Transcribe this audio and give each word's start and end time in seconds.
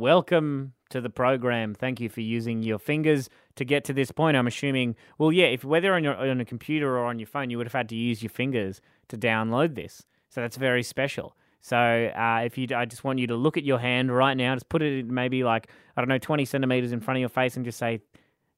welcome 0.00 0.72
to 0.88 1.00
the 1.00 1.10
program. 1.10 1.74
Thank 1.74 2.00
you 2.00 2.08
for 2.08 2.22
using 2.22 2.62
your 2.62 2.78
fingers 2.78 3.28
to 3.56 3.64
get 3.64 3.84
to 3.84 3.92
this 3.92 4.10
point. 4.10 4.36
I'm 4.36 4.46
assuming, 4.46 4.96
well, 5.18 5.30
yeah, 5.30 5.46
if 5.46 5.62
whether 5.62 5.94
on 5.94 6.02
your 6.02 6.16
on 6.16 6.40
a 6.40 6.44
computer 6.44 6.98
or 6.98 7.04
on 7.04 7.18
your 7.18 7.26
phone, 7.26 7.50
you 7.50 7.58
would 7.58 7.66
have 7.66 7.74
had 7.74 7.88
to 7.90 7.94
use 7.94 8.22
your 8.22 8.30
fingers 8.30 8.80
to 9.08 9.18
download 9.18 9.74
this. 9.74 10.04
So 10.30 10.40
that's 10.40 10.56
very 10.56 10.82
special. 10.82 11.36
So 11.60 11.76
uh, 11.76 12.42
if 12.44 12.56
you, 12.56 12.68
I 12.74 12.86
just 12.86 13.04
want 13.04 13.18
you 13.18 13.26
to 13.26 13.36
look 13.36 13.58
at 13.58 13.64
your 13.64 13.78
hand 13.78 14.14
right 14.14 14.34
now. 14.34 14.54
Just 14.54 14.70
put 14.70 14.80
it 14.80 15.06
maybe 15.06 15.44
like 15.44 15.68
I 15.96 16.00
don't 16.00 16.08
know, 16.08 16.18
20 16.18 16.46
centimeters 16.46 16.92
in 16.92 17.00
front 17.00 17.18
of 17.18 17.20
your 17.20 17.28
face, 17.28 17.56
and 17.56 17.64
just 17.64 17.78
say, 17.78 18.00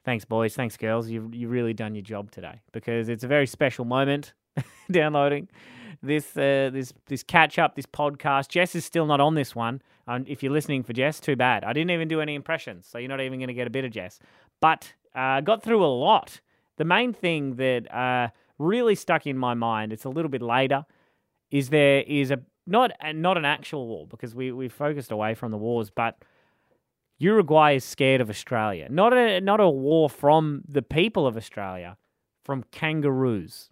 "Thanks, 0.05 0.25
boys. 0.25 0.55
Thanks, 0.55 0.77
girls. 0.77 1.11
You've 1.11 1.35
you 1.35 1.49
really 1.49 1.75
done 1.75 1.97
your 1.97 2.03
job 2.03 2.31
today." 2.31 2.61
Because 2.71 3.09
it's 3.09 3.25
a 3.25 3.29
very 3.29 3.49
special 3.49 3.85
moment 3.85 4.33
downloading 4.91 5.49
this 6.03 6.37
uh, 6.37 6.71
this 6.73 6.93
this 7.07 7.23
catch 7.23 7.59
up, 7.59 7.75
this 7.75 7.87
podcast. 7.87 8.49
Jess 8.49 8.75
is 8.75 8.85
still 8.85 9.07
not 9.07 9.21
on 9.21 9.35
this 9.35 9.55
one. 9.55 9.83
If 10.09 10.43
you're 10.43 10.53
listening 10.53 10.83
for 10.83 10.93
Jess, 10.93 11.21
too 11.21 11.37
bad. 11.37 11.65
I 11.65 11.73
didn't 11.73 11.91
even 11.91 12.09
do 12.09 12.21
any 12.21 12.35
impressions, 12.35 12.87
so 12.87 12.99
you're 12.99 13.09
not 13.09 13.21
even 13.21 13.39
going 13.39 13.49
to 13.49 13.55
get 13.55 13.67
a 13.67 13.71
bit 13.71 13.85
of 13.85 13.93
Jess. 13.93 14.19
But 14.61 14.93
uh, 15.15 15.41
got 15.41 15.63
through 15.63 15.85
a 15.85 15.87
lot. 15.87 16.41
The 16.77 16.85
main 16.85 17.13
thing 17.13 17.57
that 17.57 17.93
uh, 17.95 18.29
really 18.59 18.95
stuck 18.95 19.27
in 19.27 19.39
my 19.39 19.55
mind, 19.55 19.93
it's 19.93 20.05
a 20.05 20.09
little 20.09 20.31
bit 20.31 20.43
later, 20.43 20.85
is 21.51 21.69
there 21.69 22.03
is 22.03 22.31
a 22.31 22.41
not 22.67 22.93
not 23.15 23.37
an 23.37 23.45
actual 23.45 23.87
war 23.87 24.07
because 24.07 24.35
we 24.35 24.53
we 24.53 24.69
focused 24.69 25.11
away 25.11 25.35
from 25.35 25.51
the 25.51 25.59
wars, 25.59 25.91
but 25.91 26.25
Uruguay 27.19 27.77
is 27.77 27.85
scared 27.85 28.21
of 28.21 28.31
Australia. 28.31 28.89
Not 28.91 29.13
a 29.13 29.41
not 29.41 29.61
a 29.61 29.69
war 29.69 30.09
from 30.09 30.63
the 30.69 30.83
people 30.83 31.27
of 31.27 31.37
Australia, 31.37 31.97
from 32.45 32.65
kangaroos. 32.71 33.71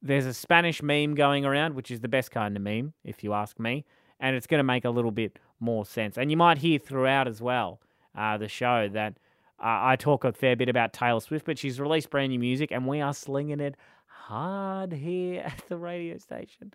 There's 0.00 0.26
a 0.26 0.34
Spanish 0.34 0.82
meme 0.82 1.14
going 1.14 1.44
around, 1.44 1.74
which 1.74 1.90
is 1.90 2.00
the 2.00 2.08
best 2.08 2.30
kind 2.30 2.56
of 2.56 2.62
meme, 2.62 2.92
if 3.04 3.22
you 3.22 3.34
ask 3.34 3.60
me, 3.60 3.84
and 4.22 4.36
it's 4.36 4.46
going 4.46 4.60
to 4.60 4.64
make 4.64 4.86
a 4.86 4.90
little 4.90 5.10
bit 5.10 5.38
more 5.60 5.84
sense. 5.84 6.16
And 6.16 6.30
you 6.30 6.36
might 6.36 6.58
hear 6.58 6.78
throughout 6.78 7.26
as 7.26 7.42
well 7.42 7.80
uh, 8.16 8.38
the 8.38 8.48
show 8.48 8.88
that 8.92 9.18
uh, 9.58 9.78
I 9.82 9.96
talk 9.96 10.24
a 10.24 10.32
fair 10.32 10.56
bit 10.56 10.68
about 10.68 10.92
Taylor 10.92 11.20
Swift, 11.20 11.44
but 11.44 11.58
she's 11.58 11.78
released 11.78 12.08
brand 12.08 12.30
new 12.30 12.38
music, 12.38 12.70
and 12.70 12.86
we 12.86 13.00
are 13.00 13.12
slinging 13.12 13.60
it 13.60 13.76
hard 14.06 14.92
here 14.92 15.42
at 15.46 15.62
the 15.68 15.76
radio 15.76 16.16
station. 16.18 16.72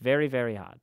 Very, 0.00 0.26
very 0.26 0.56
hard. 0.56 0.80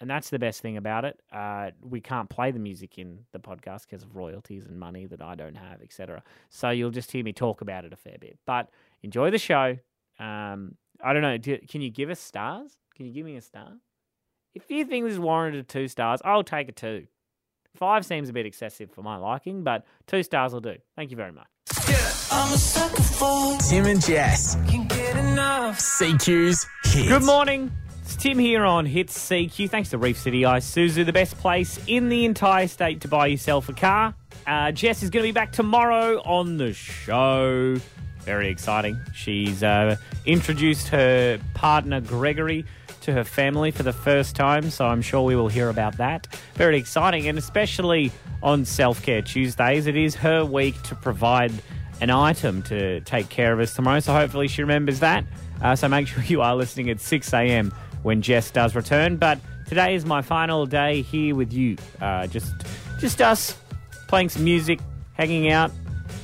And 0.00 0.10
that's 0.10 0.28
the 0.28 0.38
best 0.38 0.60
thing 0.60 0.76
about 0.76 1.06
it. 1.06 1.18
Uh, 1.32 1.70
we 1.80 2.02
can't 2.02 2.28
play 2.28 2.50
the 2.50 2.58
music 2.58 2.98
in 2.98 3.20
the 3.32 3.38
podcast 3.38 3.82
because 3.88 4.02
of 4.02 4.14
royalties 4.14 4.66
and 4.66 4.78
money 4.78 5.06
that 5.06 5.22
I 5.22 5.34
don't 5.36 5.56
have, 5.56 5.80
etc. 5.80 6.22
So 6.50 6.68
you'll 6.68 6.90
just 6.90 7.10
hear 7.10 7.24
me 7.24 7.32
talk 7.32 7.62
about 7.62 7.86
it 7.86 7.94
a 7.94 7.96
fair 7.96 8.16
bit. 8.20 8.36
But 8.44 8.68
enjoy 9.02 9.30
the 9.30 9.38
show. 9.38 9.78
Um, 10.18 10.74
I 11.02 11.14
don't 11.14 11.22
know. 11.22 11.38
Do, 11.38 11.56
can 11.58 11.80
you 11.80 11.88
give 11.90 12.10
us 12.10 12.20
stars? 12.20 12.72
Can 12.94 13.06
you 13.06 13.12
give 13.12 13.24
me 13.24 13.36
a 13.36 13.40
star? 13.40 13.72
If 14.56 14.70
you 14.70 14.86
think 14.86 15.04
this 15.04 15.12
is 15.12 15.18
warranted 15.18 15.68
two 15.68 15.86
stars, 15.86 16.22
I'll 16.24 16.42
take 16.42 16.70
a 16.70 16.72
two. 16.72 17.08
Five 17.74 18.06
seems 18.06 18.30
a 18.30 18.32
bit 18.32 18.46
excessive 18.46 18.90
for 18.90 19.02
my 19.02 19.18
liking, 19.18 19.64
but 19.64 19.84
two 20.06 20.22
stars 20.22 20.54
will 20.54 20.62
do. 20.62 20.76
Thank 20.96 21.10
you 21.10 21.16
very 21.18 21.30
much. 21.30 21.46
Tim 23.68 23.84
and 23.84 24.02
Jess. 24.02 24.56
CQ's 25.76 26.66
Hit. 26.84 27.06
Good 27.06 27.24
morning. 27.24 27.70
It's 28.00 28.16
Tim 28.16 28.38
here 28.38 28.64
on 28.64 28.86
Hits 28.86 29.28
CQ. 29.28 29.68
Thanks 29.68 29.90
to 29.90 29.98
Reef 29.98 30.16
City 30.16 30.40
Isuzu, 30.40 31.04
the 31.04 31.12
best 31.12 31.36
place 31.36 31.78
in 31.86 32.08
the 32.08 32.24
entire 32.24 32.66
state 32.66 33.02
to 33.02 33.08
buy 33.08 33.26
yourself 33.26 33.68
a 33.68 33.74
car. 33.74 34.14
Uh, 34.46 34.72
Jess 34.72 35.02
is 35.02 35.10
going 35.10 35.22
to 35.22 35.28
be 35.28 35.32
back 35.32 35.52
tomorrow 35.52 36.16
on 36.24 36.56
the 36.56 36.72
show. 36.72 37.76
Very 38.20 38.48
exciting. 38.48 38.98
She's 39.12 39.62
uh, 39.62 39.96
introduced 40.24 40.88
her 40.88 41.38
partner 41.52 42.00
Gregory 42.00 42.64
to 43.06 43.12
her 43.12 43.24
family 43.24 43.70
for 43.70 43.84
the 43.84 43.92
first 43.92 44.36
time, 44.36 44.68
so 44.68 44.84
I'm 44.84 45.00
sure 45.00 45.22
we 45.22 45.36
will 45.36 45.48
hear 45.48 45.68
about 45.68 45.96
that. 45.96 46.26
Very 46.54 46.76
exciting, 46.76 47.28
and 47.28 47.38
especially 47.38 48.12
on 48.42 48.64
Self 48.64 49.02
Care 49.02 49.22
Tuesdays, 49.22 49.86
it 49.86 49.96
is 49.96 50.14
her 50.16 50.44
week 50.44 50.80
to 50.82 50.94
provide 50.96 51.52
an 52.00 52.10
item 52.10 52.62
to 52.64 53.00
take 53.02 53.28
care 53.28 53.52
of 53.52 53.60
us 53.60 53.74
tomorrow. 53.74 54.00
So 54.00 54.12
hopefully 54.12 54.48
she 54.48 54.62
remembers 54.62 55.00
that. 55.00 55.24
Uh, 55.62 55.76
so 55.76 55.88
make 55.88 56.08
sure 56.08 56.22
you 56.24 56.42
are 56.42 56.54
listening 56.56 56.90
at 56.90 57.00
6 57.00 57.32
a.m. 57.32 57.72
when 58.02 58.22
Jess 58.22 58.50
does 58.50 58.74
return. 58.74 59.16
But 59.16 59.38
today 59.68 59.94
is 59.94 60.04
my 60.04 60.20
final 60.20 60.66
day 60.66 61.02
here 61.02 61.34
with 61.34 61.52
you. 61.52 61.76
Uh, 62.00 62.26
just, 62.26 62.52
just 62.98 63.22
us 63.22 63.56
playing 64.08 64.30
some 64.30 64.42
music, 64.42 64.80
hanging 65.14 65.50
out. 65.50 65.70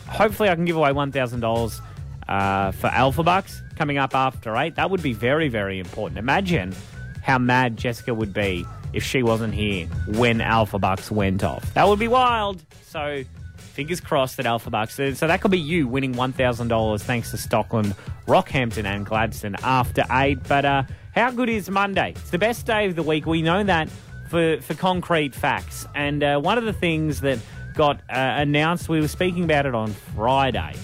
Hopefully, 0.09 0.49
I 0.49 0.57
can 0.57 0.65
give 0.65 0.77
away 0.77 0.91
$1,000 0.91 1.81
uh, 2.29 2.73
for 2.73 2.89
Alpha 2.89 3.23
Bucks 3.23 3.63
coming 3.77 3.99
up 3.99 4.15
after 4.15 4.57
8. 4.57 4.77
That 4.77 4.91
would 4.91 5.03
be 5.03 5.13
very, 5.13 5.49
very 5.49 5.79
important. 5.79 6.19
Imagine 6.19 6.75
how 7.23 7.39
mad 7.39 7.77
Jessica 7.77 8.15
would 8.15 8.33
be 8.33 8.67
if 8.93 9.03
she 9.03 9.23
wasn't 9.23 9.55
here 9.55 9.87
when 10.07 10.41
Alpha 10.41 10.79
Bucks 10.79 11.11
went 11.11 11.43
off. 11.43 11.73
That 11.75 11.89
would 11.89 11.99
be 11.99 12.09
wild. 12.09 12.63
So, 12.83 13.25
fingers 13.57 14.01
crossed 14.01 14.37
that 14.37 14.47
Alpha 14.47 14.71
Bucks. 14.71 14.95
So, 14.95 15.13
that 15.13 15.41
could 15.41 15.51
be 15.51 15.59
you 15.59 15.89
winning 15.89 16.15
$1,000 16.15 17.01
thanks 17.03 17.31
to 17.31 17.37
Stockland, 17.37 17.97
Rockhampton, 18.27 18.85
and 18.85 19.07
Gladstone 19.07 19.57
after 19.63 20.05
8. 20.11 20.39
But 20.47 20.65
uh, 20.65 20.83
how 21.15 21.31
good 21.31 21.49
is 21.49 21.71
Monday? 21.71 22.11
It's 22.11 22.31
the 22.31 22.39
best 22.39 22.67
day 22.67 22.87
of 22.87 22.97
the 22.97 23.03
week. 23.03 23.27
We 23.27 23.43
know 23.43 23.65
that 23.65 23.89
for, 24.29 24.61
for 24.61 24.75
concrete 24.75 25.35
facts. 25.35 25.87
And 25.95 26.23
uh, 26.23 26.41
one 26.41 26.59
of 26.59 26.65
the 26.65 26.73
things 26.73 27.21
that 27.23 27.39
got 27.75 27.97
uh, 28.11 28.37
announced, 28.37 28.89
we 28.89 29.01
were 29.01 29.09
speaking 29.09 29.45
about 29.45 29.65
it 29.67 29.75
on 29.75 29.93
Friday 30.15 30.75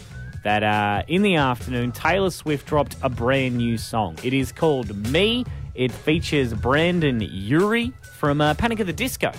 that 0.49 0.63
uh, 0.63 1.03
in 1.09 1.21
the 1.21 1.35
afternoon, 1.35 1.93
Taylor 1.93 2.31
Swift 2.31 2.67
dropped 2.67 2.97
a 3.03 3.11
brand 3.11 3.59
new 3.59 3.77
song. 3.77 4.19
It 4.25 4.33
is 4.33 4.51
called 4.51 4.97
Me. 5.13 5.45
It 5.75 5.93
features 5.93 6.55
Brendon 6.55 7.21
Urie 7.21 7.93
from 8.15 8.41
uh, 8.41 8.55
Panic 8.55 8.81
at 8.81 8.87
the 8.87 8.95
Disco. 8.95 9.31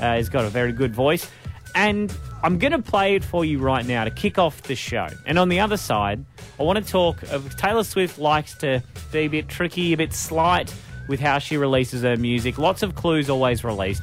Uh, 0.00 0.16
he's 0.16 0.28
got 0.28 0.44
a 0.44 0.48
very 0.48 0.72
good 0.72 0.92
voice. 0.92 1.30
And 1.76 2.12
I'm 2.42 2.58
going 2.58 2.72
to 2.72 2.82
play 2.82 3.14
it 3.14 3.22
for 3.22 3.44
you 3.44 3.60
right 3.60 3.86
now 3.86 4.02
to 4.02 4.10
kick 4.10 4.40
off 4.40 4.60
the 4.62 4.74
show. 4.74 5.06
And 5.24 5.38
on 5.38 5.50
the 5.50 5.60
other 5.60 5.76
side, 5.76 6.24
I 6.58 6.64
want 6.64 6.84
to 6.84 6.90
talk 6.90 7.22
of 7.30 7.56
Taylor 7.56 7.84
Swift 7.84 8.18
likes 8.18 8.56
to 8.56 8.82
be 9.12 9.20
a 9.20 9.28
bit 9.28 9.48
tricky, 9.48 9.92
a 9.92 9.96
bit 9.96 10.12
slight 10.12 10.74
with 11.06 11.20
how 11.20 11.38
she 11.38 11.56
releases 11.56 12.02
her 12.02 12.16
music. 12.16 12.58
Lots 12.58 12.82
of 12.82 12.96
clues 12.96 13.30
always 13.30 13.62
released. 13.62 14.02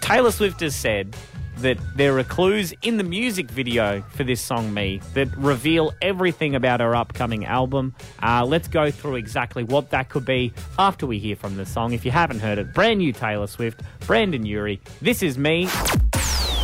Taylor 0.00 0.30
Swift 0.30 0.60
has 0.60 0.74
said 0.74 1.14
that 1.62 1.78
there 1.96 2.18
are 2.18 2.24
clues 2.24 2.74
in 2.82 2.96
the 2.96 3.04
music 3.04 3.50
video 3.50 4.02
for 4.10 4.24
this 4.24 4.40
song 4.40 4.72
Me 4.74 5.00
that 5.14 5.34
reveal 5.36 5.92
everything 6.02 6.54
about 6.54 6.80
her 6.80 6.94
upcoming 6.94 7.44
album. 7.44 7.94
Uh, 8.22 8.44
let's 8.44 8.68
go 8.68 8.90
through 8.90 9.16
exactly 9.16 9.64
what 9.64 9.90
that 9.90 10.08
could 10.08 10.24
be 10.24 10.52
after 10.78 11.06
we 11.06 11.18
hear 11.18 11.36
from 11.36 11.56
the 11.56 11.66
song. 11.66 11.92
If 11.92 12.04
you 12.04 12.10
haven't 12.10 12.40
heard 12.40 12.58
it, 12.58 12.74
brand 12.74 12.98
new 12.98 13.12
Taylor 13.12 13.46
Swift, 13.46 13.80
Brendon 14.06 14.44
Urie. 14.44 14.80
This 15.00 15.22
is 15.22 15.38
me. 15.38 15.68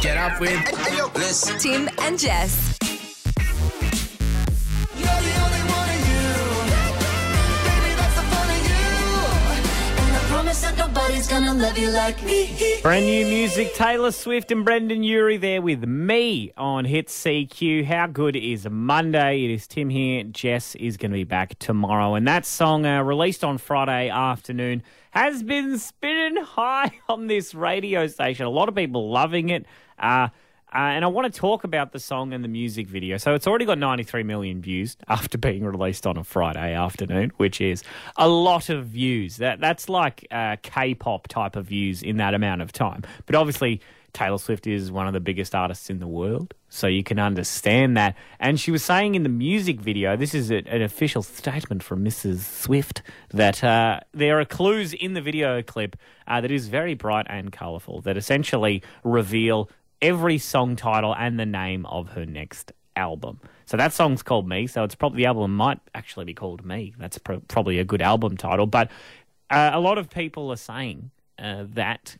Get 0.02 0.16
up 0.16 0.40
with 0.40 1.12
Bliss. 1.14 1.62
Tim 1.62 1.88
and 2.00 2.18
Jess. 2.18 2.67
Brand 12.82 13.06
new 13.06 13.24
music, 13.24 13.72
Taylor 13.72 14.12
Swift 14.12 14.52
and 14.52 14.66
Brendon 14.66 15.02
Urie 15.02 15.38
there 15.38 15.62
with 15.62 15.82
me 15.82 16.52
on 16.58 16.84
Hit 16.84 17.06
CQ. 17.06 17.86
How 17.86 18.06
good 18.06 18.36
is 18.36 18.68
Monday? 18.70 19.44
It 19.44 19.50
is 19.52 19.66
Tim 19.66 19.88
here. 19.88 20.24
Jess 20.24 20.74
is 20.74 20.98
going 20.98 21.10
to 21.10 21.16
be 21.16 21.24
back 21.24 21.58
tomorrow. 21.58 22.16
And 22.16 22.28
that 22.28 22.44
song, 22.44 22.84
uh, 22.84 23.02
released 23.02 23.44
on 23.44 23.56
Friday 23.56 24.10
afternoon, 24.10 24.82
has 25.12 25.42
been 25.42 25.78
spinning 25.78 26.36
high 26.44 26.90
on 27.08 27.28
this 27.28 27.54
radio 27.54 28.06
station. 28.08 28.44
A 28.44 28.50
lot 28.50 28.68
of 28.68 28.74
people 28.74 29.10
loving 29.10 29.48
it. 29.48 29.64
Uh, 29.98 30.28
uh, 30.74 30.78
and 30.78 31.04
I 31.04 31.08
want 31.08 31.32
to 31.32 31.40
talk 31.40 31.64
about 31.64 31.92
the 31.92 31.98
song 31.98 32.32
and 32.32 32.44
the 32.44 32.48
music 32.48 32.88
video. 32.88 33.16
So 33.16 33.34
it's 33.34 33.46
already 33.46 33.64
got 33.64 33.78
93 33.78 34.22
million 34.22 34.60
views 34.60 34.96
after 35.08 35.38
being 35.38 35.64
released 35.64 36.06
on 36.06 36.16
a 36.16 36.24
Friday 36.24 36.74
afternoon, 36.74 37.32
which 37.36 37.60
is 37.60 37.82
a 38.16 38.28
lot 38.28 38.68
of 38.68 38.86
views. 38.86 39.38
That 39.38 39.60
that's 39.60 39.88
like 39.88 40.26
uh, 40.30 40.56
K-pop 40.62 41.28
type 41.28 41.56
of 41.56 41.66
views 41.66 42.02
in 42.02 42.18
that 42.18 42.34
amount 42.34 42.62
of 42.62 42.72
time. 42.72 43.02
But 43.26 43.34
obviously, 43.34 43.80
Taylor 44.12 44.38
Swift 44.38 44.66
is 44.66 44.90
one 44.90 45.06
of 45.06 45.12
the 45.12 45.20
biggest 45.20 45.54
artists 45.54 45.90
in 45.90 46.00
the 46.00 46.06
world, 46.06 46.54
so 46.68 46.86
you 46.86 47.04
can 47.04 47.18
understand 47.18 47.96
that. 47.96 48.16
And 48.40 48.58
she 48.58 48.70
was 48.70 48.84
saying 48.84 49.14
in 49.14 49.22
the 49.22 49.28
music 49.28 49.80
video, 49.80 50.16
this 50.16 50.34
is 50.34 50.50
a, 50.50 50.56
an 50.66 50.82
official 50.82 51.22
statement 51.22 51.82
from 51.82 52.04
Mrs. 52.04 52.38
Swift, 52.38 53.02
that 53.30 53.62
uh, 53.62 54.00
there 54.12 54.40
are 54.40 54.44
clues 54.44 54.92
in 54.92 55.12
the 55.12 55.20
video 55.20 55.62
clip 55.62 55.96
uh, 56.26 56.40
that 56.40 56.50
is 56.50 56.68
very 56.68 56.94
bright 56.94 57.26
and 57.28 57.52
colourful 57.52 58.00
that 58.02 58.16
essentially 58.16 58.82
reveal 59.04 59.70
every 60.00 60.38
song 60.38 60.76
title 60.76 61.14
and 61.14 61.38
the 61.38 61.46
name 61.46 61.86
of 61.86 62.10
her 62.10 62.26
next 62.26 62.72
album. 62.96 63.40
So 63.66 63.76
that 63.76 63.92
song's 63.92 64.22
called 64.22 64.48
Me. 64.48 64.66
So 64.66 64.84
it's 64.84 64.94
probably 64.94 65.18
the 65.18 65.26
album 65.26 65.56
might 65.56 65.78
actually 65.94 66.24
be 66.24 66.34
called 66.34 66.64
Me. 66.64 66.94
That's 66.98 67.18
pro- 67.18 67.40
probably 67.40 67.78
a 67.78 67.84
good 67.84 68.02
album 68.02 68.36
title. 68.36 68.66
But 68.66 68.90
uh, 69.50 69.70
a 69.72 69.80
lot 69.80 69.98
of 69.98 70.10
people 70.10 70.50
are 70.50 70.56
saying 70.56 71.10
uh, 71.38 71.64
that 71.74 72.16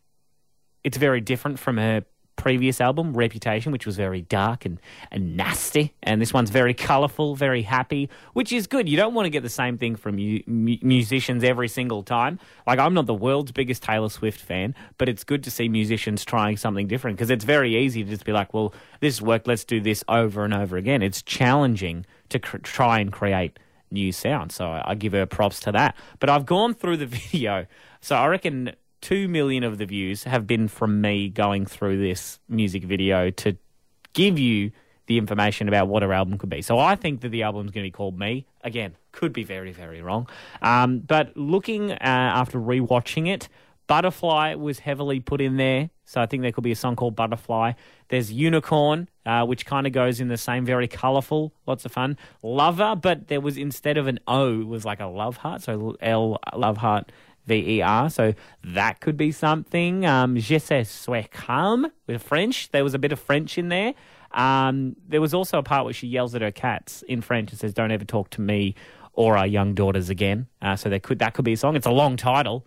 it's 0.85 0.97
very 0.97 1.21
different 1.21 1.59
from 1.59 1.77
her 1.77 2.05
previous 2.39 2.81
album, 2.81 3.13
Reputation, 3.13 3.73
which 3.73 3.85
was 3.85 3.97
very 3.97 4.23
dark 4.23 4.65
and, 4.65 4.81
and 5.11 5.37
nasty. 5.37 5.93
And 6.03 6.23
this 6.23 6.33
one's 6.33 6.49
very 6.49 6.73
colourful, 6.73 7.35
very 7.35 7.63
happy, 7.63 8.09
which 8.33 8.53
is 8.53 8.67
good. 8.67 8.89
You 8.89 8.97
don't 8.97 9.13
want 9.13 9.27
to 9.27 9.31
get 9.31 9.43
the 9.43 9.51
same 9.51 9.77
thing 9.77 9.97
from 9.97 10.17
mu- 10.17 10.41
mu- 10.47 10.79
musicians 10.81 11.45
every 11.45 11.69
single 11.69 12.03
time. 12.03 12.39
Like, 12.67 12.79
I'm 12.79 12.95
not 12.95 13.05
the 13.05 13.15
world's 13.15 13.53
biggest 13.53 13.83
Taylor 13.83 14.09
Swift 14.09 14.41
fan, 14.41 14.75
but 14.97 15.09
it's 15.09 15.25
good 15.25 15.45
to 15.45 15.51
see 15.51 15.69
musicians 15.69 16.25
trying 16.25 16.57
something 16.57 16.87
different 16.87 17.19
because 17.19 17.29
it's 17.29 17.45
very 17.45 17.77
easy 17.77 18.05
to 18.05 18.09
just 18.09 18.25
be 18.25 18.33
like, 18.33 18.55
well, 18.55 18.73
this 19.01 19.21
worked, 19.21 19.47
let's 19.47 19.65
do 19.65 19.81
this 19.81 20.03
over 20.09 20.45
and 20.45 20.55
over 20.55 20.79
again. 20.79 21.03
It's 21.03 21.21
challenging 21.21 22.07
to 22.31 22.39
cr- 22.39 22.59
try 22.59 23.01
and 23.01 23.13
create 23.13 23.59
new 23.91 24.13
sound. 24.13 24.53
So 24.53 24.67
I, 24.67 24.93
I 24.93 24.95
give 24.95 25.13
her 25.13 25.27
props 25.27 25.61
to 25.61 25.73
that. 25.73 25.97
But 26.21 26.31
I've 26.31 26.47
gone 26.47 26.75
through 26.75 26.99
the 26.99 27.07
video. 27.19 27.67
So 28.01 28.17
I 28.17 28.27
reckon 28.29 28.73
2 29.01 29.29
million 29.29 29.65
of 29.65 29.79
the 29.79 29.87
views 29.87 30.25
have 30.25 30.47
been 30.47 30.69
from 30.69 31.01
me 31.01 31.29
going 31.29 31.67
through 31.67 31.99
this 31.99 32.39
music 32.49 32.85
video 32.85 33.31
to 33.31 33.57
give 34.13 34.39
you 34.39 34.73
the 35.07 35.19
information 35.19 35.69
about 35.69 35.89
what 35.89 36.03
her 36.03 36.13
album 36.13 36.39
could 36.39 36.51
be. 36.51 36.63
So 36.63 36.79
I 36.79 36.95
think 36.95 37.23
that 37.23 37.31
the 37.31 37.43
album's 37.43 37.71
going 37.71 37.85
to 37.85 37.89
be 37.89 37.93
called 37.93 38.19
Me. 38.19 38.47
Again, 38.63 38.95
could 39.13 39.33
be 39.33 39.43
very, 39.43 39.73
very 39.73 40.03
wrong. 40.03 40.29
Um, 40.61 41.01
but 41.01 41.37
looking 41.37 41.93
uh, 41.93 41.97
after 42.01 42.59
rewatching 42.59 43.29
it, 43.29 43.49
Butterfly 43.87 44.55
was 44.55 44.81
heavily 44.81 45.19
put 45.19 45.41
in 45.41 45.57
there. 45.57 45.89
So 46.05 46.21
I 46.21 46.27
think 46.27 46.43
there 46.43 46.53
could 46.53 46.65
be 46.65 46.73
a 46.73 46.77
song 46.77 46.95
called 46.95 47.17
Butterfly. 47.17 47.73
There's 48.09 48.31
Unicorn, 48.31 49.09
uh, 49.25 49.47
which 49.47 49.65
kind 49.65 49.87
of 49.87 49.95
goes 49.95 50.21
in 50.21 50.29
the 50.29 50.37
same, 50.37 50.67
very 50.67 50.89
colourful, 50.89 51.55
lots 51.67 51.87
of 51.87 51.93
fun. 51.93 52.19
Lover, 52.43 52.95
but 52.95 53.29
there 53.29 53.41
was 53.41 53.57
instead 53.57 53.97
of 53.97 54.07
an 54.07 54.19
O, 54.29 54.61
it 54.61 54.67
was 54.67 54.85
like 54.85 55.01
a 55.01 55.07
love 55.07 55.39
heart. 55.39 55.63
So 55.63 55.97
L, 56.01 56.39
love 56.55 56.77
heart 56.77 57.11
V 57.49 57.79
E 57.79 57.83
R. 57.83 58.09
So 58.11 58.35
that 58.63 59.01
could 59.01 59.17
be 59.17 59.33
something. 59.33 60.07
Um, 60.07 60.37
Je 60.37 60.59
sais 60.59 61.07
calme 61.33 61.91
with 62.07 62.23
French. 62.23 62.71
There 62.71 62.85
was 62.85 62.95
a 62.95 62.99
bit 62.99 63.13
of 63.13 63.19
French 63.19 63.59
in 63.59 63.69
there. 63.69 63.95
Um, 64.33 64.95
there 65.09 65.21
was 65.21 65.35
also 65.35 65.59
a 65.59 65.63
part 65.63 65.85
where 65.85 65.95
she 65.95 66.07
yells 66.07 66.35
at 66.35 66.43
her 66.43 66.51
cats 66.53 67.03
in 67.03 67.23
French 67.23 67.51
and 67.51 67.59
says, 67.59 67.75
"Don't 67.75 67.91
ever 67.91 68.05
talk 68.05 68.31
to 68.31 68.41
me 68.41 68.75
or 69.15 69.37
our 69.37 69.47
young 69.47 69.75
daughters 69.75 70.11
again." 70.11 70.47
Uh, 70.61 70.77
so 70.77 70.89
there 70.89 71.01
could 71.01 71.19
that 71.19 71.35
could 71.35 71.45
be 71.45 71.55
a 71.55 71.57
song. 71.57 71.75
It's 71.75 71.87
a 71.87 71.91
long 71.91 72.17
title, 72.17 72.67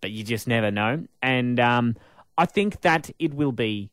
but 0.00 0.10
you 0.10 0.24
just 0.24 0.48
never 0.48 0.70
know. 0.70 1.04
And 1.22 1.60
um, 1.60 1.96
I 2.38 2.46
think 2.46 2.80
that 2.80 3.10
it 3.18 3.34
will 3.34 3.52
be 3.52 3.90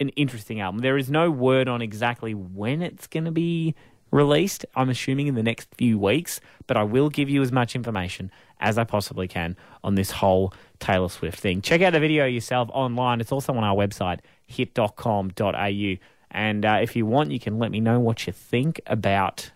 an 0.00 0.10
interesting 0.10 0.60
album. 0.60 0.80
There 0.80 0.98
is 0.98 1.10
no 1.10 1.30
word 1.30 1.68
on 1.68 1.80
exactly 1.80 2.34
when 2.34 2.82
it's 2.82 3.06
going 3.06 3.24
to 3.24 3.32
be 3.32 3.74
released. 4.14 4.64
I'm 4.76 4.88
assuming 4.88 5.26
in 5.26 5.34
the 5.34 5.42
next 5.42 5.68
few 5.76 5.98
weeks, 5.98 6.40
but 6.66 6.76
I 6.76 6.84
will 6.84 7.10
give 7.10 7.28
you 7.28 7.42
as 7.42 7.52
much 7.52 7.74
information 7.74 8.30
as 8.60 8.78
I 8.78 8.84
possibly 8.84 9.28
can 9.28 9.56
on 9.82 9.96
this 9.96 10.12
whole 10.12 10.54
Taylor 10.78 11.08
Swift 11.08 11.40
thing. 11.40 11.60
Check 11.60 11.82
out 11.82 11.92
the 11.92 12.00
video 12.00 12.24
yourself 12.24 12.70
online. 12.72 13.20
It's 13.20 13.32
also 13.32 13.52
on 13.52 13.64
our 13.64 13.74
website, 13.74 14.20
hit.com.au. 14.46 15.96
And 16.30 16.64
uh, 16.64 16.78
if 16.80 16.96
you 16.96 17.06
want, 17.06 17.32
you 17.32 17.40
can 17.40 17.58
let 17.58 17.70
me 17.70 17.80
know 17.80 18.00
what 18.00 18.26
you 18.26 18.32
think 18.32 18.80
about 18.86 19.50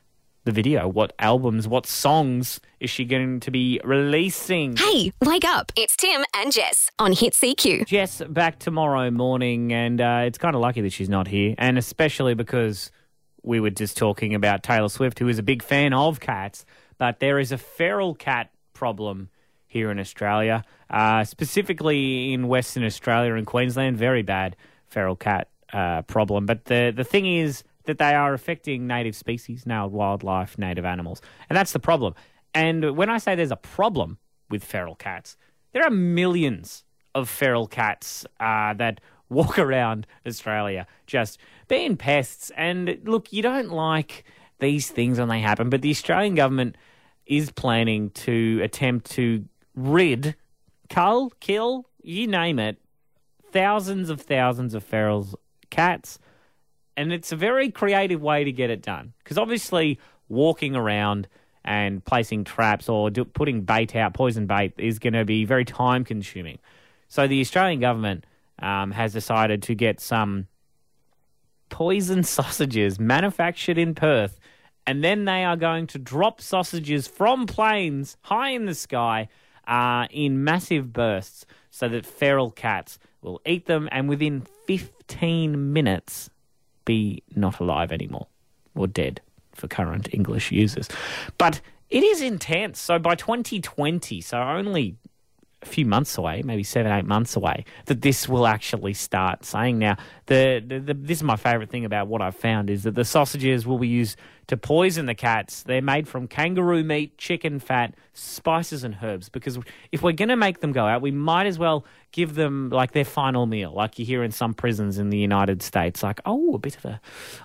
the 0.45 0.53
video. 0.53 0.89
What 0.89 1.13
albums, 1.19 1.69
what 1.69 1.87
songs 1.87 2.61
is 2.81 2.91
she 2.91 3.05
going 3.05 3.41
to 3.41 3.51
be 3.51 3.81
releasing? 3.85 4.77
Hey, 4.77 5.13
wake 5.25 5.45
up. 5.45 5.71
It's 5.77 5.97
Tim 5.97 6.25
and 6.35 6.53
Jess 6.53 6.91
on 6.99 7.13
Hit 7.13 7.35
CQ. 7.35 7.87
Jess 7.87 8.23
back 8.29 8.59
tomorrow 8.59 9.11
morning, 9.11 9.73
and 9.73 10.01
uh, 10.01 10.23
it's 10.25 10.39
kind 10.39 10.55
of 10.55 10.61
lucky 10.63 10.81
that 10.81 10.93
she's 10.93 11.09
not 11.09 11.29
here, 11.29 11.55
and 11.59 11.79
especially 11.79 12.35
because 12.35 12.91
we 13.49 13.61
were 13.61 13.71
just 13.71 13.97
talking 13.97 14.35
about 14.35 14.63
Taylor 14.63 14.91
Swift, 14.91 15.19
who 15.19 15.27
is 15.27 15.39
a 15.39 15.43
big 15.43 15.63
fan 15.63 15.95
of 15.95 16.21
cats, 16.21 16.67
but 16.99 17.19
there 17.19 17.39
is 17.39 17.51
a 17.51 17.57
feral 17.57 18.15
cat 18.15 18.51
problem 18.75 19.31
here 19.67 19.91
in 19.91 19.99
Australia, 19.99 20.63
uh, 20.91 21.25
specifically 21.25 22.35
in 22.35 22.47
Western 22.47 22.85
Australia 22.85 23.35
and 23.35 23.47
Queensland. 23.47 23.97
Very 23.97 24.23
bad 24.23 24.55
feral 24.87 25.17
cat 25.17 25.49
uh, 25.73 26.03
problem. 26.03 26.45
But 26.45 26.67
the 26.67 26.93
the 26.95 27.05
thing 27.05 27.25
is 27.25 27.65
that 27.85 27.97
they 27.97 28.15
are 28.15 28.35
affecting 28.35 28.87
native 28.87 29.17
species, 29.17 29.65
native 29.67 29.93
wildlife, 29.93 30.59
native 30.59 30.85
animals, 30.85 31.23
and 31.49 31.57
that's 31.57 31.73
the 31.73 31.81
problem. 31.81 32.15
And 32.55 32.97
when 32.97 33.09
I 33.09 33.17
say 33.17 33.35
there's 33.35 33.51
a 33.51 33.57
problem 33.57 34.19
with 34.51 34.63
feral 34.63 34.95
cats, 34.95 35.39
there 35.73 35.83
are 35.83 35.91
millions 35.91 36.85
of 37.15 37.31
feral 37.31 37.67
cats 37.67 38.27
uh, 38.41 38.75
that 38.75 39.01
walk 39.31 39.59
around 39.67 40.07
Australia 40.27 40.87
just 41.07 41.39
being 41.69 41.97
pests. 41.97 42.51
And 42.57 42.99
look, 43.05 43.33
you 43.33 43.43
don't 43.43 43.71
like 43.71 44.25
these 44.59 44.91
things 44.91 45.19
when 45.19 45.29
they 45.29 45.41
happen, 45.41 45.71
but 45.71 45.83
the 45.83 45.91
Australian 45.91 46.35
government 46.35 46.77
is 47.27 47.51
planning 47.51 48.11
to 48.11 48.61
attempt 48.63 49.11
to 49.13 49.45
rid, 49.75 50.35
cull, 50.91 51.31
kill, 51.41 51.87
you 52.03 52.27
name 52.27 52.59
it, 52.59 52.79
thousands 53.53 54.11
of 54.11 54.21
thousands 54.21 54.75
of 54.75 54.83
feral 54.83 55.29
cats. 55.71 56.19
And 56.97 57.13
it's 57.13 57.31
a 57.31 57.37
very 57.37 57.71
creative 57.71 58.21
way 58.21 58.45
to 58.45 58.51
get 58.51 58.71
it 58.71 58.83
done. 58.83 59.13
Because 59.23 59.39
obviously, 59.39 60.01
walking 60.29 60.75
around 60.75 61.29
and 61.65 62.05
placing 62.05 62.45
traps 62.45 62.89
or 62.89 63.11
do, 63.11 63.25
putting 63.25 63.61
bait 63.61 63.95
out, 63.95 64.15
poison 64.15 64.47
bait, 64.47 64.73
is 64.79 64.99
going 64.99 65.13
to 65.13 65.25
be 65.25 65.45
very 65.45 65.65
time 65.65 66.05
consuming. 66.05 66.59
So 67.09 67.27
the 67.27 67.41
Australian 67.41 67.81
government 67.81 68.25
um, 68.59 68.91
has 68.91 69.13
decided 69.13 69.63
to 69.65 69.75
get 69.75 70.01
some 70.01 70.49
poison 71.69 72.23
sausages 72.25 72.99
manufactured 72.99 73.79
in 73.79 73.95
Perth, 73.95 74.39
and 74.87 75.05
then 75.05 75.25
they 75.25 75.45
are 75.45 75.57
going 75.57 75.87
to 75.89 75.99
drop 75.99 76.41
sausages 76.41 77.07
from 77.07 77.47
planes 77.47 78.17
high 78.23 78.51
in 78.51 78.65
the 78.65 78.75
sky 78.75 79.29
uh, 79.67 80.07
in 80.11 80.43
massive 80.43 80.93
bursts 80.93 81.45
so 81.71 81.89
that 81.89 82.07
feral 82.07 82.51
cats 82.51 82.99
will 83.21 83.41
eat 83.45 83.67
them 83.67 83.89
and 83.93 84.09
within 84.09 84.47
15 84.67 85.73
minutes 85.73 86.31
be 86.85 87.23
not 87.37 87.61
alive 87.61 87.93
anymore 87.93 88.27
or 88.75 88.87
dead 88.87 89.21
for 89.55 89.69
current 89.69 90.09
English 90.13 90.51
users. 90.51 90.89
But 91.37 91.61
it 91.91 92.03
is 92.03 92.23
intense. 92.23 92.81
So 92.81 92.99
by 92.99 93.15
2020, 93.15 94.21
so 94.21 94.41
only 94.41 94.97
a 95.63 95.67
few 95.67 95.85
months 95.85 96.17
away, 96.17 96.43
maybe 96.45 96.63
seven, 96.63 96.93
eight 96.93 97.05
months 97.05 97.37
away, 97.37 97.65
that 97.87 98.01
this 98.03 98.29
will 98.29 98.47
actually 98.47 98.95
start 98.95 99.45
saying. 99.45 99.79
Now, 99.79 99.97
the, 100.27 100.63
the, 100.65 100.79
the, 100.79 100.95
this 100.95 101.19
is 101.19 101.25
my 101.25 101.37
favourite 101.37 101.71
thing 101.71 101.85
about 101.85 102.07
what 102.09 102.23
I've 102.23 102.37
found 102.37 102.71
is 102.71 102.85
that 102.85 102.95
the 102.95 103.05
sausages 103.05 103.67
will 103.67 103.79
be 103.79 103.89
used 103.89 104.19
to 104.49 104.57
poison 104.57 105.07
the 105.07 105.15
cats. 105.15 105.63
They're 105.63 105.83
made 105.83 106.09
from 106.09 106.27
kangaroo 106.27 106.83
meat, 106.83 107.17
chicken 107.19 107.61
fat, 107.61 107.95
spices, 108.15 108.83
and 108.83 108.97
herbs. 109.03 109.29
Because 109.29 109.59
if 109.93 110.03
we're 110.03 110.13
going 110.13 110.31
to 110.31 110.37
make 110.37 110.61
them 110.61 110.73
go 110.73 110.87
out, 110.87 111.03
we 111.03 111.11
might 111.11 111.47
as 111.47 111.59
well 111.59 111.85
give 112.13 112.35
them 112.35 112.71
like 112.71 112.93
their 112.93 113.05
final 113.05 113.45
meal, 113.47 113.73
like 113.73 113.99
you 113.99 114.07
hear 114.07 114.25
in 114.25 114.33
some 114.33 114.55
prisons 114.55 114.99
in 114.99 115.11
the 115.11 115.19
United 115.19 115.63
States. 115.63 116.03
Like, 116.03 116.21
oh, 116.25 116.55
a 116.55 116.59
bit 116.59 116.77
of 116.77 116.85
a, 116.87 117.01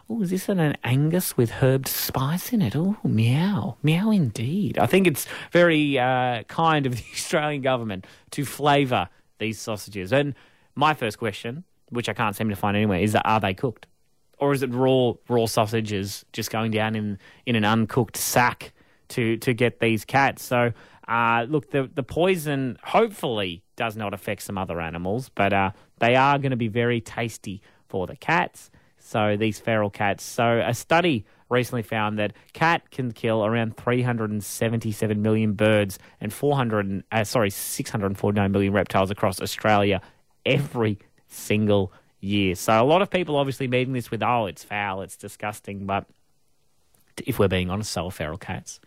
oh, 0.10 0.22
is 0.22 0.30
this 0.30 0.48
an, 0.48 0.60
an 0.60 0.78
Angus 0.84 1.36
with 1.36 1.52
herbed 1.52 1.88
spice 1.88 2.54
in 2.54 2.62
it? 2.62 2.74
Oh, 2.76 2.96
meow, 3.04 3.76
meow 3.84 4.10
indeed. 4.10 4.78
I 4.78 4.86
think 4.86 5.06
it's 5.06 5.28
very 5.52 6.00
uh, 6.00 6.44
kind 6.44 6.86
of 6.86 6.96
the 6.98 7.04
Australian 7.14 7.62
government 7.62 8.08
to 8.32 8.46
flavour 8.46 9.10
these 9.40 9.60
sausages. 9.60 10.14
And 10.14 10.36
my 10.74 10.94
first 10.94 11.20
question, 11.20 11.66
which 11.90 12.08
I 12.08 12.14
can't 12.14 12.36
seem 12.36 12.48
to 12.48 12.56
find 12.56 12.78
anywhere, 12.78 13.00
is 13.00 13.12
that 13.12 13.28
are 13.28 13.42
they 13.42 13.54
cooked? 13.54 13.88
Or 14.44 14.52
is 14.52 14.62
it 14.62 14.74
raw 14.74 15.14
raw 15.30 15.46
sausages 15.46 16.26
just 16.34 16.52
going 16.52 16.70
down 16.70 16.96
in 16.96 17.18
in 17.46 17.56
an 17.56 17.64
uncooked 17.64 18.18
sack 18.18 18.74
to 19.08 19.38
to 19.38 19.54
get 19.54 19.80
these 19.80 20.04
cats? 20.04 20.44
So 20.44 20.74
uh, 21.08 21.46
look, 21.48 21.72
the 21.72 21.90
the 21.94 22.04
poison 22.04 22.78
hopefully 22.84 23.64
does 23.78 23.96
not 23.96 24.14
affect 24.14 24.42
some 24.42 24.58
other 24.58 24.82
animals, 24.82 25.32
but 25.34 25.54
uh, 25.54 25.72
they 26.00 26.18
are 26.18 26.38
going 26.38 26.52
to 26.52 26.58
be 26.58 26.68
very 26.68 27.00
tasty 27.00 27.62
for 27.88 28.06
the 28.06 28.18
cats. 28.18 28.70
So 29.00 29.38
these 29.38 29.60
feral 29.60 29.90
cats. 29.90 30.26
So 30.26 30.62
a 30.66 30.74
study 30.74 31.26
recently 31.50 31.84
found 31.84 32.20
that 32.20 32.34
cat 32.52 32.92
can 32.92 33.14
kill 33.14 33.46
around 33.46 33.78
377 33.78 35.22
million 35.22 35.54
birds 35.54 36.00
and 36.20 36.34
400 36.34 37.04
uh, 37.14 37.24
sorry 37.24 37.50
649 37.50 38.52
million 38.52 38.74
reptiles 38.74 39.10
across 39.10 39.40
Australia 39.40 40.02
every 40.46 40.98
single 41.28 41.94
years. 42.24 42.60
So 42.60 42.82
a 42.82 42.86
lot 42.86 43.02
of 43.02 43.10
people 43.10 43.36
obviously 43.36 43.68
meeting 43.68 43.94
this 43.94 44.10
with, 44.10 44.24
oh, 44.24 44.46
it's 44.46 44.64
foul, 44.64 45.02
it's 45.02 45.18
disgusting. 45.18 45.86
But 45.86 46.06
if 47.26 47.40
we're 47.40 47.48
being 47.48 47.70
honest, 47.70 47.92
so 47.92 48.08
are 48.08 48.12
feral 48.12 48.38
cats. 48.38 48.80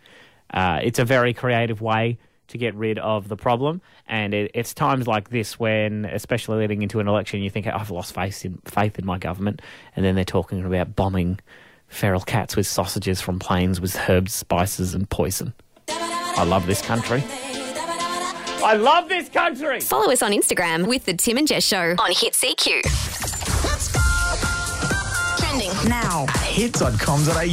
Uh, 0.49 0.79
it's 0.81 0.99
a 0.99 1.05
very 1.05 1.33
creative 1.33 1.81
way 1.81 2.17
to 2.47 2.57
get 2.57 2.73
rid 2.75 2.97
of 2.99 3.27
the 3.27 3.35
problem. 3.35 3.81
And 4.07 4.33
it, 4.33 4.51
it's 4.53 4.73
times 4.73 5.07
like 5.07 5.29
this 5.29 5.59
when, 5.59 6.05
especially 6.05 6.59
leading 6.59 6.81
into 6.81 6.99
an 6.99 7.07
election, 7.07 7.41
you 7.41 7.49
think, 7.49 7.67
I've 7.67 7.91
lost 7.91 8.15
faith 8.15 8.45
in, 8.45 8.57
faith 8.65 8.97
in 8.97 9.05
my 9.05 9.17
government. 9.17 9.61
And 9.95 10.05
then 10.05 10.15
they're 10.15 10.25
talking 10.25 10.65
about 10.65 10.95
bombing 10.95 11.39
feral 11.87 12.21
cats 12.21 12.55
with 12.55 12.67
sausages 12.67 13.21
from 13.21 13.39
planes 13.39 13.79
with 13.79 13.97
herbs, 14.09 14.33
spices, 14.33 14.93
and 14.93 15.09
poison. 15.09 15.53
I 15.89 16.43
love 16.43 16.67
this 16.67 16.81
country. 16.81 17.23
I 18.63 18.75
love 18.75 19.07
this 19.07 19.29
country. 19.29 19.79
Follow 19.81 20.11
us 20.11 20.21
on 20.21 20.31
Instagram 20.31 20.87
with 20.87 21.05
the 21.05 21.13
Tim 21.13 21.37
and 21.37 21.47
Jess 21.47 21.63
Show 21.63 21.95
on 21.99 22.11
Hit 22.11 22.33
CQ. 22.33 23.26
Trending 25.57 25.89
Now 25.89 26.25
at 26.29 26.35
hits.com.au. 26.37 27.43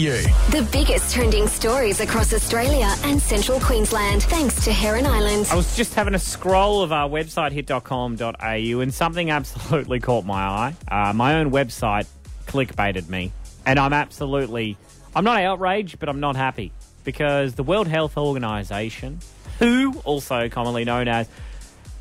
the 0.51 0.69
biggest 0.73 1.15
trending 1.15 1.47
stories 1.47 2.01
across 2.01 2.33
Australia 2.33 2.95
and 3.05 3.21
central 3.21 3.61
Queensland, 3.61 4.23
thanks 4.25 4.63
to 4.65 4.73
Heron 4.73 5.07
Island. 5.07 5.47
I 5.51 5.55
was 5.55 5.77
just 5.77 5.95
having 5.95 6.15
a 6.15 6.19
scroll 6.19 6.83
of 6.83 6.93
our 6.93 7.09
website, 7.09 7.53
hit.com.au, 7.53 8.81
and 8.81 8.95
something 8.95 9.31
absolutely 9.35 10.01
caught 10.01 10.25
my 10.25 10.43
eye. 10.43 10.77
Uh, 10.89 11.13
my 11.13 11.35
own 11.37 11.51
website 11.51 12.07
clickbaited 12.47 13.09
me, 13.09 13.33
and 13.67 13.79
I'm 13.79 13.93
absolutely, 13.93 14.77
I'm 15.15 15.25
not 15.25 15.41
outraged, 15.41 15.99
but 15.99 16.09
I'm 16.09 16.21
not 16.21 16.37
happy 16.37 16.73
because 17.05 17.55
the 17.55 17.63
World 17.63 17.89
Health 17.89 18.17
Organization, 18.17 19.21
WHO, 19.59 20.01
also 20.05 20.49
commonly 20.49 20.85
known 20.85 21.09
as, 21.09 21.29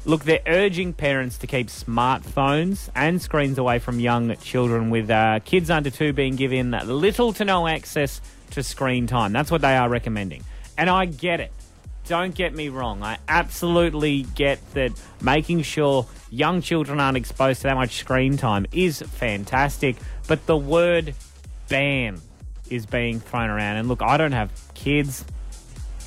look, 0.06 0.24
they're 0.24 0.42
urging 0.48 0.94
parents 0.94 1.38
to 1.40 1.48
keep 1.48 1.68
smartphones 1.68 2.90
and 2.96 3.22
screens 3.22 3.58
away 3.58 3.80
from 3.80 4.00
young 4.00 4.36
children, 4.38 4.90
with 4.90 5.10
uh, 5.10 5.40
kids 5.46 5.70
under 5.70 5.90
two 5.90 6.14
being 6.14 6.36
given 6.36 6.72
little 6.86 7.34
to 7.34 7.46
no 7.46 7.68
access 7.68 8.22
to 8.52 8.64
screen 8.64 9.08
time. 9.08 9.34
That's 9.34 9.52
what 9.52 9.62
they 9.62 9.76
are 9.76 9.90
recommending. 9.90 10.44
And 10.78 10.90
I 10.90 11.06
get 11.06 11.40
it. 11.40 11.52
Don't 12.08 12.36
get 12.36 12.54
me 12.54 12.68
wrong. 12.70 13.02
I 13.02 13.18
absolutely 13.30 14.24
get 14.36 14.60
that 14.74 14.92
making 15.22 15.62
sure 15.62 16.06
young 16.30 16.62
children 16.62 17.00
aren't 17.00 17.16
exposed 17.16 17.62
to 17.62 17.68
that 17.68 17.76
much 17.76 17.98
screen 17.98 18.36
time 18.36 18.66
is 18.74 19.02
fantastic. 19.02 19.96
But 20.28 20.46
the 20.46 20.58
word 20.58 21.16
ban 21.70 22.20
is 22.70 22.86
being 22.86 23.20
thrown 23.22 23.50
around. 23.50 23.78
And 23.78 23.88
look, 23.88 24.02
I 24.02 24.18
don't 24.18 24.34
have 24.34 24.52
kids. 24.74 25.24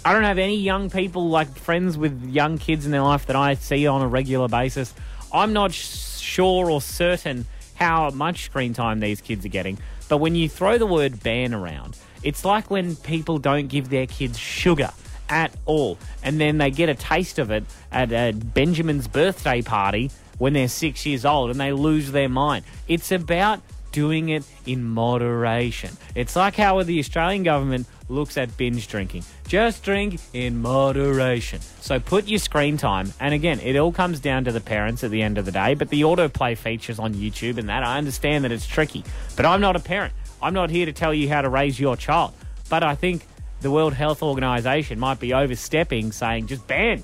I 0.06 0.12
don't 0.12 0.22
have 0.22 0.38
any 0.38 0.54
young 0.54 0.88
people, 0.88 1.30
like 1.30 1.48
friends 1.48 1.98
with 1.98 2.30
young 2.30 2.58
kids 2.58 2.86
in 2.86 2.92
their 2.92 3.02
life 3.02 3.26
that 3.26 3.34
I 3.34 3.54
see 3.54 3.88
on 3.88 4.02
a 4.02 4.06
regular 4.06 4.46
basis. 4.46 4.94
I'm 5.32 5.52
not 5.52 5.72
sure 5.72 6.70
or 6.70 6.80
certain 6.80 7.44
how 7.74 8.10
much 8.10 8.44
screen 8.44 8.72
time 8.72 9.00
these 9.00 9.20
kids 9.20 9.44
are 9.44 9.48
getting. 9.48 9.78
But 10.08 10.18
when 10.18 10.36
you 10.36 10.48
throw 10.48 10.78
the 10.78 10.86
word 10.86 11.24
ban 11.24 11.52
around, 11.52 11.98
it's 12.22 12.44
like 12.44 12.70
when 12.70 12.94
people 12.94 13.38
don't 13.38 13.66
give 13.66 13.88
their 13.88 14.06
kids 14.06 14.38
sugar 14.38 14.92
at 15.28 15.52
all. 15.64 15.98
And 16.22 16.40
then 16.40 16.58
they 16.58 16.70
get 16.70 16.88
a 16.88 16.94
taste 16.94 17.40
of 17.40 17.50
it 17.50 17.64
at 17.90 18.12
uh, 18.12 18.30
Benjamin's 18.30 19.08
birthday 19.08 19.60
party 19.60 20.12
when 20.38 20.52
they're 20.52 20.68
six 20.68 21.04
years 21.04 21.24
old 21.24 21.50
and 21.50 21.58
they 21.58 21.72
lose 21.72 22.12
their 22.12 22.28
mind. 22.28 22.64
It's 22.86 23.10
about 23.10 23.60
doing 23.96 24.28
it 24.28 24.44
in 24.66 24.84
moderation. 24.84 25.88
It's 26.14 26.36
like 26.36 26.54
how 26.54 26.82
the 26.82 26.98
Australian 26.98 27.44
government 27.44 27.86
looks 28.10 28.36
at 28.36 28.54
binge 28.58 28.88
drinking. 28.88 29.24
Just 29.48 29.82
drink 29.82 30.20
in 30.34 30.60
moderation. 30.60 31.62
So 31.80 31.98
put 31.98 32.28
your 32.28 32.38
screen 32.38 32.76
time, 32.76 33.14
and 33.20 33.32
again, 33.32 33.58
it 33.60 33.74
all 33.74 33.92
comes 33.92 34.20
down 34.20 34.44
to 34.44 34.52
the 34.52 34.60
parents 34.60 35.02
at 35.02 35.10
the 35.10 35.22
end 35.22 35.38
of 35.38 35.46
the 35.46 35.50
day, 35.50 35.72
but 35.72 35.88
the 35.88 36.02
autoplay 36.02 36.58
features 36.58 36.98
on 36.98 37.14
YouTube 37.14 37.56
and 37.56 37.70
that, 37.70 37.84
I 37.84 37.96
understand 37.96 38.44
that 38.44 38.52
it's 38.52 38.66
tricky. 38.66 39.02
But 39.34 39.46
I'm 39.46 39.62
not 39.62 39.76
a 39.76 39.80
parent. 39.80 40.12
I'm 40.42 40.52
not 40.52 40.68
here 40.68 40.84
to 40.84 40.92
tell 40.92 41.14
you 41.14 41.30
how 41.30 41.40
to 41.40 41.48
raise 41.48 41.80
your 41.80 41.96
child. 41.96 42.34
But 42.68 42.82
I 42.82 42.96
think 42.96 43.24
the 43.62 43.70
World 43.70 43.94
Health 43.94 44.22
Organization 44.22 45.00
might 45.00 45.20
be 45.20 45.32
overstepping, 45.32 46.12
saying 46.12 46.48
just 46.48 46.66
ban, 46.66 47.02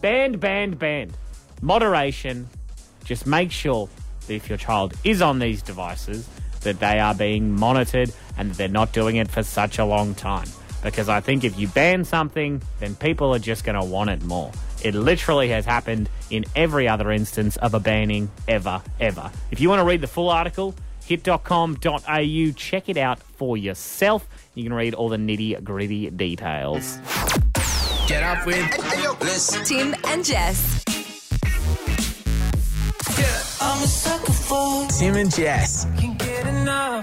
ban, 0.00 0.38
ban, 0.38 0.70
ban. 0.70 1.10
Moderation. 1.60 2.48
Just 3.04 3.26
make 3.26 3.50
sure 3.50 3.90
if 4.30 4.48
your 4.48 4.58
child 4.58 4.94
is 5.04 5.20
on 5.20 5.38
these 5.38 5.62
devices, 5.62 6.28
that 6.60 6.80
they 6.80 6.98
are 6.98 7.14
being 7.14 7.52
monitored 7.52 8.12
and 8.36 8.50
that 8.50 8.56
they're 8.56 8.68
not 8.68 8.92
doing 8.92 9.16
it 9.16 9.28
for 9.28 9.42
such 9.42 9.78
a 9.78 9.84
long 9.84 10.14
time. 10.14 10.48
Because 10.82 11.08
I 11.08 11.20
think 11.20 11.44
if 11.44 11.58
you 11.58 11.68
ban 11.68 12.04
something, 12.04 12.62
then 12.78 12.94
people 12.94 13.34
are 13.34 13.38
just 13.38 13.64
going 13.64 13.78
to 13.78 13.84
want 13.84 14.10
it 14.10 14.22
more. 14.22 14.50
It 14.82 14.94
literally 14.94 15.48
has 15.50 15.66
happened 15.66 16.08
in 16.30 16.44
every 16.56 16.88
other 16.88 17.10
instance 17.10 17.56
of 17.58 17.74
a 17.74 17.80
banning 17.80 18.30
ever, 18.48 18.82
ever. 18.98 19.30
If 19.50 19.60
you 19.60 19.68
want 19.68 19.80
to 19.80 19.84
read 19.84 20.00
the 20.00 20.06
full 20.06 20.30
article, 20.30 20.74
hit.com.au, 21.04 22.52
check 22.56 22.88
it 22.88 22.96
out 22.96 23.18
for 23.18 23.56
yourself. 23.56 24.26
You 24.54 24.64
can 24.64 24.72
read 24.72 24.94
all 24.94 25.08
the 25.10 25.18
nitty 25.18 25.62
gritty 25.62 26.08
details. 26.10 26.98
Get 28.06 28.22
up 28.22 28.46
with 28.46 29.18
Bliss. 29.20 29.68
Tim 29.68 29.94
and 30.06 30.24
Jess. 30.24 30.79
Tim 35.00 35.16
and 35.16 35.34
Jess. 35.34 35.86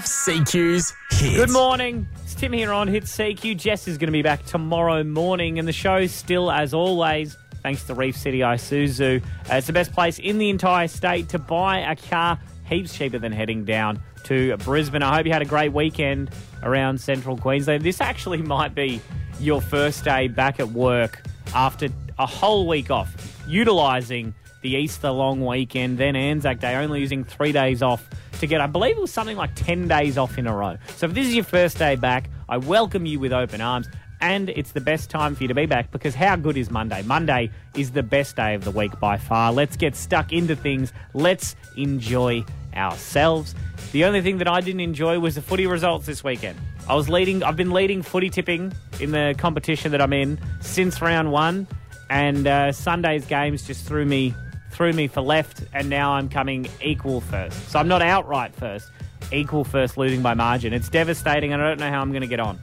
CQ's 0.04 0.94
Hit. 1.10 1.36
Good 1.36 1.50
morning. 1.50 2.08
It's 2.22 2.36
Tim 2.36 2.54
here 2.54 2.72
on 2.72 2.88
Hit 2.88 3.06
CQ. 3.06 3.58
Jess 3.58 3.88
is 3.88 3.98
going 3.98 4.10
to 4.10 4.12
be 4.12 4.22
back 4.22 4.46
tomorrow 4.46 5.04
morning, 5.04 5.58
and 5.58 5.68
the 5.68 5.74
show's 5.74 6.12
still, 6.12 6.52
as 6.52 6.76
always, 6.76 7.36
thanks 7.64 7.86
to 7.86 7.96
Reef 7.96 8.16
City 8.16 8.42
Isuzu. 8.42 9.20
Uh, 9.20 9.26
it's 9.50 9.66
the 9.66 9.74
best 9.74 9.94
place 9.94 10.20
in 10.20 10.38
the 10.38 10.52
entire 10.52 10.88
state 10.88 11.30
to 11.30 11.40
buy 11.40 11.80
a 11.80 11.96
car, 11.96 12.40
heaps 12.70 12.96
cheaper 12.96 13.18
than 13.18 13.32
heading 13.32 13.66
down 13.66 14.00
to 14.26 14.56
Brisbane. 14.58 15.02
I 15.02 15.16
hope 15.16 15.26
you 15.26 15.34
had 15.34 15.42
a 15.42 15.46
great 15.46 15.74
weekend 15.74 16.30
around 16.62 17.02
central 17.02 17.36
Queensland. 17.36 17.82
This 17.82 18.00
actually 18.00 18.42
might 18.44 18.76
be 18.76 19.02
your 19.40 19.60
first 19.60 20.04
day 20.04 20.28
back 20.28 20.60
at 20.60 20.70
work 20.70 21.24
after 21.56 21.90
a 22.20 22.28
whole 22.28 22.68
week 22.68 22.92
off, 22.92 23.42
utilising 23.48 24.36
the 24.62 24.72
Easter 24.72 25.10
long 25.10 25.46
weekend, 25.46 25.98
then 25.98 26.16
Anzac 26.16 26.60
Day, 26.60 26.76
only 26.76 27.00
using 27.00 27.24
three 27.24 27.52
days 27.52 27.82
off 27.82 28.08
to 28.40 28.48
get, 28.48 28.62
I 28.62 28.68
believe 28.68 28.98
it 28.98 29.02
was 29.02 29.12
something 29.12 29.38
like 29.38 29.52
10 29.56 29.88
days 29.88 30.18
off 30.18 30.38
in 30.38 30.48
a 30.48 30.56
row. 30.56 30.78
So 30.96 31.08
if 31.08 31.14
this 31.14 31.28
is 31.28 31.36
your 31.36 31.44
first 31.44 31.78
day 31.78 31.96
back, 31.96 32.30
I 32.50 32.58
welcome 32.58 33.06
you 33.06 33.20
with 33.20 33.34
open 33.34 33.62
arms. 33.62 33.88
And 34.20 34.50
it's 34.50 34.72
the 34.72 34.82
best 34.82 35.12
time 35.12 35.36
for 35.36 35.44
you 35.44 35.48
to 35.48 35.54
be 35.54 35.68
back 35.68 35.92
because 35.92 36.16
how 36.16 36.36
good 36.36 36.58
is 36.58 36.72
Monday? 36.72 37.04
Monday 37.04 37.52
is 37.76 37.92
the 37.92 38.02
best 38.02 38.36
day 38.36 38.56
of 38.56 38.64
the 38.64 38.72
week 38.72 39.00
by 39.00 39.18
far. 39.18 39.54
Let's 39.54 39.78
get 39.78 39.96
stuck 39.96 40.34
into 40.34 40.56
things. 40.56 40.92
Let's 41.14 41.56
enjoy 41.76 42.44
ourselves. 42.76 43.54
The 43.92 44.06
only 44.06 44.22
thing 44.22 44.40
that 44.40 44.48
I 44.48 44.62
didn't 44.62 44.82
enjoy 44.82 45.20
was 45.20 45.36
the 45.36 45.42
footy 45.42 45.68
results 45.68 46.08
this 46.08 46.24
weekend. 46.24 46.58
I 46.90 46.96
was 46.96 47.10
leading, 47.10 47.44
I've 47.44 47.56
been 47.56 47.72
leading 47.72 48.02
footy 48.02 48.30
tipping 48.30 48.74
in 49.00 49.12
the 49.12 49.36
competition 49.38 49.92
that 49.92 50.02
I'm 50.02 50.14
in 50.14 50.40
since 50.62 51.02
round 51.02 51.32
one, 51.32 51.68
and 52.10 52.48
uh, 52.48 52.72
Sunday's 52.72 53.26
games 53.26 53.68
just 53.68 53.86
threw 53.86 54.06
me 54.06 54.34
threw 54.78 54.94
me 54.94 55.08
for 55.08 55.22
left, 55.22 55.64
and 55.74 55.90
now 55.90 56.12
I'm 56.12 56.30
coming 56.30 56.68
equal 56.84 57.20
first. 57.20 57.70
So 57.70 57.80
I'm 57.80 57.88
not 57.88 58.04
outright 58.04 58.54
first, 58.56 58.92
equal 59.32 59.64
first, 59.64 59.98
losing 59.98 60.22
by 60.22 60.36
margin. 60.36 60.72
It's 60.72 60.88
devastating, 60.88 61.52
and 61.52 61.64
I 61.64 61.68
don't 61.68 61.80
know 61.80 61.90
how 61.90 62.00
I'm 62.00 62.12
going 62.12 62.22
to 62.22 62.28
get 62.28 62.40
on. 62.40 62.60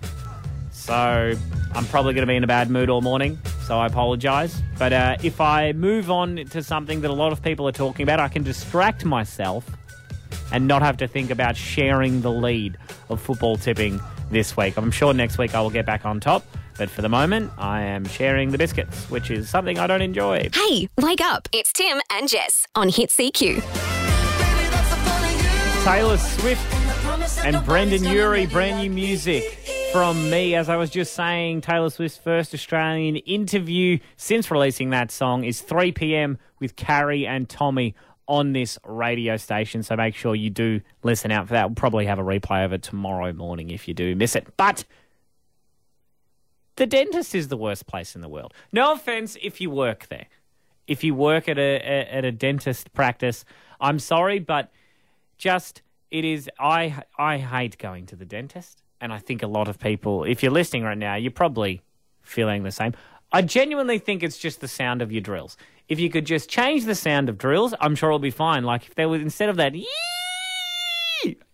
So 0.71 0.94
I'm 1.75 1.85
probably 1.87 2.14
going 2.14 2.23
to 2.23 2.30
be 2.30 2.37
in 2.37 2.44
a 2.44 2.47
bad 2.47 2.71
mood 2.71 2.88
all 2.88 3.00
morning. 3.00 3.37
So 3.66 3.80
I 3.80 3.87
apologise. 3.87 4.62
But 4.78 4.92
uh, 4.92 5.16
if 5.25 5.40
I 5.40 5.73
move 5.73 6.09
on 6.09 6.37
to 6.37 6.62
something 6.62 7.00
that 7.00 7.11
a 7.11 7.14
lot 7.14 7.33
of 7.33 7.42
people 7.42 7.66
are 7.66 7.73
talking 7.73 8.04
about, 8.04 8.21
I 8.21 8.28
can 8.28 8.44
distract 8.44 9.04
myself 9.04 9.68
and 10.52 10.68
not 10.68 10.83
have 10.83 10.97
to 10.99 11.09
think 11.09 11.30
about 11.30 11.56
sharing 11.56 12.21
the 12.21 12.30
lead 12.30 12.76
of 13.09 13.21
football 13.21 13.56
tipping 13.56 14.00
this 14.30 14.56
week. 14.56 14.76
I'm 14.76 14.92
sure 14.92 15.12
next 15.12 15.37
week 15.37 15.52
I 15.52 15.61
will 15.61 15.71
get 15.71 15.85
back 15.85 16.06
on 16.06 16.21
top. 16.21 16.47
But 16.76 16.90
for 16.90 17.02
the 17.02 17.09
moment, 17.09 17.52
I 17.57 17.83
am 17.83 18.04
sharing 18.04 18.50
the 18.50 18.59
biscuits, 18.59 19.09
which 19.11 19.31
is 19.31 19.49
something 19.49 19.78
I 19.78 19.87
don't 19.87 20.02
enjoy. 20.02 20.49
Hey, 20.52 20.88
wake 20.99 21.21
up. 21.21 21.49
It's 21.52 21.73
Tim 21.73 22.00
and 22.11 22.28
Jess 22.28 22.66
on 22.75 22.88
Hit 22.88 23.11
CQ. 23.11 23.62
Taylor 25.85 26.16
Swift 26.16 26.75
and 27.45 27.64
Brendon 27.64 28.04
Urie, 28.04 28.47
brand 28.47 28.81
new 28.81 28.90
music 28.90 29.45
from 29.93 30.31
me. 30.31 30.54
As 30.57 30.69
I 30.69 30.76
was 30.76 30.90
just 30.90 31.12
saying, 31.14 31.61
Taylor 31.61 31.90
Swift's 31.90 32.19
first 32.19 32.54
Australian 32.54 33.16
interview 33.16 33.99
since 34.16 34.50
releasing 34.50 34.90
that 34.90 35.11
song 35.12 35.45
is 35.45 35.61
3 35.61 35.93
p.m. 35.93 36.38
with 36.59 36.75
Carrie 36.75 37.26
and 37.26 37.49
Tommy 37.49 37.95
on 38.26 38.52
this 38.52 38.78
radio 38.85 39.37
station. 39.37 39.83
So 39.83 39.95
make 39.95 40.14
sure 40.14 40.35
you 40.35 40.50
do 40.50 40.81
listen 41.02 41.31
out 41.31 41.47
for 41.47 41.52
that. 41.52 41.69
We'll 41.69 41.76
probably 41.76 42.07
have 42.07 42.19
a 42.19 42.25
replay 42.25 42.64
of 42.64 42.73
it 42.73 42.83
tomorrow 42.83 43.33
morning 43.33 43.71
if 43.71 43.87
you 43.87 43.95
do 43.95 44.16
miss 44.16 44.35
it. 44.35 44.49
But 44.57 44.85
the 46.76 46.87
dentist 46.87 47.35
is 47.35 47.49
the 47.49 47.57
worst 47.57 47.87
place 47.87 48.14
in 48.14 48.21
the 48.21 48.28
world. 48.28 48.52
No 48.73 48.93
offense 48.93 49.37
if 49.43 49.61
you 49.61 49.71
work 49.71 50.09
there. 50.09 50.26
If 50.87 51.02
you 51.02 51.14
work 51.14 51.49
at 51.49 51.59
a, 51.59 51.76
a 51.76 52.14
at 52.14 52.25
a 52.25 52.33
dentist 52.33 52.93
practice, 52.93 53.45
I'm 53.81 53.99
sorry, 53.99 54.38
but 54.38 54.71
just 55.38 55.83
it 56.11 56.25
is 56.25 56.50
I 56.59 57.02
I 57.19 57.38
hate 57.38 57.78
going 57.78 58.07
to 58.07 58.16
the 58.16 58.25
dentist, 58.26 58.83
and 59.00 59.12
I 59.12 59.19
think 59.19 59.43
a 59.43 59.47
lot 59.47 59.69
of 59.69 59.78
people, 59.78 60.25
if 60.25 60.43
you're 60.43 60.52
listening 60.52 60.83
right 60.83 60.99
now, 60.99 61.14
you're 61.14 61.31
probably 61.31 61.81
feeling 62.23 62.64
the 62.64 62.71
same. 62.73 62.93
I 63.33 63.43
genuinely 63.43 63.99
think 63.99 64.23
it's 64.23 64.38
just 64.38 64.61
the 64.61 64.69
sound 64.69 65.02
of 65.02 65.11
your 65.11 65.21
drills. 65.21 65.57
If 65.88 65.99
you 65.99 66.09
could 66.09 66.25
just 66.25 66.49
change 66.49 66.85
the 66.85 66.95
sound 66.95 67.28
of 67.28 67.37
drills, 67.37 67.75
I'm 67.81 67.95
sure 67.95 68.11
it'll 68.11 68.19
be 68.19 68.31
fine. 68.31 68.64
Like 68.64 68.87
if 68.87 68.95
there 68.95 69.09
was 69.09 69.23
instead 69.23 69.49
of 69.49 69.57
that 69.57 69.75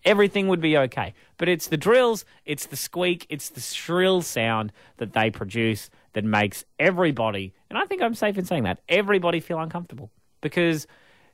everything 0.05 0.47
would 0.47 0.61
be 0.61 0.77
okay. 0.77 1.13
But 1.37 1.49
it's 1.49 1.67
the 1.67 1.77
drills, 1.77 2.25
it's 2.45 2.65
the 2.65 2.75
squeak, 2.75 3.25
it's 3.29 3.49
the 3.49 3.61
shrill 3.61 4.21
sound 4.21 4.71
that 4.97 5.13
they 5.13 5.29
produce 5.29 5.89
that 6.13 6.23
makes 6.25 6.65
everybody, 6.79 7.53
and 7.69 7.77
I 7.77 7.85
think 7.85 8.01
I'm 8.01 8.15
safe 8.15 8.37
in 8.37 8.45
saying 8.45 8.63
that, 8.63 8.79
everybody 8.89 9.39
feel 9.39 9.59
uncomfortable. 9.59 10.11
Because 10.41 10.87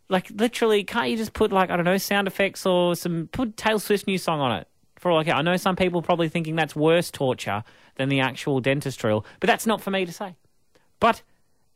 like 0.10 0.30
literally, 0.32 0.84
can't 0.84 1.10
you 1.10 1.18
just 1.18 1.34
put 1.34 1.52
like 1.52 1.70
I 1.70 1.76
don't 1.76 1.86
know 1.86 1.98
sound 1.98 2.28
effects 2.28 2.66
or 2.66 2.96
some 2.96 3.30
put 3.32 3.58
Taylor 3.58 3.80
Swift's 3.80 4.08
new 4.08 4.18
song 4.18 4.40
on 4.40 4.58
it 4.58 4.68
for 4.98 5.12
all 5.12 5.20
I 5.20 5.24
care? 5.24 5.36
I 5.36 5.42
know 5.42 5.58
some 5.58 5.76
people 5.76 6.02
probably 6.02 6.30
thinking 6.30 6.56
that's 6.56 6.76
worse 6.76 7.12
torture 7.12 7.64
than 7.96 8.10
the 8.10 8.20
actual 8.20 8.60
dentist 8.60 9.00
drill, 9.00 9.26
but 9.40 9.48
that's 9.48 9.66
not 9.66 9.82
for 9.82 9.92
me 9.92 10.06
to 10.06 10.12
say. 10.12 10.36
But 11.00 11.22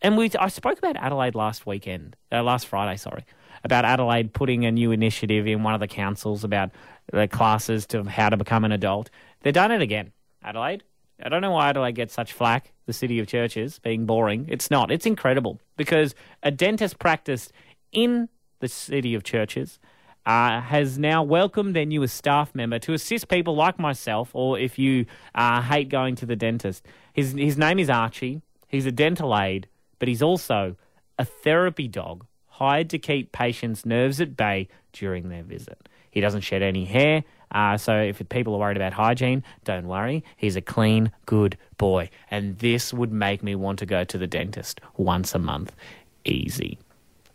and 0.02 0.18
we 0.18 0.32
I 0.40 0.48
spoke 0.48 0.78
about 0.78 0.96
Adelaide 0.98 1.36
last 1.36 1.66
weekend, 1.66 2.16
uh, 2.32 2.44
last 2.44 2.68
Friday, 2.68 2.98
sorry, 2.98 3.26
about 3.64 3.86
Adelaide 3.86 4.34
putting 4.34 4.66
a 4.66 4.72
new 4.72 4.92
initiative 4.92 5.48
in 5.48 5.64
one 5.64 5.74
of 5.74 5.80
the 5.80 5.88
councils 5.88 6.44
about 6.44 6.72
the 7.12 7.28
classes 7.28 7.86
to 7.88 8.04
how 8.04 8.30
to 8.30 8.38
become 8.38 8.64
an 8.66 8.72
adult. 8.72 9.10
They've 9.42 9.54
done 9.54 9.72
it 9.72 9.82
again, 9.82 10.12
Adelaide. 10.44 10.84
I 11.24 11.30
don't 11.30 11.42
know 11.42 11.52
why 11.52 11.70
Adelaide 11.70 11.96
gets 11.96 12.14
such 12.14 12.34
flack, 12.34 12.72
the 12.86 12.94
city 12.94 13.20
of 13.20 13.28
churches, 13.28 13.80
being 13.80 14.06
boring. 14.06 14.48
It's 14.50 14.72
not. 14.72 14.92
It's 14.92 15.06
incredible 15.06 15.60
because 15.78 16.16
a 16.42 16.52
dentist 16.52 16.98
practiced 17.00 17.52
in 17.92 18.30
the 18.60 18.68
city 18.68 19.14
of 19.14 19.24
churches 19.24 19.80
uh, 20.26 20.62
has 20.62 20.98
now 20.98 21.24
welcomed 21.24 21.76
their 21.76 21.86
newest 21.86 22.16
staff 22.16 22.54
member 22.54 22.80
to 22.80 22.94
assist 22.94 23.28
people 23.28 23.56
like 23.56 23.80
myself, 23.80 24.30
or 24.34 24.58
if 24.58 24.78
you 24.78 25.06
uh, 25.36 25.62
hate 25.62 25.90
going 25.90 26.16
to 26.16 26.26
the 26.26 26.36
dentist. 26.36 26.86
His, 27.14 27.34
his 27.34 27.58
name 27.58 27.80
is 27.80 27.90
Archie. 27.90 28.42
He's 28.68 28.86
a 28.86 28.92
dental 28.92 29.38
aide, 29.38 29.68
but 30.00 30.08
he's 30.08 30.22
also 30.22 30.76
a 31.20 31.26
therapy 31.26 31.88
dog 31.88 32.26
hired 32.62 32.92
to 32.92 33.00
keep 33.00 33.32
patients' 33.32 33.86
nerves 33.86 34.22
at 34.22 34.38
bay 34.38 34.68
during 34.94 35.30
their 35.30 35.42
visit. 35.42 35.90
He 36.12 36.22
doesn't 36.22 36.42
shed 36.42 36.62
any 36.62 36.86
hair. 36.86 37.24
Uh, 37.52 37.76
so 37.76 37.98
if 37.98 38.22
people 38.30 38.54
are 38.54 38.60
worried 38.60 38.78
about 38.78 38.94
hygiene, 38.94 39.44
don't 39.66 39.88
worry. 39.88 40.24
He's 40.38 40.56
a 40.56 40.62
clean, 40.62 41.12
good 41.26 41.58
boy. 41.78 42.10
And 42.30 42.60
this 42.60 42.94
would 42.94 43.12
make 43.12 43.42
me 43.42 43.56
want 43.56 43.80
to 43.80 43.86
go 43.86 44.04
to 44.04 44.18
the 44.18 44.28
dentist 44.28 44.80
once 44.96 45.34
a 45.34 45.40
month. 45.40 45.76
Easy. 46.24 46.78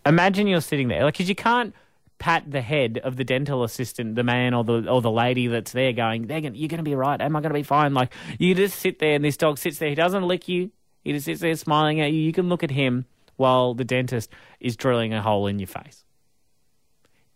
Imagine 0.07 0.47
you're 0.47 0.61
sitting 0.61 0.87
there, 0.89 1.03
like, 1.03 1.15
because 1.15 1.29
you 1.29 1.35
can't 1.35 1.75
pat 2.19 2.51
the 2.51 2.63
head 2.63 2.99
of 3.03 3.17
the 3.17 3.25
dental 3.25 3.65
assistant, 3.65 4.15
the 4.15 4.23
man 4.23 4.55
or 4.55 4.63
the 4.63 4.89
or 4.89 5.03
the 5.03 5.11
lady 5.11 5.49
that's 5.49 5.73
there, 5.73 5.93
going, 5.93 6.29
"They're 6.29 6.41
gonna, 6.41 6.55
you're 6.57 6.69
going 6.69 6.79
to 6.79 6.85
be 6.85 6.95
right. 6.95 7.21
Am 7.21 7.35
I 7.35 7.41
going 7.41 7.51
to 7.51 7.59
be 7.59 7.65
fine?" 7.65 7.93
Like 7.93 8.13
you 8.39 8.55
just 8.55 8.79
sit 8.79 9.01
there, 9.01 9.17
and 9.17 9.25
this 9.25 9.37
dog 9.37 9.59
sits 9.59 9.79
there. 9.79 9.89
He 9.89 9.97
doesn't 9.97 10.23
lick 10.23 10.49
you. 10.49 10.71
He 11.03 11.13
just 11.13 11.27
sits 11.27 11.41
there 11.41 11.55
smiling 11.57 12.01
at 12.01 12.13
you. 12.13 12.21
You 12.21 12.33
can 12.33 12.49
look 12.49 12.63
at 12.63 12.71
him 12.71 13.05
while 13.37 13.75
the 13.75 13.85
dentist 13.85 14.31
is 14.61 14.77
drilling 14.77 15.13
a 15.13 15.23
hole 15.23 15.47
in 15.47 15.59
your 15.59 15.67
face. 15.67 16.05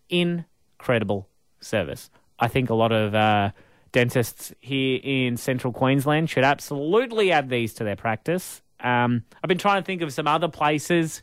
Incredible 0.08 1.28
service. 1.60 2.10
I 2.38 2.48
think 2.48 2.70
a 2.70 2.74
lot 2.74 2.92
of 2.92 3.14
uh, 3.14 3.50
dentists 3.92 4.52
here 4.60 5.00
in 5.02 5.36
central 5.36 5.72
Queensland 5.72 6.30
should 6.30 6.44
absolutely 6.44 7.32
add 7.32 7.48
these 7.48 7.74
to 7.74 7.84
their 7.84 7.96
practice. 7.96 8.62
Um, 8.80 9.24
I've 9.42 9.48
been 9.48 9.58
trying 9.58 9.82
to 9.82 9.86
think 9.86 10.02
of 10.02 10.12
some 10.12 10.26
other 10.26 10.48
places 10.48 11.22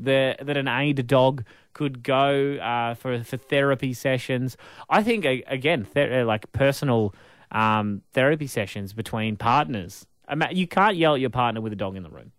that 0.00 0.46
that 0.46 0.56
an 0.56 0.68
aid 0.68 1.06
dog 1.06 1.44
could 1.72 2.02
go 2.02 2.54
uh, 2.56 2.94
for 2.94 3.22
for 3.22 3.36
therapy 3.36 3.92
sessions. 3.92 4.56
I 4.88 5.02
think 5.02 5.24
again, 5.24 5.84
ther- 5.84 6.22
uh, 6.22 6.24
like 6.24 6.50
personal 6.52 7.14
um, 7.50 8.02
therapy 8.12 8.46
sessions 8.46 8.92
between 8.92 9.36
partners. 9.36 10.06
You 10.50 10.66
can't 10.66 10.96
yell 10.96 11.14
at 11.14 11.20
your 11.20 11.30
partner 11.30 11.60
with 11.60 11.72
a 11.72 11.76
dog 11.76 11.96
in 11.96 12.02
the 12.02 12.10
room. 12.10 12.32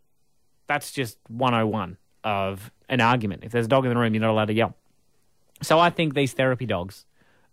That's 0.69 0.91
just 0.91 1.17
101 1.29 1.97
of 2.23 2.71
an 2.89 3.01
argument. 3.01 3.43
If 3.43 3.51
there's 3.51 3.65
a 3.65 3.69
dog 3.69 3.85
in 3.85 3.89
the 3.89 3.97
room, 3.97 4.13
you're 4.13 4.21
not 4.21 4.29
allowed 4.29 4.45
to 4.45 4.53
yell. 4.53 4.75
So 5.63 5.79
I 5.79 5.89
think 5.89 6.13
these 6.13 6.33
therapy 6.33 6.67
dogs 6.67 7.05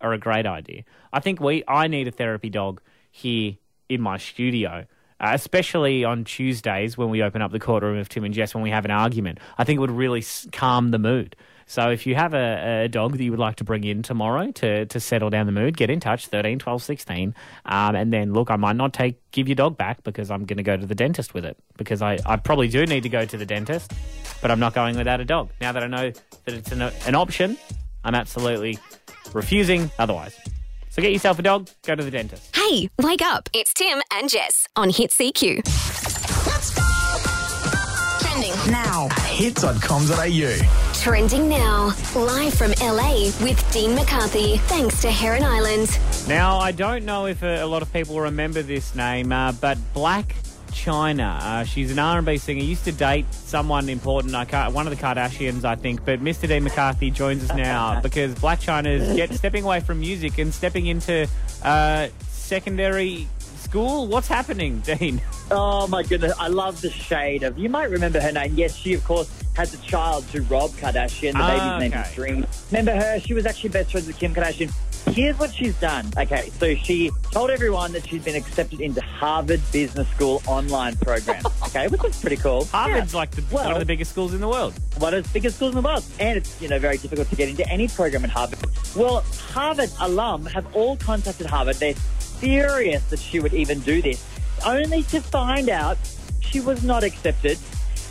are 0.02 0.12
a 0.12 0.18
great 0.18 0.44
idea. 0.44 0.85
I 1.14 1.20
think 1.20 1.40
we 1.40 1.64
I 1.66 1.88
need 1.88 2.06
a 2.08 2.11
therapy 2.11 2.50
dog 2.50 2.82
here 3.11 3.54
in 3.88 4.02
my 4.02 4.18
studio. 4.18 4.85
Uh, 5.18 5.30
especially 5.32 6.04
on 6.04 6.25
Tuesdays 6.25 6.99
when 6.99 7.08
we 7.08 7.23
open 7.23 7.40
up 7.40 7.50
the 7.50 7.58
courtroom 7.58 7.96
of 7.96 8.06
Tim 8.06 8.25
and 8.25 8.35
Jess 8.35 8.54
when 8.54 8.62
we 8.62 8.68
have 8.68 8.85
an 8.85 8.90
argument. 8.90 9.38
I 9.56 9.64
think 9.64 9.78
it 9.78 9.80
would 9.80 9.90
really 9.90 10.23
calm 10.52 10.90
the 10.90 10.99
mood. 10.99 11.35
So 11.68 11.90
if 11.90 12.06
you 12.06 12.14
have 12.14 12.32
a, 12.32 12.85
a, 12.85 12.88
dog 12.88 13.16
that 13.16 13.25
you 13.25 13.32
would 13.32 13.40
like 13.40 13.56
to 13.56 13.64
bring 13.64 13.82
in 13.82 14.02
tomorrow 14.02 14.52
to, 14.52 14.87
to 14.87 15.00
settle 15.00 15.30
down 15.30 15.46
the 15.46 15.52
mood, 15.52 15.76
get 15.76 15.90
in 15.90 15.99
touch, 15.99 16.28
13, 16.28 16.61
12, 16.61 16.82
16. 16.82 17.35
Um, 17.64 17.96
and 17.96 18.12
then, 18.12 18.32
look, 18.32 18.52
I 18.52 18.56
might 18.56 18.76
not 18.76 18.92
take 18.92 19.18
give 19.32 19.49
your 19.49 19.56
dog 19.56 19.76
back 19.76 20.04
because 20.04 20.30
I'm 20.30 20.44
going 20.44 20.58
to 20.58 20.62
go 20.62 20.76
to 20.76 20.87
the 20.87 20.94
dentist 20.94 21.35
with 21.35 21.44
it 21.44 21.56
because 21.76 22.02
I, 22.02 22.18
I 22.25 22.37
probably 22.37 22.68
do 22.68 22.87
need 22.87 23.02
to 23.02 23.08
go 23.08 23.25
to 23.25 23.37
the 23.37 23.44
dentist, 23.44 23.92
but 24.40 24.52
I'm 24.52 24.61
not 24.61 24.75
going 24.75 24.96
without 24.96 25.20
a 25.20 25.25
dog. 25.25 25.50
Now 25.61 25.73
that 25.73 25.82
I 25.82 25.88
know 25.88 26.12
that 26.44 26.54
it's 26.54 26.70
an, 26.70 26.82
an 26.82 27.14
option, 27.16 27.58
I'm 28.04 28.14
absolutely 28.14 28.78
refusing 29.32 29.90
otherwise. 29.99 30.38
So 30.90 31.02
get 31.02 31.12
yourself 31.12 31.40
a 31.40 31.42
dog, 31.42 31.68
go 31.82 31.96
to 31.96 32.02
the 32.04 32.12
dentist. 32.12 32.56
Hey, 32.56 32.88
wake 33.02 33.23
up. 33.23 33.50
It's 33.52 33.75
Tim 33.75 34.00
and 34.12 34.30
Jess 34.30 34.68
on 34.76 34.88
Hit 34.88 35.11
CQ. 35.11 35.64
Trending 38.23 38.73
now 38.73 39.06
at 39.11 39.18
hits.com.au. 39.18 40.86
Trending 41.06 41.48
now, 41.48 41.94
live 42.16 42.52
from 42.54 42.72
LA 42.82 43.30
with 43.40 43.64
Dean 43.72 43.94
McCarthy. 43.94 44.56
Thanks 44.56 45.00
to 45.02 45.08
Heron 45.08 45.44
Island. 45.44 45.96
Now, 46.26 46.58
I 46.58 46.72
don't 46.72 47.04
know 47.04 47.26
if 47.26 47.44
a, 47.44 47.62
a 47.62 47.64
lot 47.64 47.82
of 47.82 47.92
people 47.92 48.18
remember 48.18 48.60
this 48.60 48.92
name, 48.96 49.30
uh, 49.30 49.52
but 49.52 49.78
Blac 49.94 50.25
Chyna. 50.72 51.40
Uh, 51.40 51.62
she's 51.62 51.92
an 51.92 52.00
R&B 52.00 52.38
singer. 52.38 52.60
Used 52.60 52.86
to 52.86 52.90
date 52.92 53.32
someone 53.32 53.88
important. 53.88 54.34
I 54.34 54.46
can't, 54.46 54.75
one 54.75 54.88
of 54.88 54.98
the 54.98 55.00
Kardashians, 55.00 55.62
I 55.62 55.76
think. 55.76 56.04
But 56.04 56.20
Mr. 56.20 56.48
Dean 56.48 56.64
McCarthy 56.64 57.12
joins 57.12 57.48
us 57.48 57.56
now 57.56 58.00
because 58.02 58.34
Blac 58.34 58.64
Chyna 58.64 58.88
is 58.88 59.14
get, 59.14 59.32
stepping 59.32 59.62
away 59.62 59.78
from 59.78 60.00
music 60.00 60.38
and 60.38 60.52
stepping 60.52 60.88
into 60.88 61.28
uh, 61.62 62.09
secondary 62.31 63.28
school. 63.66 64.07
What's 64.07 64.29
happening, 64.29 64.81
Dean? 64.81 65.20
Oh 65.50 65.87
my 65.88 66.02
goodness, 66.02 66.33
I 66.38 66.48
love 66.48 66.81
the 66.81 66.90
shade 66.90 67.42
of. 67.42 67.59
You 67.59 67.68
might 67.68 67.90
remember 67.90 68.20
her 68.20 68.33
name. 68.33 68.55
Yes, 68.55 68.76
she 68.76 68.94
of 68.94 69.05
course 69.05 69.29
has 69.55 69.74
a 69.74 69.79
child 69.79 70.29
to 70.29 70.42
Rob 70.42 70.70
Kardashian. 70.72 71.33
The 71.33 71.40
ah, 71.40 71.79
baby's 71.79 71.92
name 71.92 72.00
is 72.00 72.14
Dream. 72.14 72.46
Remember 72.70 72.94
her? 72.94 73.20
She 73.20 73.35
was 73.35 73.44
actually 73.46 73.70
best 73.70 73.90
friends 73.90 74.07
with 74.07 74.18
Kim 74.18 74.35
Kardashian. 74.35 74.72
Here's 75.12 75.38
what 75.38 75.55
she's 75.55 75.79
done. 75.81 76.11
Okay, 76.16 76.50
so 76.59 76.74
she 76.74 77.11
told 77.31 77.50
everyone 77.50 77.92
that 77.92 78.07
she's 78.07 78.24
been 78.24 78.35
accepted 78.35 78.81
into 78.81 79.00
Harvard 79.00 79.61
Business 79.72 80.09
School 80.09 80.42
online 80.46 80.96
program. 80.96 81.42
Okay, 81.66 81.88
which 81.88 82.02
is 82.05 82.18
pretty 82.20 82.37
cool. 82.37 82.64
Harvard's 82.66 83.12
yeah. 83.12 83.18
like 83.18 83.31
the, 83.33 83.42
well, 83.50 83.64
one 83.64 83.74
of 83.74 83.81
the 83.81 83.87
biggest 83.87 84.12
schools 84.12 84.33
in 84.33 84.40
the 84.40 84.48
world. 84.48 84.72
One 84.98 85.12
of 85.12 85.24
the 85.24 85.31
biggest 85.31 85.57
schools 85.57 85.74
in 85.74 85.83
the 85.83 85.87
world, 85.87 86.05
and 86.18 86.38
it's 86.38 86.62
you 86.62 86.68
know 86.68 86.79
very 86.79 86.96
difficult 86.96 87.29
to 87.29 87.37
get 87.37 87.48
into 87.48 87.68
any 87.68 87.88
program 87.88 88.24
at 88.24 88.31
Harvard. 88.31 88.61
Well, 88.94 89.24
Harvard 89.52 89.90
alum 90.00 90.46
have 90.46 90.74
all 90.74 90.96
contacted 90.96 91.46
Harvard. 91.46 91.76
They're 91.76 91.94
furious 92.38 93.05
that 93.11 93.18
she 93.18 93.40
would 93.40 93.55
even 93.55 93.81
do 93.81 94.03
this, 94.03 94.25
only 94.64 95.03
to 95.05 95.20
find 95.20 95.68
out 95.68 95.99
she 96.40 96.61
was 96.61 96.83
not 96.83 97.05
accepted. 97.05 97.59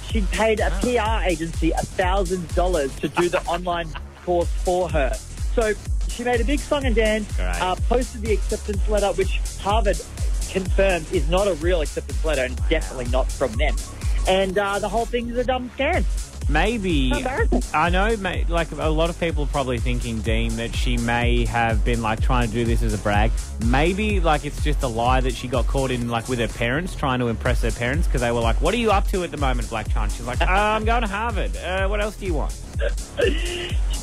She'd 0.07 0.29
paid 0.31 0.59
a 0.59 0.69
PR 0.81 1.27
agency 1.27 1.71
$1,000 1.71 2.99
to 2.99 3.07
do 3.09 3.29
the 3.29 3.41
online 3.47 3.89
course 4.23 4.49
for 4.63 4.89
her. 4.89 5.13
So 5.53 5.73
she 6.07 6.23
made 6.23 6.41
a 6.41 6.45
big 6.45 6.59
song 6.59 6.85
and 6.85 6.95
dance, 6.95 7.39
uh, 7.39 7.75
posted 7.89 8.21
the 8.21 8.33
acceptance 8.33 8.87
letter, 8.87 9.11
which 9.13 9.39
Harvard 9.59 9.99
confirmed 10.49 11.11
is 11.11 11.27
not 11.29 11.47
a 11.47 11.53
real 11.55 11.81
acceptance 11.81 12.23
letter 12.23 12.43
and 12.43 12.55
definitely 12.69 13.07
not 13.11 13.31
from 13.31 13.51
them. 13.53 13.75
And 14.27 14.57
uh, 14.57 14.79
the 14.79 14.89
whole 14.89 15.05
thing 15.05 15.29
is 15.29 15.37
a 15.37 15.43
dumb 15.43 15.69
scam. 15.77 16.05
Maybe 16.47 17.11
I 17.73 17.89
know, 17.89 18.15
like 18.49 18.71
a 18.71 18.89
lot 18.89 19.09
of 19.09 19.19
people 19.19 19.45
are 19.45 19.47
probably 19.47 19.79
thinking, 19.79 20.21
Dean, 20.21 20.55
that 20.57 20.75
she 20.75 20.95
may 20.97 21.45
have 21.45 21.83
been 21.83 22.03
like 22.03 22.21
trying 22.21 22.47
to 22.47 22.53
do 22.53 22.65
this 22.65 22.83
as 22.83 22.93
a 22.93 22.99
brag. 22.99 23.31
Maybe 23.65 24.19
like 24.19 24.45
it's 24.45 24.63
just 24.63 24.83
a 24.83 24.87
lie 24.87 25.21
that 25.21 25.33
she 25.33 25.47
got 25.47 25.65
caught 25.65 25.89
in, 25.89 26.07
like 26.07 26.29
with 26.29 26.39
her 26.39 26.47
parents, 26.47 26.95
trying 26.95 27.19
to 27.19 27.27
impress 27.29 27.63
her 27.63 27.71
parents 27.71 28.07
because 28.07 28.21
they 28.21 28.31
were 28.31 28.41
like, 28.41 28.61
"What 28.61 28.75
are 28.75 28.77
you 28.77 28.91
up 28.91 29.07
to 29.07 29.23
at 29.23 29.31
the 29.31 29.37
moment, 29.37 29.69
Blac 29.69 29.87
Chyna?" 29.89 30.15
She's 30.15 30.27
like, 30.27 30.39
uh, 30.41 30.45
"I'm 30.47 30.85
going 30.85 31.01
to 31.01 31.07
Harvard. 31.07 31.57
Uh, 31.57 31.87
what 31.87 31.99
else 31.99 32.15
do 32.15 32.27
you 32.27 32.35
want?" 32.35 32.53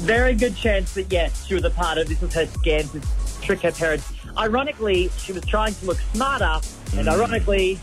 Very 0.01 0.35
good 0.35 0.57
chance 0.57 0.95
that 0.95 1.13
yes, 1.13 1.47
she 1.47 1.55
was 1.55 1.65
a 1.65 1.71
part 1.71 1.99
of 1.99 2.09
this 2.09 2.21
was 2.21 2.35
her 2.35 2.47
scam 2.47 2.91
to 2.91 3.41
trick 3.41 3.61
her 3.61 3.73
parents. 3.73 4.13
Ironically, 4.37 5.11
she 5.19 5.33
was 5.33 5.45
trying 5.45 5.75
to 5.75 5.87
look 5.87 5.99
smarter, 6.13 6.61
and 6.97 7.07
mm. 7.07 7.13
ironically, 7.13 7.79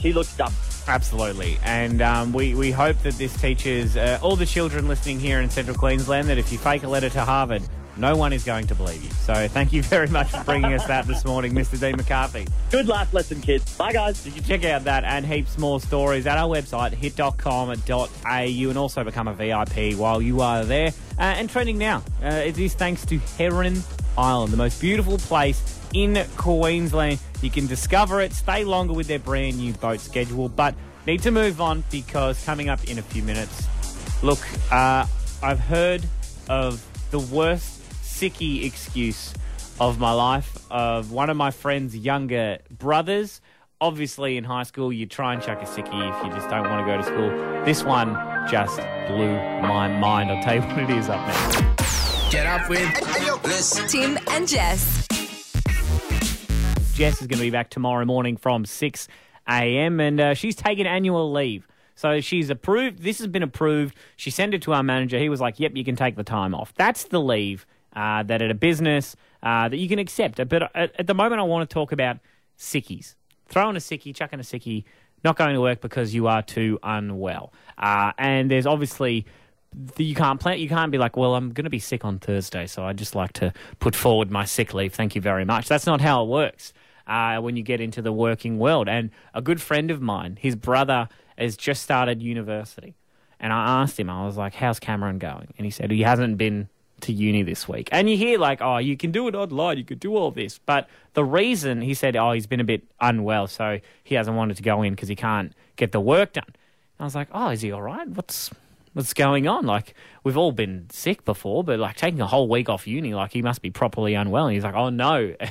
she 0.00 0.12
looked 0.12 0.36
dumb. 0.36 0.52
Absolutely. 0.90 1.56
And 1.64 2.02
um, 2.02 2.32
we, 2.32 2.56
we 2.56 2.72
hope 2.72 2.98
that 3.04 3.14
this 3.14 3.40
teaches 3.40 3.96
uh, 3.96 4.18
all 4.20 4.34
the 4.34 4.44
children 4.44 4.88
listening 4.88 5.20
here 5.20 5.40
in 5.40 5.48
central 5.48 5.76
Queensland 5.76 6.28
that 6.28 6.36
if 6.36 6.50
you 6.50 6.58
fake 6.58 6.82
a 6.82 6.88
letter 6.88 7.08
to 7.10 7.24
Harvard, 7.24 7.62
no 7.96 8.16
one 8.16 8.32
is 8.32 8.42
going 8.42 8.66
to 8.66 8.74
believe 8.74 9.00
you. 9.04 9.10
So 9.10 9.46
thank 9.46 9.72
you 9.72 9.82
very 9.84 10.08
much 10.08 10.30
for 10.30 10.42
bringing 10.42 10.72
us 10.72 10.84
that 10.86 11.06
this 11.06 11.24
morning, 11.24 11.52
Mr. 11.52 11.78
Dean 11.78 11.96
McCarthy. 11.96 12.44
Good 12.72 12.88
life 12.88 13.12
lesson, 13.12 13.40
kids. 13.40 13.76
Bye, 13.76 13.92
guys. 13.92 14.26
You 14.26 14.32
can 14.32 14.42
check 14.42 14.64
out 14.64 14.82
that 14.84 15.04
and 15.04 15.24
heaps 15.24 15.58
more 15.58 15.80
stories 15.80 16.26
at 16.26 16.38
our 16.38 16.48
website, 16.48 16.92
hit.com.au, 16.92 17.76
and 18.24 18.78
also 18.78 19.04
become 19.04 19.28
a 19.28 19.34
VIP 19.34 19.96
while 19.96 20.20
you 20.20 20.40
are 20.40 20.64
there. 20.64 20.88
Uh, 21.18 21.22
and 21.22 21.48
trending 21.48 21.78
now, 21.78 22.02
uh, 22.24 22.28
it 22.28 22.58
is 22.58 22.74
thanks 22.74 23.06
to 23.06 23.18
Heron 23.38 23.80
Island, 24.18 24.52
the 24.52 24.56
most 24.56 24.80
beautiful 24.80 25.18
place 25.18 25.78
in 25.92 26.26
Queensland. 26.36 27.20
You 27.42 27.50
can 27.50 27.66
discover 27.66 28.20
it, 28.20 28.32
stay 28.32 28.64
longer 28.64 28.92
with 28.92 29.06
their 29.06 29.18
brand 29.18 29.56
new 29.58 29.72
boat 29.72 30.00
schedule, 30.00 30.48
but 30.48 30.74
need 31.06 31.22
to 31.22 31.30
move 31.30 31.60
on 31.60 31.84
because 31.90 32.42
coming 32.44 32.68
up 32.68 32.84
in 32.84 32.98
a 32.98 33.02
few 33.02 33.22
minutes, 33.22 33.66
look, 34.22 34.40
uh, 34.70 35.06
I've 35.42 35.60
heard 35.60 36.04
of 36.48 36.84
the 37.10 37.18
worst 37.18 37.80
sicky 38.02 38.64
excuse 38.64 39.32
of 39.80 39.98
my 39.98 40.12
life 40.12 40.58
of 40.70 41.10
one 41.10 41.30
of 41.30 41.36
my 41.36 41.50
friend's 41.50 41.96
younger 41.96 42.58
brothers. 42.70 43.40
Obviously, 43.80 44.36
in 44.36 44.44
high 44.44 44.64
school, 44.64 44.92
you 44.92 45.06
try 45.06 45.32
and 45.32 45.42
chuck 45.42 45.62
a 45.62 45.64
sickie 45.64 45.86
if 45.86 46.24
you 46.24 46.30
just 46.32 46.50
don't 46.50 46.68
want 46.68 46.86
to 46.86 46.92
go 46.92 46.98
to 46.98 47.02
school. 47.02 47.64
This 47.64 47.82
one 47.82 48.14
just 48.50 48.76
blew 49.08 49.32
my 49.62 49.88
mind. 49.88 50.30
I'll 50.30 50.42
tell 50.42 50.56
you 50.56 50.60
what 50.60 50.78
it 50.78 50.90
is 50.90 51.08
up 51.08 51.26
next. 51.26 52.30
Get 52.30 52.46
up 52.46 52.68
with 52.68 53.88
Tim 53.88 54.18
and 54.28 54.46
Jess. 54.46 55.09
Jess 56.94 57.20
is 57.20 57.26
going 57.26 57.38
to 57.38 57.44
be 57.44 57.50
back 57.50 57.70
tomorrow 57.70 58.04
morning 58.04 58.36
from 58.36 58.64
6 58.64 59.08
a.m. 59.48 60.00
and 60.00 60.20
uh, 60.20 60.34
she's 60.34 60.54
taken 60.54 60.86
annual 60.86 61.32
leave. 61.32 61.66
So 61.94 62.20
she's 62.20 62.50
approved. 62.50 63.02
This 63.02 63.18
has 63.18 63.26
been 63.26 63.42
approved. 63.42 63.94
She 64.16 64.30
sent 64.30 64.54
it 64.54 64.62
to 64.62 64.72
our 64.72 64.82
manager. 64.82 65.18
He 65.18 65.28
was 65.28 65.40
like, 65.40 65.60
"Yep, 65.60 65.72
you 65.74 65.84
can 65.84 65.96
take 65.96 66.16
the 66.16 66.24
time 66.24 66.54
off." 66.54 66.72
That's 66.74 67.04
the 67.04 67.20
leave 67.20 67.66
uh, 67.94 68.22
that 68.22 68.40
at 68.40 68.50
a 68.50 68.54
business 68.54 69.16
uh, 69.42 69.68
that 69.68 69.76
you 69.76 69.88
can 69.88 69.98
accept. 69.98 70.36
But 70.48 70.74
at, 70.74 70.98
at 70.98 71.06
the 71.06 71.14
moment, 71.14 71.40
I 71.40 71.42
want 71.44 71.68
to 71.68 71.72
talk 71.72 71.92
about 71.92 72.18
sickies. 72.58 73.16
Throwing 73.48 73.76
a 73.76 73.80
sickie, 73.80 74.14
chucking 74.14 74.40
a 74.40 74.42
sickie, 74.42 74.84
not 75.24 75.36
going 75.36 75.54
to 75.54 75.60
work 75.60 75.80
because 75.80 76.14
you 76.14 76.26
are 76.26 76.42
too 76.42 76.78
unwell. 76.82 77.52
Uh, 77.76 78.12
and 78.16 78.50
there's 78.50 78.66
obviously 78.66 79.26
you 79.96 80.14
can't 80.14 80.40
plan. 80.40 80.58
You 80.58 80.68
can't 80.68 80.90
be 80.90 80.98
like, 80.98 81.16
well, 81.16 81.34
I'm 81.34 81.52
going 81.52 81.64
to 81.64 81.70
be 81.70 81.78
sick 81.78 82.04
on 82.04 82.18
Thursday, 82.18 82.66
so 82.66 82.84
I'd 82.84 82.98
just 82.98 83.14
like 83.14 83.32
to 83.34 83.52
put 83.78 83.94
forward 83.94 84.30
my 84.30 84.44
sick 84.44 84.74
leave. 84.74 84.94
Thank 84.94 85.14
you 85.14 85.20
very 85.20 85.44
much. 85.44 85.68
That's 85.68 85.86
not 85.86 86.00
how 86.00 86.24
it 86.24 86.28
works 86.28 86.72
uh, 87.06 87.40
when 87.40 87.56
you 87.56 87.62
get 87.62 87.80
into 87.80 88.02
the 88.02 88.12
working 88.12 88.58
world. 88.58 88.88
And 88.88 89.10
a 89.34 89.42
good 89.42 89.60
friend 89.60 89.90
of 89.90 90.00
mine, 90.00 90.38
his 90.40 90.56
brother 90.56 91.08
has 91.38 91.56
just 91.56 91.82
started 91.82 92.22
university, 92.22 92.94
and 93.38 93.52
I 93.52 93.82
asked 93.82 93.98
him, 93.98 94.10
I 94.10 94.26
was 94.26 94.36
like, 94.36 94.54
"How's 94.54 94.78
Cameron 94.78 95.18
going?" 95.18 95.54
And 95.56 95.64
he 95.64 95.70
said 95.70 95.90
he 95.90 96.02
hasn't 96.02 96.36
been 96.36 96.68
to 97.02 97.12
uni 97.12 97.42
this 97.42 97.66
week. 97.66 97.88
And 97.92 98.10
you 98.10 98.16
hear 98.16 98.38
like, 98.38 98.60
"Oh, 98.60 98.78
you 98.78 98.96
can 98.96 99.10
do 99.10 99.26
it 99.28 99.34
online. 99.34 99.78
You 99.78 99.84
could 99.84 100.00
do 100.00 100.16
all 100.16 100.30
this," 100.30 100.58
but 100.58 100.88
the 101.14 101.24
reason 101.24 101.80
he 101.80 101.94
said, 101.94 102.16
"Oh, 102.16 102.32
he's 102.32 102.46
been 102.46 102.60
a 102.60 102.64
bit 102.64 102.82
unwell, 103.00 103.46
so 103.46 103.78
he 104.04 104.16
hasn't 104.16 104.36
wanted 104.36 104.56
to 104.58 104.62
go 104.62 104.82
in 104.82 104.94
because 104.94 105.08
he 105.08 105.16
can't 105.16 105.52
get 105.76 105.92
the 105.92 106.00
work 106.00 106.34
done." 106.34 106.44
And 106.46 106.54
I 107.00 107.04
was 107.04 107.14
like, 107.14 107.28
"Oh, 107.32 107.48
is 107.48 107.62
he 107.62 107.72
all 107.72 107.82
right? 107.82 108.08
What's 108.08 108.50
what's 108.92 109.14
going 109.14 109.46
on? 109.46 109.66
Like, 109.66 109.94
we've 110.24 110.36
all 110.36 110.52
been 110.52 110.86
sick 110.90 111.24
before, 111.24 111.64
but 111.64 111.78
like 111.78 111.96
taking 111.96 112.20
a 112.20 112.26
whole 112.26 112.48
week 112.48 112.68
off 112.68 112.86
uni, 112.86 113.14
like 113.14 113.32
he 113.32 113.42
must 113.42 113.62
be 113.62 113.70
properly 113.70 114.14
unwell. 114.14 114.46
And 114.46 114.54
he's 114.54 114.64
like, 114.64 114.74
oh 114.74 114.90
no. 114.90 115.34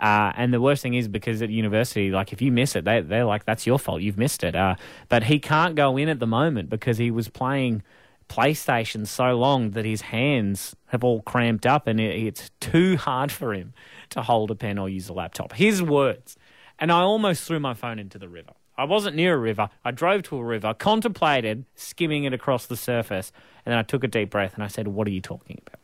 Uh, 0.00 0.32
and 0.34 0.50
the 0.50 0.60
worst 0.62 0.82
thing 0.82 0.94
is 0.94 1.08
because 1.08 1.42
at 1.42 1.50
university, 1.50 2.10
like 2.10 2.32
if 2.32 2.40
you 2.40 2.50
miss 2.50 2.74
it, 2.74 2.86
they, 2.86 3.02
they're 3.02 3.26
like, 3.26 3.44
that's 3.44 3.66
your 3.66 3.78
fault. 3.78 4.00
You've 4.00 4.16
missed 4.16 4.42
it. 4.42 4.56
Uh, 4.56 4.76
but 5.10 5.24
he 5.24 5.38
can't 5.38 5.74
go 5.74 5.98
in 5.98 6.08
at 6.08 6.18
the 6.18 6.26
moment 6.26 6.70
because 6.70 6.96
he 6.96 7.10
was 7.10 7.28
playing 7.28 7.82
PlayStation 8.30 9.06
so 9.06 9.36
long 9.36 9.72
that 9.72 9.84
his 9.84 10.00
hands 10.00 10.74
have 10.86 11.04
all 11.04 11.20
cramped 11.20 11.66
up 11.66 11.86
and 11.86 12.00
it, 12.00 12.14
it's 12.14 12.50
too 12.60 12.96
hard 12.96 13.30
for 13.30 13.52
him 13.52 13.74
to 14.08 14.22
hold 14.22 14.50
a 14.50 14.54
pen 14.54 14.78
or 14.78 14.88
use 14.88 15.10
a 15.10 15.12
laptop. 15.12 15.52
His 15.52 15.82
words. 15.82 16.36
And 16.78 16.90
I 16.90 17.00
almost 17.00 17.44
threw 17.46 17.60
my 17.60 17.74
phone 17.74 17.98
into 17.98 18.18
the 18.18 18.28
river. 18.28 18.52
I 18.80 18.84
wasn't 18.84 19.14
near 19.14 19.34
a 19.34 19.38
river. 19.38 19.68
I 19.84 19.90
drove 19.90 20.22
to 20.24 20.38
a 20.38 20.42
river, 20.42 20.72
contemplated 20.72 21.66
skimming 21.74 22.24
it 22.24 22.32
across 22.32 22.64
the 22.64 22.78
surface, 22.78 23.30
and 23.66 23.72
then 23.72 23.78
I 23.78 23.82
took 23.82 24.02
a 24.04 24.08
deep 24.08 24.30
breath 24.30 24.54
and 24.54 24.64
I 24.64 24.68
said, 24.68 24.88
What 24.88 25.06
are 25.06 25.10
you 25.10 25.20
talking 25.20 25.60
about? 25.66 25.78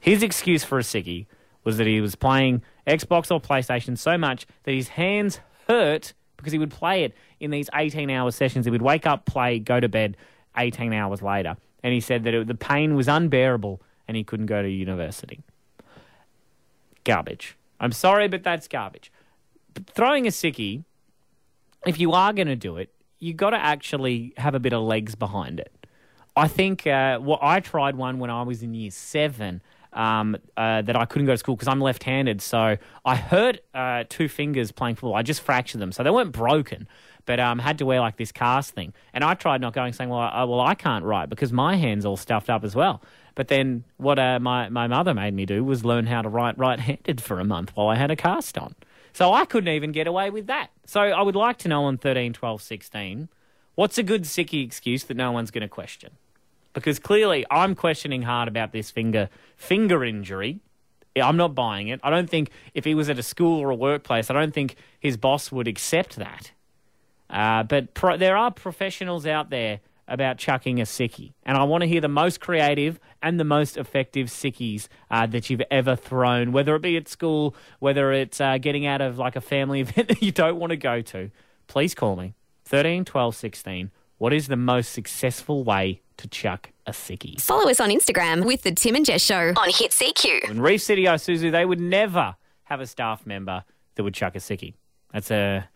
His 0.00 0.24
excuse 0.24 0.64
for 0.64 0.76
a 0.76 0.82
sickie 0.82 1.26
was 1.62 1.76
that 1.76 1.86
he 1.86 2.00
was 2.00 2.16
playing 2.16 2.62
Xbox 2.84 3.30
or 3.30 3.40
PlayStation 3.40 3.96
so 3.96 4.18
much 4.18 4.44
that 4.64 4.74
his 4.74 4.88
hands 4.88 5.38
hurt 5.68 6.14
because 6.36 6.52
he 6.52 6.58
would 6.58 6.72
play 6.72 7.04
it 7.04 7.14
in 7.38 7.52
these 7.52 7.70
18 7.72 8.10
hour 8.10 8.32
sessions. 8.32 8.64
He 8.64 8.72
would 8.72 8.82
wake 8.82 9.06
up, 9.06 9.24
play, 9.24 9.60
go 9.60 9.78
to 9.78 9.88
bed 9.88 10.16
18 10.56 10.92
hours 10.92 11.22
later. 11.22 11.56
And 11.84 11.94
he 11.94 12.00
said 12.00 12.24
that 12.24 12.34
it, 12.34 12.48
the 12.48 12.56
pain 12.56 12.96
was 12.96 13.06
unbearable 13.06 13.80
and 14.08 14.16
he 14.16 14.24
couldn't 14.24 14.46
go 14.46 14.62
to 14.62 14.68
university. 14.68 15.44
Garbage. 17.04 17.56
I'm 17.78 17.92
sorry, 17.92 18.26
but 18.26 18.42
that's 18.42 18.66
garbage. 18.66 19.12
But 19.74 19.86
throwing 19.86 20.26
a 20.26 20.30
sickie, 20.30 20.82
if 21.86 21.98
you 21.98 22.12
are 22.12 22.32
going 22.32 22.48
to 22.48 22.56
do 22.56 22.76
it, 22.76 22.92
you 23.18 23.32
got 23.32 23.50
to 23.50 23.56
actually 23.56 24.34
have 24.36 24.54
a 24.54 24.60
bit 24.60 24.72
of 24.72 24.82
legs 24.82 25.14
behind 25.14 25.60
it. 25.60 25.72
I 26.36 26.48
think 26.48 26.86
uh, 26.86 27.18
well, 27.22 27.38
I 27.40 27.60
tried 27.60 27.96
one 27.96 28.18
when 28.18 28.30
I 28.30 28.42
was 28.42 28.62
in 28.62 28.74
year 28.74 28.90
seven 28.90 29.62
um, 29.96 30.36
uh, 30.56 30.82
that 30.82 30.94
I 30.94 31.06
couldn't 31.06 31.26
go 31.26 31.32
to 31.32 31.38
school 31.38 31.56
because 31.56 31.68
I'm 31.68 31.80
left-handed. 31.80 32.42
So 32.42 32.76
I 33.04 33.16
hurt 33.16 33.60
uh, 33.74 34.04
two 34.08 34.28
fingers 34.28 34.70
playing 34.70 34.96
football. 34.96 35.14
I 35.14 35.22
just 35.22 35.40
fractured 35.40 35.80
them, 35.80 35.92
so 35.92 36.02
they 36.02 36.10
weren't 36.10 36.32
broken, 36.32 36.86
but 37.24 37.40
um, 37.40 37.58
had 37.58 37.78
to 37.78 37.86
wear 37.86 38.00
like 38.00 38.18
this 38.18 38.30
cast 38.30 38.74
thing. 38.74 38.92
And 39.14 39.24
I 39.24 39.32
tried 39.32 39.62
not 39.62 39.72
going, 39.72 39.94
saying, 39.94 40.10
"Well, 40.10 40.20
I, 40.20 40.44
well, 40.44 40.60
I 40.60 40.74
can't 40.74 41.04
write 41.04 41.30
because 41.30 41.52
my 41.52 41.76
hands 41.76 42.04
all 42.04 42.18
stuffed 42.18 42.50
up 42.50 42.62
as 42.62 42.76
well." 42.76 43.00
But 43.34 43.48
then 43.48 43.84
what 43.96 44.18
uh, 44.18 44.38
my 44.38 44.68
my 44.68 44.86
mother 44.86 45.14
made 45.14 45.32
me 45.32 45.46
do 45.46 45.64
was 45.64 45.84
learn 45.84 46.06
how 46.06 46.20
to 46.20 46.28
write 46.28 46.58
right-handed 46.58 47.22
for 47.22 47.40
a 47.40 47.44
month 47.44 47.72
while 47.74 47.88
I 47.88 47.96
had 47.96 48.10
a 48.10 48.16
cast 48.16 48.58
on. 48.58 48.74
So 49.16 49.32
I 49.32 49.46
couldn't 49.46 49.72
even 49.72 49.92
get 49.92 50.06
away 50.06 50.30
with 50.30 50.46
that. 50.46 50.68
So 50.84 51.00
I 51.00 51.22
would 51.22 51.36
like 51.36 51.56
to 51.58 51.68
know 51.68 51.84
on 51.84 51.96
13, 51.96 52.32
12, 52.32 52.62
16, 52.62 53.28
what's 53.74 53.98
a 53.98 54.02
good 54.02 54.22
sickie 54.24 54.64
excuse 54.64 55.04
that 55.04 55.16
no 55.16 55.32
one's 55.32 55.50
going 55.50 55.62
to 55.62 55.68
question? 55.68 56.12
because 56.76 56.98
clearly 56.98 57.46
I'm 57.50 57.74
questioning 57.74 58.22
hard 58.22 58.48
about 58.48 58.70
this 58.70 58.90
finger 58.90 59.30
finger 59.56 60.04
injury. 60.04 60.60
I'm 61.16 61.38
not 61.38 61.54
buying 61.54 61.88
it. 61.88 61.98
I 62.04 62.10
don't 62.10 62.28
think 62.28 62.50
if 62.74 62.84
he 62.84 62.94
was 62.94 63.08
at 63.08 63.18
a 63.18 63.22
school 63.22 63.58
or 63.60 63.70
a 63.70 63.74
workplace, 63.74 64.28
I 64.30 64.34
don't 64.34 64.52
think 64.52 64.76
his 65.00 65.16
boss 65.16 65.50
would 65.50 65.66
accept 65.66 66.16
that. 66.16 66.52
Uh, 67.30 67.62
but 67.62 67.94
pro- 67.94 68.18
there 68.18 68.36
are 68.36 68.50
professionals 68.50 69.26
out 69.26 69.48
there 69.48 69.80
about 70.08 70.38
chucking 70.38 70.80
a 70.80 70.84
sickie, 70.84 71.32
and 71.44 71.56
I 71.56 71.64
want 71.64 71.82
to 71.82 71.88
hear 71.88 72.00
the 72.00 72.08
most 72.08 72.40
creative 72.40 73.00
and 73.22 73.40
the 73.40 73.44
most 73.44 73.76
effective 73.76 74.28
sickies 74.28 74.88
uh, 75.10 75.26
that 75.26 75.50
you've 75.50 75.62
ever 75.70 75.96
thrown, 75.96 76.52
whether 76.52 76.74
it 76.76 76.82
be 76.82 76.96
at 76.96 77.08
school, 77.08 77.54
whether 77.78 78.12
it's 78.12 78.40
uh, 78.40 78.58
getting 78.58 78.86
out 78.86 79.00
of 79.00 79.18
like 79.18 79.36
a 79.36 79.40
family 79.40 79.80
event 79.82 80.08
that 80.08 80.22
you 80.22 80.32
don't 80.32 80.58
want 80.58 80.70
to 80.70 80.76
go 80.76 81.00
to. 81.02 81.30
Please 81.66 81.94
call 81.94 82.16
me 82.16 82.34
13 82.64 83.04
12 83.04 83.34
16. 83.34 83.90
What 84.18 84.32
is 84.32 84.46
the 84.46 84.56
most 84.56 84.92
successful 84.92 85.62
way 85.62 86.00
to 86.18 86.28
chuck 86.28 86.70
a 86.86 86.92
sickie. 86.92 87.40
Follow 87.40 87.68
us 87.68 87.80
on 87.80 87.90
Instagram 87.90 88.44
with 88.44 88.62
the 88.62 88.72
Tim 88.72 88.94
and 88.94 89.04
Jess 89.04 89.22
Show 89.22 89.52
on 89.56 89.68
Hit 89.70 89.90
CQ. 89.90 90.50
In 90.50 90.60
Reef 90.60 90.80
City 90.82 91.04
Isuzu, 91.04 91.50
they 91.50 91.64
would 91.64 91.80
never 91.80 92.36
have 92.64 92.80
a 92.80 92.86
staff 92.86 93.26
member 93.26 93.64
that 93.94 94.02
would 94.02 94.14
chuck 94.14 94.34
a 94.34 94.38
sickie. 94.38 94.74
That's 95.12 95.30
a 95.30 95.68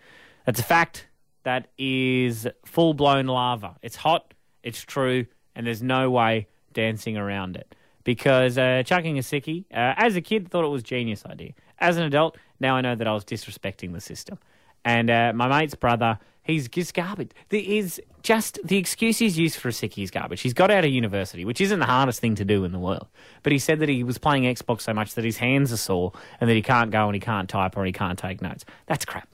that's 0.47 0.61
a 0.61 0.65
fact. 0.65 1.07
That 1.45 1.69
is 1.79 2.47
full 2.65 2.95
blown 2.95 3.27
lava. 3.27 3.77
It's 3.83 3.97
hot. 3.97 4.35
It's 4.63 4.83
true, 4.83 5.27
and 5.55 5.67
there's 5.67 5.83
no 5.83 6.11
way 6.11 6.49
dancing 6.73 7.17
around 7.17 7.57
it. 7.57 7.75
Because 8.05 8.59
uh, 8.59 8.83
chucking 8.85 9.19
a 9.19 9.23
sickie, 9.23 9.65
uh, 9.71 9.95
as 9.97 10.17
a 10.17 10.21
kid, 10.21 10.51
thought 10.51 10.65
it 10.65 10.69
was 10.69 10.83
genius 10.83 11.25
idea. 11.27 11.53
As 11.79 11.97
an 11.97 12.05
adult, 12.05 12.37
now 12.59 12.77
I 12.77 12.81
know 12.81 12.95
that 12.95 13.07
I 13.07 13.13
was 13.13 13.25
disrespecting 13.25 13.93
the 13.93 14.01
system. 14.01 14.39
And 14.85 15.11
uh, 15.11 15.33
my 15.35 15.49
mate's 15.49 15.75
brother 15.75 16.19
He's 16.43 16.69
just 16.69 16.95
garbage. 16.95 17.31
There 17.51 17.61
is 17.61 18.01
just 18.23 18.59
the 18.65 18.77
excuse 18.79 19.19
he's 19.19 19.39
used 19.39 19.57
for 19.57 19.69
a 19.69 19.73
sickie 19.73 20.03
is 20.03 20.11
garbage. 20.11 20.41
He's 20.41 20.55
got 20.55 20.71
out 20.71 20.85
of 20.85 20.91
university, 20.91 21.45
which 21.45 21.61
isn't 21.61 21.79
the 21.79 21.87
hardest 21.87 22.21
thing 22.21 22.35
to 22.37 22.45
do 22.45 22.65
in 22.65 22.73
the 22.73 22.79
world. 22.79 23.07
But 23.43 23.53
he 23.53 23.59
said 23.59 23.79
that 23.81 23.89
he 23.89 24.03
was 24.03 24.19
playing 24.19 24.45
Xbox 24.45 24.83
so 24.83 24.95
much 24.95 25.15
that 25.15 25.25
his 25.25 25.37
hands 25.37 25.73
are 25.73 25.77
sore 25.77 26.13
and 26.41 26.49
that 26.49 26.55
he 26.55 26.63
can't 26.63 26.91
go 26.91 27.07
and 27.07 27.15
he 27.15 27.21
can't 27.21 27.49
type 27.49 27.77
or 27.77 27.85
he 27.85 27.93
can't 27.93 28.19
take 28.19 28.41
notes. 28.41 28.65
That's 28.87 29.05
crap. 29.05 29.29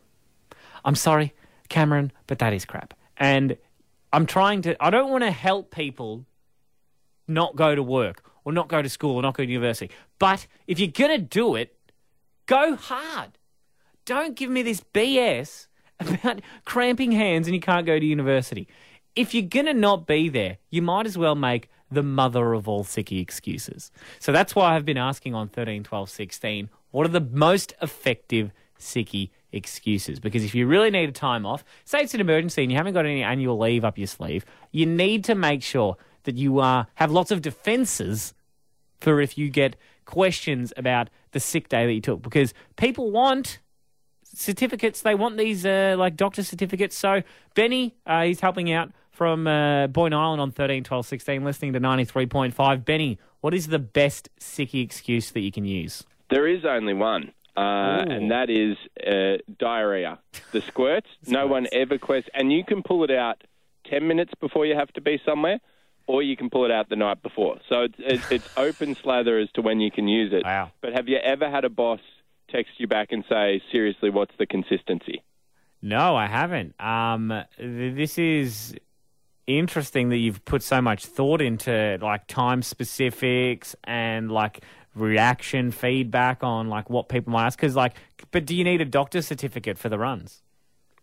I'm 0.84 0.94
sorry, 0.94 1.32
Cameron, 1.68 2.12
but 2.26 2.38
that 2.38 2.52
is 2.52 2.64
crap. 2.64 2.94
And 3.16 3.56
I'm 4.12 4.26
trying 4.26 4.62
to, 4.62 4.82
I 4.82 4.90
don't 4.90 5.10
want 5.10 5.24
to 5.24 5.30
help 5.30 5.70
people 5.70 6.24
not 7.28 7.56
go 7.56 7.74
to 7.74 7.82
work 7.82 8.22
or 8.44 8.52
not 8.52 8.68
go 8.68 8.80
to 8.80 8.88
school 8.88 9.16
or 9.16 9.22
not 9.22 9.36
go 9.36 9.44
to 9.44 9.50
university. 9.50 9.92
But 10.18 10.46
if 10.66 10.78
you're 10.78 10.88
going 10.88 11.10
to 11.10 11.18
do 11.18 11.54
it, 11.56 11.76
go 12.46 12.76
hard. 12.76 13.38
Don't 14.04 14.36
give 14.36 14.50
me 14.50 14.62
this 14.62 14.80
BS 14.94 15.66
about 15.98 16.40
cramping 16.64 17.12
hands 17.12 17.48
and 17.48 17.54
you 17.54 17.60
can't 17.60 17.86
go 17.86 17.98
to 17.98 18.04
university. 18.04 18.68
If 19.14 19.34
you're 19.34 19.42
going 19.42 19.66
to 19.66 19.74
not 19.74 20.06
be 20.06 20.28
there, 20.28 20.58
you 20.70 20.82
might 20.82 21.06
as 21.06 21.18
well 21.18 21.34
make 21.34 21.68
the 21.90 22.02
mother 22.02 22.52
of 22.52 22.68
all 22.68 22.84
sickie 22.84 23.20
excuses. 23.20 23.90
So 24.18 24.32
that's 24.32 24.54
why 24.54 24.74
I've 24.74 24.84
been 24.84 24.98
asking 24.98 25.34
on 25.34 25.48
13, 25.48 25.84
12, 25.84 26.10
16, 26.10 26.68
what 26.90 27.06
are 27.06 27.10
the 27.10 27.20
most 27.20 27.74
effective 27.80 28.52
sickie 28.78 29.30
excuses? 29.56 30.20
Because 30.20 30.44
if 30.44 30.54
you 30.54 30.66
really 30.66 30.90
need 30.90 31.08
a 31.08 31.12
time 31.12 31.44
off, 31.44 31.64
say 31.84 32.00
it's 32.02 32.14
an 32.14 32.20
emergency 32.20 32.62
and 32.62 32.70
you 32.70 32.78
haven't 32.78 32.94
got 32.94 33.06
any 33.06 33.22
annual 33.22 33.58
leave 33.58 33.84
up 33.84 33.98
your 33.98 34.06
sleeve, 34.06 34.44
you 34.70 34.86
need 34.86 35.24
to 35.24 35.34
make 35.34 35.62
sure 35.62 35.96
that 36.24 36.36
you 36.36 36.60
uh, 36.60 36.84
have 36.94 37.10
lots 37.10 37.30
of 37.30 37.42
defences 37.42 38.34
for 39.00 39.20
if 39.20 39.36
you 39.36 39.50
get 39.50 39.76
questions 40.04 40.72
about 40.76 41.08
the 41.32 41.40
sick 41.40 41.68
day 41.68 41.86
that 41.86 41.92
you 41.92 42.00
took. 42.00 42.22
Because 42.22 42.54
people 42.76 43.10
want 43.10 43.58
certificates. 44.36 45.02
They 45.02 45.14
want 45.14 45.36
these 45.36 45.64
uh, 45.64 45.96
like 45.98 46.16
doctor 46.16 46.42
certificates. 46.42 46.96
So 46.96 47.22
Benny, 47.54 47.94
uh, 48.06 48.24
he's 48.24 48.40
helping 48.40 48.70
out 48.72 48.92
from 49.10 49.46
uh, 49.46 49.86
Boyne 49.86 50.12
Island 50.12 50.40
on 50.42 50.50
13, 50.50 50.84
12, 50.84 51.06
16, 51.06 51.44
listening 51.44 51.72
to 51.72 51.80
93.5. 51.80 52.84
Benny, 52.84 53.18
what 53.40 53.54
is 53.54 53.68
the 53.68 53.78
best 53.78 54.28
sickie 54.38 54.84
excuse 54.84 55.30
that 55.30 55.40
you 55.40 55.50
can 55.50 55.64
use? 55.64 56.04
There 56.28 56.46
is 56.46 56.64
only 56.64 56.92
one. 56.92 57.32
Uh, 57.56 58.04
and 58.08 58.30
that 58.30 58.50
is 58.50 58.76
uh, 59.06 59.38
diarrhea. 59.58 60.18
The 60.52 60.60
squirts, 60.62 61.08
no 61.26 61.46
one 61.46 61.66
ever 61.72 61.98
questions. 61.98 62.30
And 62.34 62.52
you 62.52 62.64
can 62.64 62.82
pull 62.82 63.04
it 63.04 63.10
out 63.10 63.42
10 63.86 64.06
minutes 64.06 64.32
before 64.40 64.66
you 64.66 64.74
have 64.74 64.92
to 64.94 65.00
be 65.00 65.20
somewhere, 65.24 65.60
or 66.06 66.22
you 66.22 66.36
can 66.36 66.50
pull 66.50 66.64
it 66.64 66.70
out 66.70 66.88
the 66.88 66.96
night 66.96 67.22
before. 67.22 67.58
So 67.68 67.82
it's, 67.82 67.94
it's, 67.98 68.30
it's 68.30 68.48
open 68.56 68.94
slather 68.94 69.38
as 69.38 69.50
to 69.52 69.62
when 69.62 69.80
you 69.80 69.90
can 69.90 70.08
use 70.08 70.32
it. 70.32 70.44
Wow. 70.44 70.70
But 70.80 70.92
have 70.92 71.08
you 71.08 71.16
ever 71.16 71.50
had 71.50 71.64
a 71.64 71.70
boss 71.70 72.00
text 72.50 72.72
you 72.78 72.86
back 72.86 73.08
and 73.10 73.24
say, 73.28 73.62
seriously, 73.72 74.10
what's 74.10 74.34
the 74.38 74.46
consistency? 74.46 75.22
No, 75.82 76.16
I 76.16 76.26
haven't. 76.26 76.74
Um, 76.80 77.32
this 77.58 78.18
is 78.18 78.74
interesting 79.46 80.08
that 80.08 80.16
you've 80.16 80.44
put 80.44 80.62
so 80.62 80.82
much 80.82 81.06
thought 81.06 81.40
into 81.40 81.98
like 82.02 82.26
time 82.26 82.62
specifics 82.62 83.76
and 83.84 84.30
like 84.30 84.64
reaction 84.96 85.70
feedback 85.70 86.42
on 86.42 86.68
like 86.68 86.90
what 86.90 87.08
people 87.08 87.32
might 87.32 87.46
ask. 87.46 87.58
Because 87.58 87.76
like, 87.76 87.94
but 88.30 88.46
do 88.46 88.56
you 88.56 88.64
need 88.64 88.80
a 88.80 88.84
doctor's 88.84 89.26
certificate 89.26 89.78
for 89.78 89.88
the 89.88 89.98
runs? 89.98 90.42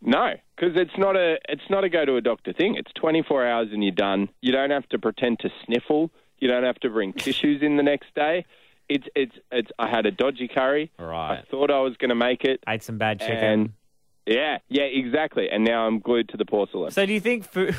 No, 0.01 0.34
because 0.56 0.75
it's 0.75 0.97
not 0.97 1.15
a 1.15 1.38
it's 1.47 1.69
not 1.69 1.84
a 1.84 1.89
go 1.89 2.03
to 2.03 2.17
a 2.17 2.21
doctor 2.21 2.51
thing. 2.51 2.75
It's 2.75 2.91
24 2.99 3.47
hours 3.47 3.69
and 3.71 3.84
you're 3.84 3.93
done. 3.93 4.27
You 4.41 4.51
don't 4.51 4.71
have 4.71 4.88
to 4.89 4.99
pretend 4.99 5.39
to 5.39 5.49
sniffle. 5.65 6.12
You 6.39 6.49
don't 6.49 6.63
have 6.63 6.79
to 6.82 6.89
bring 6.89 7.13
tissues 7.17 7.62
in 7.62 7.77
the 7.77 7.84
next 7.84 8.13
day. 8.13 8.45
It's 8.89 9.08
it's 9.15 9.36
it's. 9.51 9.71
I 9.79 9.88
had 9.89 10.06
a 10.06 10.12
dodgy 10.12 10.49
curry. 10.49 10.91
Right. 10.99 11.39
I 11.39 11.43
thought 11.49 11.71
I 11.71 11.79
was 11.79 11.95
going 11.95 12.10
to 12.10 12.15
make 12.15 12.43
it. 12.43 12.62
Ate 12.67 12.84
some 12.84 12.97
bad 12.97 13.21
chicken. 13.21 13.38
And 13.38 13.73
yeah, 14.25 14.58
yeah, 14.67 14.84
exactly. 14.84 15.49
And 15.49 15.63
now 15.63 15.88
I'm 15.88 15.99
glued 15.99 16.29
to 16.29 16.38
the 16.38 16.45
porcelain. 16.45 16.91
So 16.91 17.06
do 17.06 17.13
you 17.13 17.21
think 17.21 17.45
food? 17.45 17.75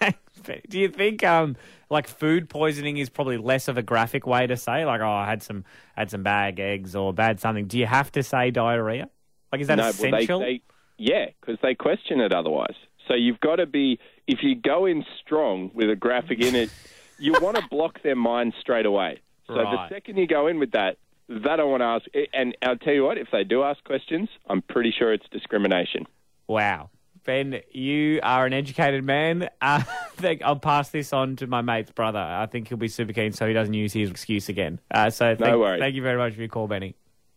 do 0.68 0.78
you 0.78 0.88
think 0.88 1.24
um 1.24 1.56
like 1.90 2.08
food 2.08 2.48
poisoning 2.48 2.96
is 2.96 3.08
probably 3.08 3.36
less 3.36 3.68
of 3.68 3.78
a 3.78 3.82
graphic 3.82 4.26
way 4.26 4.46
to 4.46 4.56
say 4.56 4.84
like 4.84 5.00
oh 5.00 5.08
I 5.10 5.26
had 5.26 5.42
some 5.42 5.64
had 5.96 6.10
some 6.10 6.22
bad 6.22 6.58
eggs 6.58 6.94
or 6.96 7.12
bad 7.12 7.40
something? 7.40 7.66
Do 7.66 7.78
you 7.78 7.86
have 7.86 8.10
to 8.12 8.22
say 8.22 8.50
diarrhea? 8.50 9.08
Like 9.52 9.60
is 9.60 9.68
that 9.68 9.76
no, 9.76 9.84
well, 9.84 9.92
they- 9.92 10.08
essential? 10.08 10.40
they- 10.40 10.62
yeah, 10.98 11.26
because 11.40 11.58
they 11.62 11.74
question 11.74 12.20
it 12.20 12.32
otherwise. 12.32 12.74
So 13.06 13.14
you've 13.14 13.38
got 13.40 13.56
to 13.56 13.66
be. 13.66 13.98
If 14.26 14.38
you 14.42 14.54
go 14.54 14.86
in 14.86 15.04
strong 15.20 15.70
with 15.74 15.90
a 15.90 15.94
graphic 15.94 16.40
in 16.40 16.54
it, 16.54 16.70
you 17.18 17.32
want 17.34 17.56
to 17.58 17.62
block 17.70 18.02
their 18.02 18.16
mind 18.16 18.54
straight 18.60 18.86
away. 18.86 19.20
So 19.46 19.54
Right. 19.56 19.88
the 19.90 19.94
second 19.94 20.16
you 20.16 20.26
go 20.26 20.46
in 20.46 20.58
with 20.58 20.70
that, 20.72 20.96
that 21.28 21.60
I 21.60 21.64
want 21.64 21.82
to 21.82 21.84
ask. 21.84 22.04
And 22.32 22.56
I'll 22.62 22.78
tell 22.78 22.94
you 22.94 23.04
what, 23.04 23.18
if 23.18 23.28
they 23.30 23.44
do 23.44 23.62
ask 23.62 23.84
questions, 23.84 24.28
I'm 24.48 24.62
pretty 24.62 24.90
sure 24.98 25.12
it's 25.12 25.26
discrimination. 25.30 26.06
Wow. 26.48 26.88
Ben, 27.26 27.60
you 27.70 28.20
are 28.22 28.46
an 28.46 28.52
educated 28.52 29.04
man. 29.04 29.44
Uh, 29.44 29.48
I 29.60 29.80
think 30.16 30.42
I'll 30.42 30.56
pass 30.56 30.88
this 30.90 31.12
on 31.12 31.36
to 31.36 31.46
my 31.46 31.60
mate's 31.60 31.90
brother. 31.90 32.18
I 32.18 32.46
think 32.46 32.68
he'll 32.68 32.78
be 32.78 32.88
super 32.88 33.12
keen 33.12 33.32
so 33.32 33.46
he 33.46 33.52
doesn't 33.52 33.74
use 33.74 33.92
his 33.92 34.10
excuse 34.10 34.48
again. 34.48 34.80
Uh, 34.90 35.10
so 35.10 35.36
thank, 35.36 35.58
worries. 35.58 35.80
thank 35.80 35.94
you 35.94 36.02
very 36.02 36.16
much 36.16 36.34
for 36.34 36.40
your 36.40 36.48
call, 36.48 36.66
Benny. 36.66 36.94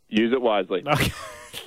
Use 0.08 0.32
it 0.32 0.42
wisely. 0.42 0.84
Okay. 0.94 1.12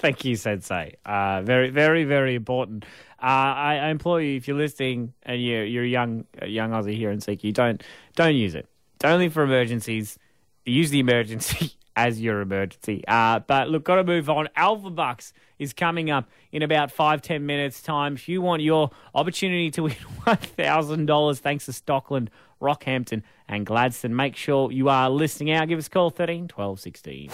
Thank 0.00 0.24
you, 0.24 0.36
Sensei. 0.36 0.94
Uh, 1.04 1.42
very, 1.42 1.70
very, 1.70 2.04
very 2.04 2.36
important. 2.36 2.84
Uh, 3.20 3.26
I, 3.26 3.78
I 3.82 3.88
implore 3.88 4.20
you, 4.20 4.36
if 4.36 4.46
you're 4.46 4.56
listening 4.56 5.12
and 5.24 5.42
you're, 5.42 5.64
you're 5.64 5.84
a 5.84 5.88
young, 5.88 6.24
a 6.40 6.46
young 6.46 6.70
Aussie 6.70 6.96
here 6.96 7.10
in 7.10 7.18
CQ, 7.18 7.52
don't 7.52 7.82
don't 8.14 8.34
use 8.34 8.54
it. 8.54 8.68
It's 8.96 9.04
only 9.04 9.28
for 9.28 9.42
emergencies. 9.42 10.18
Use 10.64 10.90
the 10.90 11.00
emergency 11.00 11.72
as 11.96 12.20
your 12.20 12.40
emergency. 12.40 13.04
Uh, 13.06 13.40
but 13.40 13.68
look, 13.68 13.84
got 13.84 13.96
to 13.96 14.04
move 14.04 14.28
on. 14.30 14.48
Alpha 14.56 14.90
Bucks 14.90 15.32
is 15.58 15.72
coming 15.72 16.10
up 16.10 16.28
in 16.50 16.62
about 16.62 16.90
five 16.90 17.22
ten 17.22 17.46
minutes 17.46 17.82
time. 17.82 18.14
If 18.14 18.28
you 18.28 18.40
want 18.42 18.62
your 18.62 18.90
opportunity 19.14 19.70
to 19.72 19.84
win 19.84 19.92
one 20.24 20.36
thousand 20.36 21.06
dollars, 21.06 21.40
thanks 21.40 21.66
to 21.66 21.72
Stockland, 21.72 22.28
Rockhampton, 22.60 23.22
and 23.48 23.66
Gladstone, 23.66 24.16
make 24.16 24.36
sure 24.36 24.72
you 24.72 24.88
are 24.88 25.10
listening 25.10 25.52
out. 25.52 25.68
Give 25.68 25.78
us 25.78 25.86
a 25.86 25.90
call 25.90 26.10
13 26.10 26.48
12 26.48 26.80
16. 26.80 27.30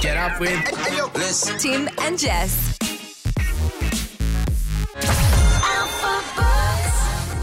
Get 0.00 0.16
up 0.16 0.40
with 0.40 1.12
this. 1.14 1.62
Tim 1.62 1.88
and 1.98 2.18
Jess. 2.18 2.79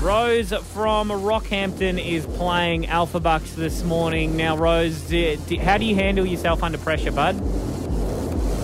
Rose 0.07 0.53
from 0.53 1.09
Rockhampton 1.09 2.01
is 2.01 2.25
playing 2.25 2.85
Alpha 2.87 3.19
Bucks 3.19 3.51
this 3.55 3.83
morning. 3.83 4.37
Now, 4.37 4.55
Rose, 4.55 5.01
d- 5.01 5.35
d- 5.47 5.57
how 5.57 5.77
do 5.77 5.83
you 5.83 5.95
handle 5.95 6.25
yourself 6.25 6.63
under 6.63 6.77
pressure, 6.77 7.11
bud? 7.11 7.35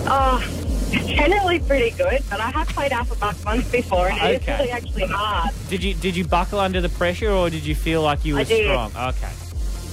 Oh, 0.06 0.42
generally 1.06 1.58
pretty 1.60 1.90
good, 1.98 2.22
but 2.30 2.40
I 2.40 2.48
have 2.52 2.66
played 2.68 2.92
Alpha 2.92 3.14
Bucks 3.16 3.44
once 3.44 3.70
before, 3.70 4.08
and 4.08 4.36
it's 4.36 4.48
really 4.48 4.70
actually 4.70 5.04
hard. 5.04 5.50
Did 5.68 5.84
you 5.84 5.92
did 5.92 6.16
you 6.16 6.24
buckle 6.26 6.60
under 6.60 6.80
the 6.80 6.88
pressure, 6.88 7.30
or 7.30 7.50
did 7.50 7.66
you 7.66 7.74
feel 7.74 8.00
like 8.00 8.24
you 8.24 8.36
were 8.36 8.44
strong? 8.46 8.90
Okay. 8.96 9.30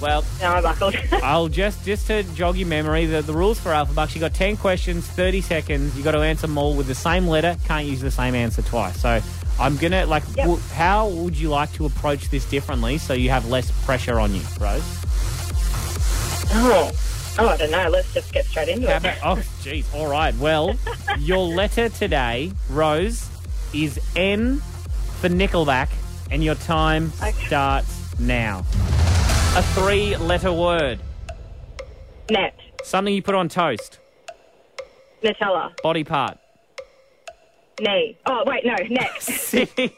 Well, 0.01 0.23
No, 0.41 0.53
I 0.53 0.61
buckled. 0.61 0.95
I'll 1.21 1.49
just 1.49 1.83
just 1.83 2.07
to 2.07 2.23
jog 2.33 2.55
your 2.55 2.69
memory, 2.69 3.07
the, 3.07 3.23
the 3.23 3.33
rules 3.33 3.59
for 3.59 3.73
Alpha 3.73 3.93
Bucks, 3.93 4.15
you 4.15 4.21
got 4.21 4.33
ten 4.33 4.55
questions, 4.55 5.05
thirty 5.05 5.41
seconds. 5.41 5.97
You 5.97 6.03
got 6.05 6.11
to 6.11 6.19
answer 6.21 6.47
them 6.47 6.57
all 6.57 6.75
with 6.77 6.87
the 6.87 6.95
same 6.95 7.27
letter. 7.27 7.57
Can't 7.65 7.85
use 7.87 7.99
the 7.99 8.09
same 8.09 8.35
answer 8.35 8.61
twice. 8.61 8.95
So 9.01 9.19
I'm 9.61 9.77
gonna 9.77 10.05
like, 10.07 10.23
Yep. 10.35 10.37
w- 10.37 10.59
how 10.73 11.07
would 11.07 11.37
you 11.37 11.49
like 11.49 11.71
to 11.73 11.85
approach 11.85 12.29
this 12.29 12.45
differently 12.45 12.97
so 12.97 13.13
you 13.13 13.29
have 13.29 13.47
less 13.47 13.69
pressure 13.85 14.19
on 14.19 14.33
you, 14.33 14.41
Rose? 14.59 14.81
oh. 16.53 16.91
oh, 17.39 17.47
I 17.47 17.57
don't 17.57 17.71
know. 17.71 17.87
Let's 17.89 18.13
just 18.13 18.33
get 18.33 18.45
straight 18.45 18.69
into 18.69 18.87
How 18.89 18.95
it. 18.95 18.99
about- 18.99 19.37
oh, 19.37 19.41
jeez. 19.61 19.85
All 19.95 20.07
right. 20.07 20.35
Well, 20.35 20.75
your 21.19 21.45
letter 21.47 21.89
today, 21.89 22.51
Rose, 22.69 23.29
is 23.73 23.99
N 24.15 24.57
for 25.21 25.29
Nickelback, 25.29 25.89
and 26.31 26.43
your 26.43 26.55
time 26.55 27.13
Okay. 27.21 27.45
starts 27.45 28.19
now. 28.19 28.59
A 29.55 29.61
three-letter 29.75 30.51
word. 30.53 30.99
Net, 32.29 32.55
Something 32.83 33.13
you 33.13 33.21
put 33.21 33.35
on 33.35 33.47
toast. 33.49 33.99
Nutella, 35.23 35.71
Body 35.83 36.03
part. 36.03 36.37
Knee. 37.81 38.17
Oh, 38.25 38.43
wait, 38.45 38.65
no, 38.65 38.75
neck. 38.89 39.21
City. 39.21 39.95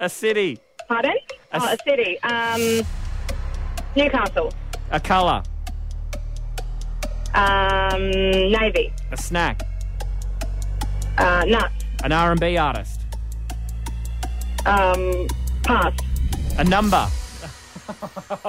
A 0.00 0.08
city. 0.08 0.58
Pardon? 0.88 1.16
A 1.52 1.60
oh, 1.60 1.72
a 1.72 1.76
city. 1.88 2.20
Um, 2.22 2.86
Newcastle. 3.96 4.52
A 4.90 5.00
colour. 5.00 5.42
Um, 7.34 8.10
Navy. 8.10 8.92
A 9.12 9.16
snack. 9.16 9.62
Uh, 11.16 11.44
nuts. 11.46 11.84
An 12.02 12.12
R&B 12.12 12.56
artist. 12.56 13.00
Um, 14.66 15.26
pass. 15.62 15.94
A 16.58 16.64
number. 16.64 17.08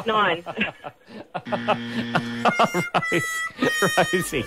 Nine. 0.05 0.43
Rose, 3.11 3.41
Rosie, 3.97 4.45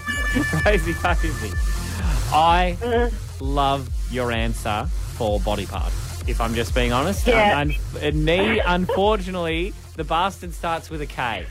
Rosie, 0.65 0.95
Rosie. 1.05 1.88
I 2.33 2.77
Uh. 2.83 3.11
love 3.41 3.89
your 4.11 4.33
answer 4.33 4.87
for 5.17 5.41
body 5.41 5.67
part. 5.67 5.93
If 6.27 6.41
I'm 6.41 6.55
just 6.55 6.75
being 6.75 6.93
honest, 6.93 7.27
Yeah. 7.27 7.59
Un- 7.59 7.75
and 8.01 8.25
me, 8.25 8.61
unfortunately, 8.61 9.73
the 9.97 10.05
bastard 10.05 10.53
starts 10.53 10.91
with 10.91 11.01
a 11.01 11.07
K. 11.07 11.47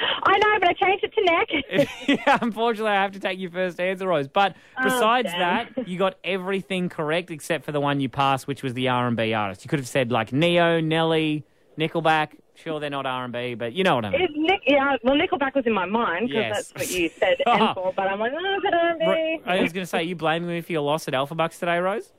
I 0.00 0.38
know, 0.38 0.58
but 0.60 0.68
I 0.68 0.72
changed 0.74 1.04
it 1.04 1.12
to 1.14 1.24
neck. 1.24 1.88
yeah, 2.26 2.38
unfortunately, 2.42 2.92
I 2.92 3.02
have 3.02 3.12
to 3.12 3.20
take 3.20 3.38
your 3.40 3.50
first 3.50 3.80
answer, 3.80 4.06
Rose. 4.06 4.28
But 4.28 4.54
besides 4.82 5.30
damn. 5.32 5.68
that, 5.74 5.88
you 5.88 5.98
got 5.98 6.16
everything 6.22 6.88
correct 6.88 7.30
except 7.30 7.64
for 7.64 7.72
the 7.72 7.80
one 7.80 7.98
you 8.00 8.08
passed, 8.08 8.46
which 8.46 8.62
was 8.62 8.74
the 8.74 8.88
R&B 8.88 9.32
artist. 9.32 9.64
You 9.64 9.68
could 9.70 9.78
have 9.80 9.88
said 9.88 10.12
like 10.12 10.32
Neo, 10.32 10.80
Nelly, 10.80 11.44
Nickelback. 11.78 12.28
Sure, 12.62 12.80
they're 12.80 12.90
not 12.90 13.06
R&B, 13.06 13.54
but 13.54 13.72
you 13.72 13.84
know 13.84 13.94
what 13.96 14.04
I 14.04 14.10
mean. 14.10 14.28
Nick, 14.34 14.62
yeah, 14.66 14.96
well, 15.04 15.14
Nickelback 15.14 15.54
was 15.54 15.64
in 15.66 15.72
my 15.72 15.86
mind 15.86 16.28
because 16.28 16.34
Yes. 16.42 16.72
that's 16.72 16.74
what 16.90 16.98
you 17.00 17.08
said 17.08 17.36
N 17.46 17.74
for, 17.74 17.92
but 17.94 18.08
I'm 18.08 18.18
like, 18.18 18.32
oh, 18.34 18.54
is 18.56 18.62
it 18.64 18.74
R&B? 18.74 19.42
I 19.46 19.60
was 19.62 19.72
going 19.72 19.82
to 19.82 19.86
say, 19.86 20.02
you 20.02 20.16
blaming 20.16 20.48
me 20.48 20.60
for 20.60 20.72
your 20.72 20.82
loss 20.82 21.06
at 21.06 21.14
Alpha 21.14 21.34
Bucks 21.34 21.58
today, 21.58 21.78
Rose? 21.78 22.12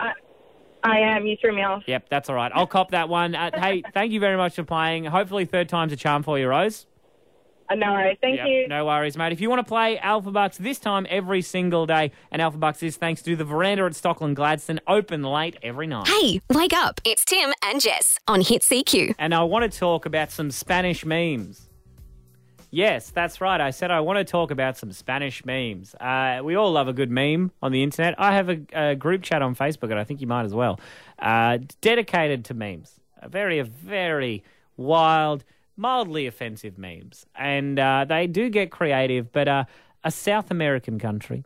I 0.81 0.99
am. 0.99 1.25
You 1.25 1.35
threw 1.41 1.53
me 1.53 1.61
off. 1.63 1.83
Yep, 1.87 2.07
that's 2.09 2.29
all 2.29 2.35
right. 2.35 2.51
I'll 2.55 2.65
cop 2.67 2.91
that 2.91 3.09
one. 3.09 3.35
Uh, 3.35 3.51
hey, 3.59 3.83
thank 3.93 4.13
you 4.13 4.21
very 4.21 4.37
much 4.37 4.55
for 4.55 4.63
playing. 4.63 5.03
Hopefully, 5.05 5.43
third 5.43 5.67
time's 5.67 5.91
a 5.91 5.97
charm 5.97 6.23
for 6.23 6.39
you, 6.39 6.47
Rose. 6.47 6.85
Uh, 7.69 7.75
no 7.75 7.91
worries. 7.93 8.17
Thank 8.21 8.37
Yep, 8.37 8.47
you. 8.47 8.67
No 8.67 8.85
worries, 8.85 9.15
mate. 9.15 9.31
If 9.31 9.41
you 9.41 9.49
want 9.49 9.59
to 9.59 9.67
play 9.67 9.97
Alpha 9.99 10.31
Bucks 10.31 10.57
this 10.57 10.79
time 10.79 11.05
every 11.09 11.41
single 11.41 11.85
day, 11.85 12.11
and 12.31 12.41
Alpha 12.41 12.57
Bucks 12.57 12.81
is 12.81 12.97
thanks 12.97 13.21
to 13.23 13.35
the 13.35 13.45
veranda 13.45 13.83
at 13.83 13.91
Stockland 13.91 14.35
Gladstone, 14.35 14.79
open 14.87 15.23
late 15.23 15.57
every 15.61 15.85
night. 15.87 16.07
Hey, 16.07 16.41
wake 16.51 16.73
up. 16.73 16.99
It's 17.05 17.23
Tim 17.25 17.53
and 17.63 17.79
Jess 17.79 18.17
on 18.27 18.41
Hit 18.41 18.63
CQ. 18.63 19.13
And 19.19 19.35
I 19.35 19.43
want 19.43 19.71
to 19.71 19.77
talk 19.77 20.05
about 20.05 20.31
some 20.31 20.49
Spanish 20.51 21.05
memes. 21.05 21.69
Yes, 22.71 23.09
that's 23.09 23.41
right. 23.41 23.59
I 23.59 23.71
said 23.71 23.89
I 23.89 23.99
want 24.01 24.17
to 24.17 24.23
talk 24.23 24.51
about 24.51 24.77
some 24.77 24.91
Spanish 24.91 25.43
memes. 25.43 25.95
Uh, 25.95 26.41
we 26.43 26.53
all 26.55 26.71
love 26.71 26.87
a 26.87 26.93
good 26.93 27.09
meme 27.09 27.51
on 27.63 27.71
the 27.71 27.81
internet. 27.81 28.13
I 28.19 28.33
have 28.35 28.49
a, 28.49 28.59
a 28.73 28.95
group 28.95 29.23
chat 29.23 29.41
on 29.41 29.55
Facebook, 29.55 29.89
and 29.89 29.97
I 29.99 30.03
think 30.03 30.21
you 30.21 30.27
might 30.27 30.43
as 30.45 30.53
well, 30.53 30.79
uh, 31.17 31.57
dedicated 31.81 32.45
to 32.45 32.53
memes. 32.53 32.99
A 33.21 33.27
very, 33.27 33.59
very 33.61 34.43
wild, 34.77 35.43
mildly 35.79 36.27
offensive 36.27 36.77
memes. 36.77 37.25
And 37.33 37.79
uh, 37.79 38.05
they 38.07 38.27
do 38.27 38.49
get 38.49 38.69
creative, 38.69 39.31
but 39.31 39.47
uh, 39.47 39.63
a 40.03 40.11
South 40.11 40.51
American 40.51 40.99
country, 40.99 41.45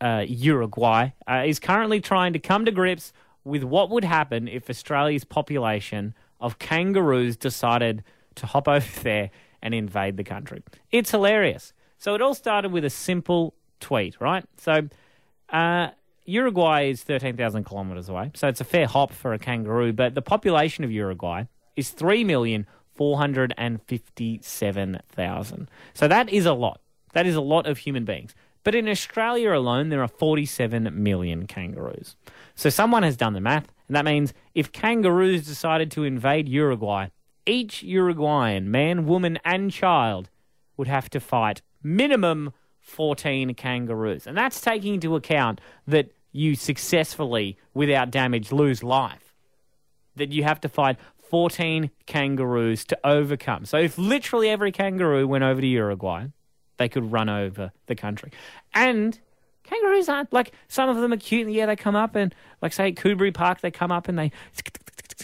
uh, 0.00 0.24
Uruguay, 0.28 1.10
uh, 1.26 1.44
is 1.46 1.58
currently 1.58 2.00
trying 2.00 2.34
to 2.34 2.38
come 2.38 2.66
to 2.66 2.70
grips 2.70 3.12
with 3.42 3.64
what 3.64 3.90
would 3.90 4.04
happen 4.04 4.48
if 4.48 4.68
Australia's 4.68 5.24
population 5.24 6.14
of 6.40 6.58
kangaroos 6.58 7.36
decided 7.36 8.04
to 8.36 8.46
hop 8.46 8.68
over 8.76 9.00
there 9.02 9.30
and 9.62 9.74
invade 9.74 10.18
the 10.18 10.24
country. 10.24 10.62
It's 10.90 11.10
hilarious. 11.10 11.72
So 11.98 12.14
it 12.14 12.20
all 12.20 12.34
started 12.34 12.70
with 12.70 12.84
a 12.84 12.90
simple 12.90 13.54
tweet, 13.80 14.20
right? 14.20 14.44
So 14.58 14.88
uh, 15.48 15.88
Uruguay 16.26 16.90
is 16.90 17.02
13,000 17.02 17.64
kilometres 17.64 18.10
away, 18.10 18.30
so 18.34 18.46
it's 18.46 18.60
a 18.60 18.64
fair 18.64 18.86
hop 18.86 19.12
for 19.12 19.32
a 19.32 19.38
kangaroo, 19.38 19.94
but 19.94 20.14
the 20.14 20.22
population 20.22 20.84
of 20.84 20.92
Uruguay 20.92 21.44
is 21.76 21.90
3,457,000. 22.98 25.66
So 25.94 26.08
that 26.08 26.28
is 26.28 26.46
a 26.46 26.54
lot. 26.54 26.80
That 27.12 27.26
is 27.26 27.36
a 27.36 27.40
lot 27.40 27.66
of 27.66 27.78
human 27.78 28.04
beings. 28.04 28.34
But 28.64 28.74
in 28.74 28.88
Australia 28.88 29.52
alone, 29.52 29.90
there 29.90 30.02
are 30.02 30.08
47 30.08 31.02
million 31.02 31.46
kangaroos. 31.46 32.16
So 32.54 32.70
someone 32.70 33.02
has 33.02 33.16
done 33.16 33.34
the 33.34 33.40
math, 33.40 33.68
and 33.88 33.96
that 33.96 34.04
means 34.04 34.32
if 34.54 34.72
kangaroos 34.72 35.46
decided 35.46 35.90
to 35.92 36.04
invade 36.04 36.48
Uruguay, 36.48 37.08
each 37.46 37.82
Uruguayan, 37.82 38.70
man, 38.70 39.06
woman, 39.06 39.38
and 39.44 39.70
child, 39.70 40.30
would 40.76 40.88
have 40.88 41.10
to 41.10 41.20
fight 41.20 41.62
minimum 41.82 42.52
14 42.80 43.54
kangaroos. 43.54 44.26
And 44.26 44.36
that's 44.36 44.60
taking 44.60 44.94
into 44.94 45.14
account 45.14 45.60
that 45.86 46.12
you 46.32 46.54
successfully, 46.54 47.58
without 47.74 48.10
damage, 48.10 48.50
lose 48.50 48.82
life. 48.82 49.34
That 50.16 50.32
you 50.32 50.44
have 50.44 50.60
to 50.62 50.68
fight 50.68 50.96
14 51.34 51.90
kangaroos 52.06 52.84
to 52.84 52.96
overcome. 53.02 53.64
So 53.64 53.76
if 53.76 53.98
literally 53.98 54.48
every 54.48 54.70
kangaroo 54.70 55.26
went 55.26 55.42
over 55.42 55.60
to 55.60 55.66
Uruguay, 55.66 56.26
they 56.76 56.88
could 56.88 57.10
run 57.10 57.28
over 57.28 57.72
the 57.86 57.96
country. 57.96 58.30
And 58.72 59.18
kangaroos 59.64 60.08
aren't 60.08 60.32
like 60.32 60.52
some 60.68 60.88
of 60.88 60.94
them 60.98 61.12
are 61.12 61.16
cute. 61.16 61.50
Yeah, 61.50 61.66
they 61.66 61.74
come 61.74 61.96
up 61.96 62.14
and 62.14 62.32
like 62.62 62.72
say 62.72 62.94
at 62.96 63.34
Park, 63.34 63.62
they 63.62 63.72
come 63.72 63.90
up 63.90 64.06
and 64.06 64.16
they 64.16 64.30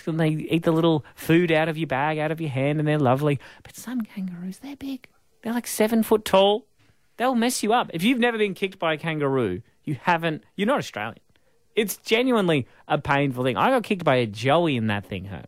and 0.04 0.18
they 0.18 0.30
eat 0.30 0.64
the 0.64 0.72
little 0.72 1.04
food 1.14 1.52
out 1.52 1.68
of 1.68 1.78
your 1.78 1.86
bag, 1.86 2.18
out 2.18 2.32
of 2.32 2.40
your 2.40 2.50
hand, 2.50 2.80
and 2.80 2.88
they're 2.88 2.98
lovely. 2.98 3.38
But 3.62 3.76
some 3.76 4.00
kangaroos, 4.00 4.58
they're 4.58 4.74
big. 4.74 5.06
They're 5.42 5.54
like 5.54 5.68
seven 5.68 6.02
foot 6.02 6.24
tall. 6.24 6.66
They'll 7.18 7.36
mess 7.36 7.62
you 7.62 7.72
up. 7.72 7.92
If 7.94 8.02
you've 8.02 8.18
never 8.18 8.36
been 8.36 8.54
kicked 8.54 8.80
by 8.80 8.94
a 8.94 8.98
kangaroo, 8.98 9.62
you 9.84 9.96
haven't. 10.02 10.42
You're 10.56 10.66
not 10.66 10.78
Australian. 10.78 11.20
It's 11.76 11.98
genuinely 11.98 12.66
a 12.88 12.98
painful 12.98 13.44
thing. 13.44 13.56
I 13.56 13.70
got 13.70 13.84
kicked 13.84 14.02
by 14.02 14.16
a 14.16 14.26
joey 14.26 14.76
and 14.76 14.90
that 14.90 15.06
thing 15.06 15.26
hurt. 15.26 15.46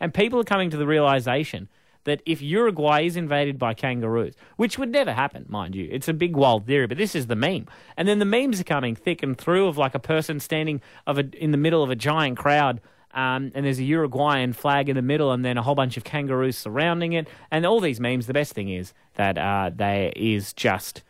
And 0.00 0.14
people 0.14 0.38
are 0.40 0.44
coming 0.44 0.70
to 0.70 0.76
the 0.76 0.86
realization 0.86 1.68
that 2.04 2.22
if 2.24 2.40
Uruguay 2.40 3.02
is 3.04 3.16
invaded 3.16 3.58
by 3.58 3.74
kangaroos, 3.74 4.34
which 4.56 4.78
would 4.78 4.90
never 4.90 5.12
happen, 5.12 5.44
mind 5.48 5.74
you, 5.74 5.88
it's 5.90 6.08
a 6.08 6.14
big 6.14 6.36
wild 6.36 6.66
theory, 6.66 6.86
but 6.86 6.96
this 6.96 7.14
is 7.14 7.26
the 7.26 7.36
meme. 7.36 7.66
And 7.96 8.08
then 8.08 8.18
the 8.18 8.24
memes 8.24 8.60
are 8.60 8.64
coming 8.64 8.96
thick 8.96 9.22
and 9.22 9.36
through 9.36 9.66
of 9.66 9.76
like 9.76 9.94
a 9.94 9.98
person 9.98 10.40
standing 10.40 10.80
of 11.06 11.18
a, 11.18 11.28
in 11.36 11.50
the 11.50 11.58
middle 11.58 11.82
of 11.82 11.90
a 11.90 11.96
giant 11.96 12.38
crowd. 12.38 12.80
Um, 13.12 13.52
and 13.54 13.66
there's 13.66 13.78
a 13.78 13.84
Uruguayan 13.84 14.52
flag 14.52 14.88
in 14.88 14.96
the 14.96 15.02
middle, 15.02 15.32
and 15.32 15.44
then 15.44 15.58
a 15.58 15.62
whole 15.62 15.74
bunch 15.74 15.96
of 15.96 16.04
kangaroos 16.04 16.56
surrounding 16.56 17.14
it. 17.14 17.26
And 17.50 17.66
all 17.66 17.80
these 17.80 18.00
memes, 18.00 18.26
the 18.26 18.34
best 18.34 18.52
thing 18.52 18.68
is 18.68 18.92
that 19.14 19.36
uh, 19.38 19.70
there 19.74 20.12
is 20.14 20.52
just 20.52 21.02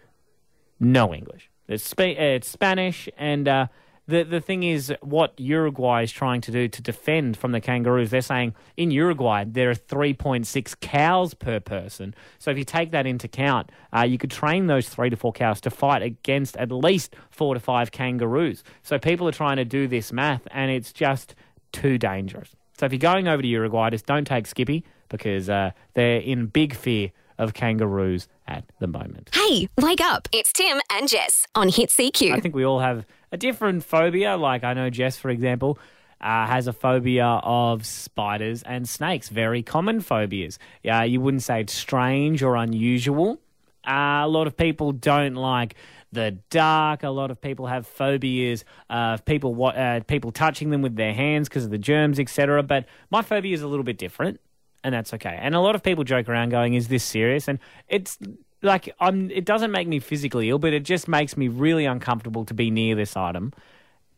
no 0.81 1.13
English. 1.13 1.51
It's, 1.67 1.85
spa- 1.85 2.17
it's 2.17 2.49
Spanish, 2.49 3.09
and 3.19 3.47
uh, 3.47 3.67
the 4.09 4.25
the 4.25 4.41
thing 4.41 4.63
is, 4.63 4.93
what 5.03 5.39
Uruguay 5.39 6.03
is 6.03 6.11
trying 6.11 6.41
to 6.41 6.51
do 6.51 6.67
to 6.67 6.83
defend 6.83 7.37
from 7.37 7.53
the 7.53 7.61
kangaroos, 7.61 8.11
they're 8.11 8.23
saying 8.23 8.55
in 8.77 8.91
Uruguay 8.91 9.45
there 9.47 9.71
are 9.71 9.75
3.6 9.75 10.81
cows 10.81 11.35
per 11.35 11.61
person. 11.61 12.15
So 12.39 12.51
if 12.51 12.59
you 12.59 12.65
take 12.65 12.91
that 12.91 13.07
into 13.07 13.27
account, 13.27 13.71
uh, 13.95 14.03
you 14.03 14.17
could 14.17 14.31
train 14.31 14.67
those 14.67 14.89
three 14.89 15.11
to 15.11 15.17
four 15.17 15.33
cows 15.33 15.61
to 15.61 15.71
fight 15.71 16.03
against 16.03 16.57
at 16.57 16.73
least 16.73 17.15
four 17.31 17.53
to 17.55 17.61
five 17.61 17.93
kangaroos. 17.93 18.65
So 18.83 18.99
people 18.99 19.29
are 19.29 19.33
trying 19.33 19.59
to 19.59 19.65
do 19.65 19.87
this 19.87 20.11
math, 20.11 20.49
and 20.51 20.71
it's 20.71 20.93
just 20.93 21.35
too 21.73 21.99
dangerous. 21.99 22.57
So 22.79 22.87
if 22.87 22.93
you're 22.93 22.99
going 22.99 23.29
over 23.29 23.43
to 23.43 23.49
Uruguay, 23.49 23.91
just 23.91 24.07
don't 24.07 24.27
take 24.27 24.47
Skippy 24.47 24.85
because 25.11 25.51
uh, 25.51 25.73
they're 25.95 26.21
in 26.21 26.47
big 26.47 26.75
fear 26.75 27.11
of 27.39 27.55
kangaroos 27.55 28.27
at 28.47 28.65
the 28.81 28.87
moment. 28.87 29.31
Hey, 29.33 29.69
wake 29.79 30.01
up. 30.01 30.29
It's 30.33 30.53
Tim 30.53 30.81
and 30.91 31.09
Jess 31.09 31.47
on 31.55 31.69
Hit 31.69 31.91
CQ. 31.91 32.33
I 32.35 32.41
think 32.41 32.55
we 32.55 32.65
all 32.65 32.81
have 32.81 33.05
a 33.33 33.37
different 33.37 33.85
phobia. 33.85 34.37
Like 34.37 34.65
I 34.65 34.75
know 34.75 34.91
Jess, 34.91 35.17
for 35.17 35.31
example, 35.31 35.79
uh, 36.21 36.47
has 36.47 36.67
a 36.67 36.73
phobia 36.73 37.27
of 37.27 37.87
spiders 37.87 38.63
and 38.63 38.89
snakes. 38.89 39.29
Very 39.29 39.63
common 39.63 40.01
phobias. 40.01 40.59
Yeah, 40.83 41.05
you 41.05 41.21
wouldn't 41.21 41.43
say 41.43 41.61
it's 41.61 41.73
strange 41.73 42.43
or 42.43 42.57
unusual. 42.57 43.41
Uh, 43.87 44.23
a 44.25 44.29
lot 44.29 44.47
of 44.47 44.57
people 44.57 44.93
don't 44.93 45.35
like 45.35 45.75
the 46.13 46.33
dark. 46.51 47.03
A 47.03 47.11
lot 47.11 47.31
of 47.31 47.41
people 47.41 47.67
have 47.67 47.87
phobias 47.87 48.65
of 48.91 49.25
people 49.25 49.55
wa- 49.55 49.71
uh, 49.71 50.01
people 50.01 50.33
touching 50.33 50.71
them 50.71 50.83
with 50.83 50.97
their 50.97 51.15
hands 51.15 51.49
because 51.49 51.65
of 51.65 51.71
the 51.71 51.79
germs, 51.79 52.19
etc. 52.19 52.63
But 52.63 52.87
my 53.11 53.23
phobia 53.23 53.55
is 53.55 53.63
a 53.63 53.69
little 53.69 53.85
bit 53.85 53.99
different, 53.99 54.41
and 54.83 54.95
that's 54.95 55.15
okay. 55.15 55.39
And 55.41 55.55
a 55.55 55.61
lot 55.61 55.75
of 55.75 55.83
people 55.83 56.05
joke 56.05 56.29
around, 56.29 56.51
going, 56.51 56.75
"Is 56.75 56.89
this 56.89 57.05
serious?" 57.05 57.49
And 57.49 57.59
it's 57.89 58.19
like 58.63 58.95
I'm. 59.01 59.31
It 59.31 59.45
doesn't 59.45 59.71
make 59.71 59.89
me 59.89 60.01
physically 60.01 60.51
ill, 60.51 60.59
but 60.59 60.73
it 60.73 60.85
just 60.85 61.09
makes 61.09 61.37
me 61.37 61.49
really 61.49 61.85
uncomfortable 61.85 62.45
to 62.47 62.55
be 62.55 62.71
near 62.71 62.95
this 62.95 63.17
item, 63.17 63.53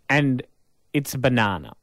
and 0.09 0.42
it's 0.92 1.14
a 1.14 1.18
banana. 1.18 1.74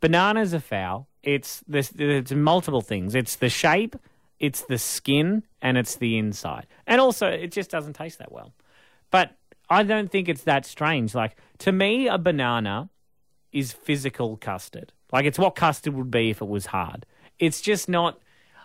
Bananas 0.00 0.54
are 0.54 0.60
foul. 0.60 1.08
It's 1.22 1.62
this. 1.66 1.92
It's 1.98 2.32
multiple 2.32 2.80
things. 2.80 3.14
It's 3.14 3.36
the 3.36 3.48
shape, 3.48 3.96
it's 4.38 4.62
the 4.62 4.78
skin, 4.78 5.42
and 5.60 5.76
it's 5.76 5.96
the 5.96 6.18
inside. 6.18 6.66
And 6.86 7.00
also, 7.00 7.26
it 7.28 7.50
just 7.50 7.70
doesn't 7.70 7.94
taste 7.94 8.18
that 8.18 8.30
well. 8.30 8.52
But 9.10 9.32
I 9.68 9.82
don't 9.82 10.10
think 10.10 10.28
it's 10.28 10.44
that 10.44 10.66
strange. 10.66 11.14
Like 11.14 11.36
to 11.58 11.72
me, 11.72 12.06
a 12.06 12.18
banana 12.18 12.90
is 13.52 13.72
physical 13.72 14.36
custard. 14.36 14.92
Like 15.12 15.24
it's 15.24 15.38
what 15.38 15.56
custard 15.56 15.94
would 15.94 16.10
be 16.10 16.30
if 16.30 16.40
it 16.40 16.48
was 16.48 16.66
hard. 16.66 17.06
It's 17.38 17.60
just 17.60 17.88
not. 17.88 18.20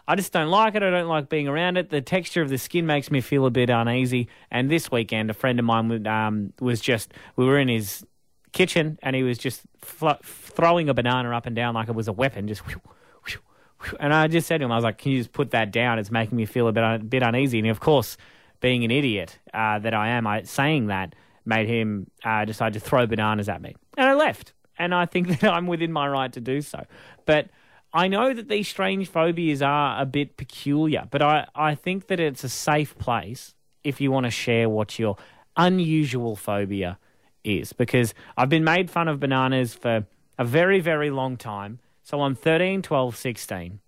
I 0.08 0.16
just 0.16 0.34
don't 0.34 0.50
like 0.50 0.76
it. 0.76 0.84
I 0.84 0.90
don't 0.90 1.08
like 1.08 1.30
being 1.30 1.48
around 1.48 1.78
it. 1.78 1.90
The 1.90 2.02
texture 2.02 2.42
of 2.42 2.50
the 2.50 2.58
skin 2.58 2.86
makes 2.86 3.10
me 3.10 3.22
feel 3.22 3.46
a 3.46 3.50
bit 3.50 3.70
uneasy. 3.70 4.28
And 4.52 4.70
this 4.70 4.92
weekend, 4.92 5.30
a 5.30 5.34
friend 5.34 5.60
of 5.60 5.66
mine 5.66 5.88
would, 5.90 6.08
um, 6.08 6.54
was 6.60 6.82
just. 6.82 7.14
We 7.36 7.46
were 7.46 7.58
in 7.58 7.70
his 7.70 8.06
kitchen, 8.52 9.00
and 9.02 9.16
he 9.16 9.24
was 9.24 9.38
just 9.38 9.62
fl- 9.80 10.20
throwing 10.24 10.90
a 10.90 10.94
banana 10.94 11.36
up 11.36 11.46
and 11.46 11.56
down 11.56 11.74
like 11.74 11.88
it 11.88 11.96
was 11.96 12.08
a 12.08 12.14
weapon. 12.14 12.48
Just. 12.48 12.62
whew, 12.62 12.82
whew, 13.26 13.40
whew. 13.82 13.98
And 14.00 14.14
I 14.14 14.28
just 14.28 14.46
said 14.48 14.58
to 14.58 14.66
him, 14.66 14.72
I 14.74 14.76
was 14.76 14.84
like, 14.84 14.98
"Can 14.98 15.14
you 15.14 15.20
just 15.20 15.32
put 15.32 15.52
that 15.52 15.72
down? 15.72 16.00
It's 16.00 16.12
making 16.12 16.38
me 16.38 16.46
feel 16.46 16.68
a 16.68 16.74
bit, 16.74 17.10
bit 17.10 17.24
uneasy." 17.24 17.60
And 17.60 17.70
of 17.70 17.80
course, 17.80 18.18
being 18.60 18.84
an 18.84 18.92
idiot 18.92 19.40
uh, 19.54 19.80
that 19.80 19.94
I 19.94 20.10
am, 20.10 20.28
I, 20.28 20.44
saying 20.44 20.88
that 20.88 21.16
made 21.46 21.68
him 21.68 22.10
uh, 22.26 22.44
decide 22.44 22.74
to 22.74 22.80
throw 22.80 23.06
bananas 23.06 23.48
at 23.48 23.62
me, 23.62 23.76
and 23.98 24.10
I 24.10 24.14
left. 24.16 24.54
And 24.78 24.94
I 24.94 25.06
think 25.06 25.28
that 25.40 25.50
I'm 25.50 25.68
within 25.68 25.94
my 25.94 26.10
right 26.10 26.32
to 26.34 26.42
do 26.42 26.60
so. 26.62 26.86
But 27.26 27.48
I 27.94 28.08
know 28.08 28.34
that 28.34 28.48
these 28.48 28.68
strange 28.68 29.08
phobias 29.08 29.62
are 29.62 30.02
a 30.02 30.06
bit 30.06 30.36
peculiar, 30.36 31.08
but 31.12 31.22
I, 31.22 31.46
I 31.54 31.76
think 31.76 32.08
that 32.08 32.20
it's 32.20 32.44
a 32.44 32.50
safe 32.50 32.98
place 32.98 33.54
if 33.84 34.02
you 34.02 34.12
want 34.12 34.26
to 34.26 34.32
share 34.32 34.68
what 34.68 34.98
your 34.98 35.16
unusual 35.56 36.36
phobia 36.36 36.98
is. 37.44 37.72
Because 37.72 38.16
I've 38.36 38.50
been 38.50 38.64
made 38.64 38.90
fun 38.90 39.08
of 39.08 39.20
bananas 39.20 39.76
for 39.76 40.08
a 40.40 40.44
very, 40.44 40.80
very 40.80 41.12
long 41.12 41.38
time. 41.38 41.80
So 42.02 42.22
I'm 42.22 42.34
13, 42.36 42.82
12, 42.82 43.16
16. 43.16 43.80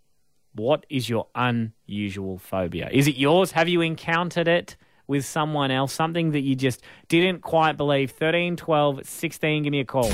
What 0.54 0.86
is 0.88 1.10
your 1.10 1.28
unusual 1.34 2.38
phobia? 2.38 2.90
Is 2.92 3.08
it 3.08 3.16
yours? 3.16 3.52
Have 3.52 3.68
you 3.68 3.82
encountered 3.82 4.48
it 4.48 4.76
with 5.08 5.26
someone 5.26 5.72
else? 5.72 5.92
Something 5.94 6.32
that 6.32 6.42
you 6.42 6.56
just 6.56 6.82
didn't 7.08 7.42
quite 7.42 7.76
believe? 7.76 8.12
13, 8.12 8.56
12, 8.56 9.06
16, 9.06 9.64
give 9.64 9.72
me 9.72 9.80
a 9.80 9.86
call. 9.86 10.12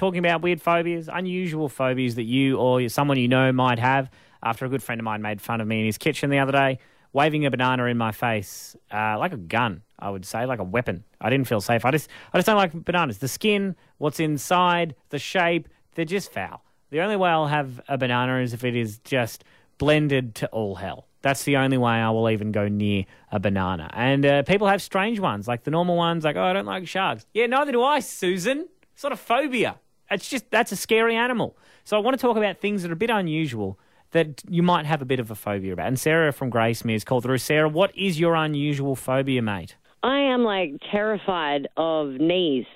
Talking 0.00 0.20
about 0.20 0.40
weird 0.40 0.62
phobias, 0.62 1.10
unusual 1.12 1.68
phobias 1.68 2.14
that 2.14 2.22
you 2.22 2.56
or 2.56 2.88
someone 2.88 3.18
you 3.18 3.28
know 3.28 3.52
might 3.52 3.78
have. 3.78 4.10
After 4.42 4.64
a 4.64 4.68
good 4.70 4.82
friend 4.82 4.98
of 4.98 5.04
mine 5.04 5.20
made 5.20 5.42
fun 5.42 5.60
of 5.60 5.68
me 5.68 5.80
in 5.80 5.84
his 5.84 5.98
kitchen 5.98 6.30
the 6.30 6.38
other 6.38 6.52
day, 6.52 6.78
waving 7.12 7.44
a 7.44 7.50
banana 7.50 7.84
in 7.84 7.98
my 7.98 8.10
face 8.10 8.74
uh, 8.90 9.18
like 9.18 9.34
a 9.34 9.36
gun, 9.36 9.82
I 9.98 10.08
would 10.08 10.24
say, 10.24 10.46
like 10.46 10.58
a 10.58 10.64
weapon. 10.64 11.04
I 11.20 11.28
didn't 11.28 11.48
feel 11.48 11.60
safe. 11.60 11.84
I 11.84 11.90
just, 11.90 12.08
I 12.32 12.38
just 12.38 12.46
don't 12.46 12.56
like 12.56 12.72
bananas. 12.72 13.18
The 13.18 13.28
skin, 13.28 13.76
what's 13.98 14.18
inside, 14.18 14.94
the 15.10 15.18
shape, 15.18 15.68
they're 15.94 16.06
just 16.06 16.32
foul. 16.32 16.64
The 16.88 17.02
only 17.02 17.16
way 17.16 17.28
I'll 17.28 17.48
have 17.48 17.82
a 17.86 17.98
banana 17.98 18.38
is 18.38 18.54
if 18.54 18.64
it 18.64 18.74
is 18.74 19.00
just 19.00 19.44
blended 19.76 20.34
to 20.36 20.46
all 20.46 20.76
hell. 20.76 21.08
That's 21.20 21.44
the 21.44 21.58
only 21.58 21.76
way 21.76 21.92
I 21.92 22.08
will 22.08 22.30
even 22.30 22.52
go 22.52 22.68
near 22.68 23.04
a 23.30 23.38
banana. 23.38 23.90
And 23.92 24.24
uh, 24.24 24.42
people 24.44 24.66
have 24.66 24.80
strange 24.80 25.20
ones, 25.20 25.46
like 25.46 25.64
the 25.64 25.70
normal 25.70 25.96
ones, 25.96 26.24
like, 26.24 26.36
oh, 26.36 26.42
I 26.42 26.54
don't 26.54 26.64
like 26.64 26.88
sharks. 26.88 27.26
Yeah, 27.34 27.44
neither 27.44 27.72
do 27.72 27.82
I, 27.82 28.00
Susan. 28.00 28.66
Not 29.02 29.12
a 29.12 29.16
phobia. 29.16 29.76
It's 30.10 30.28
just, 30.28 30.50
that's 30.50 30.72
a 30.72 30.76
scary 30.76 31.16
animal. 31.16 31.56
So 31.84 31.96
I 31.96 32.00
want 32.00 32.18
to 32.18 32.20
talk 32.20 32.36
about 32.36 32.58
things 32.58 32.82
that 32.82 32.90
are 32.90 32.94
a 32.94 32.96
bit 32.96 33.10
unusual 33.10 33.78
that 34.12 34.42
you 34.48 34.62
might 34.62 34.86
have 34.86 35.00
a 35.00 35.04
bit 35.04 35.20
of 35.20 35.30
a 35.30 35.34
phobia 35.34 35.72
about. 35.72 35.86
And 35.86 35.98
Sarah 35.98 36.32
from 36.32 36.50
Gracemere 36.50 36.96
is 36.96 37.04
called 37.04 37.22
through. 37.22 37.38
Sarah, 37.38 37.68
what 37.68 37.96
is 37.96 38.18
your 38.18 38.34
unusual 38.34 38.96
phobia, 38.96 39.40
mate? 39.40 39.76
I 40.02 40.18
am 40.18 40.42
like 40.42 40.80
terrified 40.90 41.68
of 41.76 42.08
knees. 42.14 42.66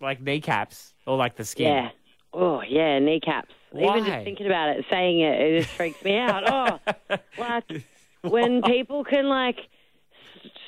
Like 0.00 0.20
kneecaps 0.20 0.94
or 1.06 1.16
like 1.16 1.36
the 1.36 1.44
skin? 1.44 1.66
Yeah. 1.66 1.90
Oh, 2.32 2.62
yeah, 2.62 2.98
kneecaps. 2.98 3.54
Even 3.74 4.04
just 4.04 4.24
thinking 4.24 4.46
about 4.46 4.70
it, 4.70 4.84
saying 4.90 5.20
it, 5.20 5.40
it 5.40 5.62
just 5.62 5.74
freaks 5.74 6.02
me 6.02 6.16
out. 6.18 6.80
Oh, 7.10 7.18
like 7.38 7.64
when 8.22 8.62
people 8.62 9.04
can 9.04 9.28
like 9.28 9.58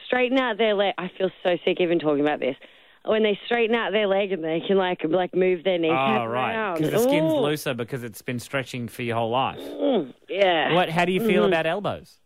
straighten 0.07 0.39
out 0.39 0.59
their 0.59 0.75
leg. 0.75 0.95
I 0.99 1.11
feel 1.17 1.31
so 1.43 1.57
sick 1.65 1.81
even 1.81 1.99
talking 1.99 2.21
about 2.21 2.41
this. 2.41 2.57
When 3.05 3.23
they 3.23 3.39
straighten 3.47 3.75
out 3.75 3.93
their 3.93 4.07
leg 4.07 4.31
and 4.31 4.45
they 4.45 4.61
can 4.67 4.77
like 4.77 5.01
like 5.05 5.35
move 5.35 5.65
their 5.65 5.79
kneecap 5.79 6.21
Oh, 6.21 6.27
right. 6.27 6.55
around. 6.55 6.75
Because 6.77 6.91
the 6.93 6.99
skin's 6.99 7.33
Ooh. 7.33 7.39
looser 7.39 7.73
because 7.73 8.05
it's 8.05 8.21
been 8.21 8.39
stretching 8.39 8.89
for 8.89 9.03
your 9.03 9.17
whole 9.17 9.31
life. 9.31 9.59
Mm, 9.59 10.13
yeah. 10.29 10.75
What? 10.75 10.91
How 10.91 11.07
do 11.07 11.13
you 11.13 11.21
feel 11.21 11.43
mm-hmm. 11.45 11.53
about 11.53 11.67
elbows? 11.67 12.19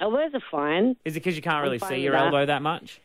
Elbows 0.00 0.32
are 0.34 0.42
fine. 0.50 0.96
Is 1.04 1.14
it 1.16 1.20
because 1.20 1.36
you 1.36 1.42
can't 1.42 1.62
really 1.62 1.78
see 1.78 1.98
your 2.00 2.12
that. 2.12 2.26
elbow 2.26 2.46
that 2.46 2.62
much? 2.62 3.00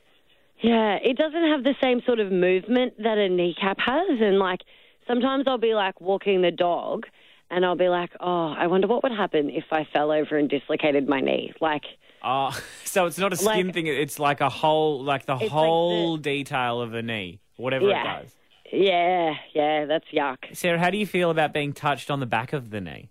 Yeah, 0.62 0.98
it 1.04 1.18
doesn't 1.18 1.50
have 1.50 1.64
the 1.64 1.76
same 1.82 2.02
sort 2.06 2.20
of 2.20 2.32
movement 2.32 2.94
that 3.02 3.18
a 3.18 3.30
kneecap 3.30 3.78
has. 3.80 4.20
And 4.20 4.40
like 4.40 4.62
sometimes 5.08 5.46
I'll 5.48 5.58
be 5.58 5.76
like 5.76 6.02
walking 6.02 6.42
the 6.42 6.52
dog 6.52 7.06
and 7.52 7.66
I'll 7.66 7.76
be 7.76 7.90
like, 7.90 8.12
oh, 8.20 8.54
I 8.58 8.68
wonder 8.68 8.88
what 8.88 9.04
would 9.04 9.12
happen 9.12 9.50
if 9.50 9.66
I 9.72 9.88
fell 9.94 10.12
over 10.12 10.38
and 10.38 10.50
dislocated 10.50 11.08
my 11.08 11.22
knee. 11.22 11.54
Like, 11.62 11.84
Oh, 12.24 12.58
so 12.92 13.06
it's 13.06 13.18
not 13.18 13.34
a 13.34 13.36
skin 13.36 13.68
Like- 13.68 13.74
thing. 13.74 13.88
It's 13.88 14.20
like 14.20 14.42
a 14.42 14.50
whole, 14.50 15.04
like 15.04 15.26
the 15.26 15.34
like 15.36 15.44
the- 15.46 15.50
whole 15.50 16.18
detail 16.18 16.82
of 16.82 16.94
a 16.94 17.02
knee, 17.02 17.40
whatever 17.58 17.88
Yeah. 17.88 18.20
it 18.20 18.22
does. 18.24 18.36
yeah, 18.74 19.34
yeah, 19.54 19.86
that's 19.86 20.06
yuck. 20.14 20.38
Sarah, 20.54 20.80
how 20.80 20.90
do 20.90 20.98
you 20.98 21.06
feel 21.08 21.30
about 21.30 21.54
being 21.54 21.74
touched 21.74 22.10
on 22.12 22.20
the 22.20 22.26
back 22.26 22.54
of 22.54 22.70
the 22.70 22.82
knee? 22.82 23.10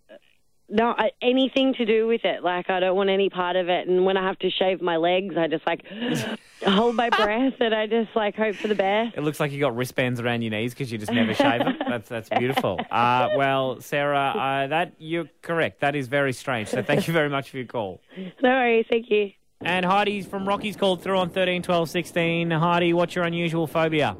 no, 0.73 0.95
I, 0.97 1.11
anything 1.21 1.75
to 1.75 1.85
do 1.85 2.07
with 2.07 2.25
it. 2.25 2.45
Like, 2.45 2.71
I 2.71 2.79
don't 2.79 2.95
want 2.95 3.11
any 3.11 3.29
part 3.29 3.57
of 3.57 3.69
it. 3.69 3.89
And 3.89 4.05
when 4.05 4.17
I 4.17 4.23
have 4.25 4.39
to 4.39 4.51
shave 4.51 4.81
my 4.81 4.99
legs, 4.99 5.35
I 5.37 5.49
just 5.49 5.67
like 5.67 5.85
hold 6.65 6.95
my 6.95 7.11
breath 7.11 7.55
and 7.59 7.75
I 7.75 7.89
just 7.89 8.11
like 8.15 8.37
hope 8.37 8.55
for 8.55 8.69
the 8.69 8.77
best. 8.77 9.17
It 9.17 9.23
looks 9.23 9.41
like 9.41 9.51
you 9.51 9.59
got 9.59 9.75
wristbands 9.75 10.21
around 10.21 10.43
your 10.43 10.53
knees 10.53 10.73
because 10.73 10.93
you 10.93 10.99
just 10.99 11.11
never 11.11 11.35
shave 11.35 11.65
them. 11.65 11.77
That's 11.89 12.09
that's 12.09 12.29
beautiful. 12.29 12.79
Uh, 12.89 13.31
well, 13.37 13.81
Sarah, 13.81 14.29
uh, 14.37 14.67
that 14.69 14.93
you're 14.99 15.29
correct. 15.43 15.81
That 15.81 15.97
is 15.97 16.07
very 16.07 16.33
strange. 16.33 16.69
So 16.69 16.85
thank 16.85 17.09
you 17.09 17.13
very 17.13 17.29
much 17.31 17.51
for 17.51 17.57
your 17.57 17.67
call. 17.67 18.01
No 18.41 18.51
worries. 18.51 18.87
Thank 18.89 19.11
you. 19.11 19.33
And 19.63 19.85
Heidi's 19.85 20.25
from 20.27 20.49
Rocky's 20.49 20.75
called 20.75 21.03
through 21.03 21.19
on 21.19 21.29
13, 21.29 21.61
12, 21.63 21.91
16. 21.91 22.51
Heidi, 22.51 22.95
what's 22.95 23.15
your 23.15 23.27
unusual 23.27 23.67
phobia? 23.67 24.17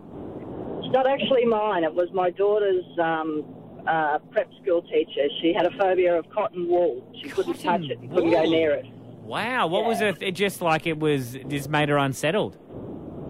It's 0.83 0.93
not 0.93 1.07
actually 1.07 1.47
mine. 1.47 1.83
It 1.83 1.95
was 1.95 2.09
my 2.13 2.29
daughter's 2.29 2.85
um, 3.03 3.43
uh, 3.89 4.19
prep 4.33 4.51
school 4.61 4.83
teacher. 4.83 5.29
She 5.41 5.55
had 5.57 5.65
a 5.65 5.71
phobia 5.79 6.19
of 6.19 6.29
cotton 6.29 6.69
wool. 6.69 7.03
She 7.23 7.31
couldn't 7.31 7.55
touch 7.55 7.81
it. 7.85 7.99
and 8.01 8.11
Couldn't 8.13 8.33
go 8.33 8.43
wool? 8.43 8.51
near 8.51 8.73
it. 8.73 8.85
Wow, 9.23 9.69
what 9.69 9.87
was 9.87 10.03
it? 10.03 10.21
It 10.21 10.33
just 10.33 10.61
like 10.61 10.87
it 10.87 10.99
was 10.99 11.39
just 11.49 11.71
made 11.71 11.89
her 11.89 11.97
unsettled. 11.97 12.59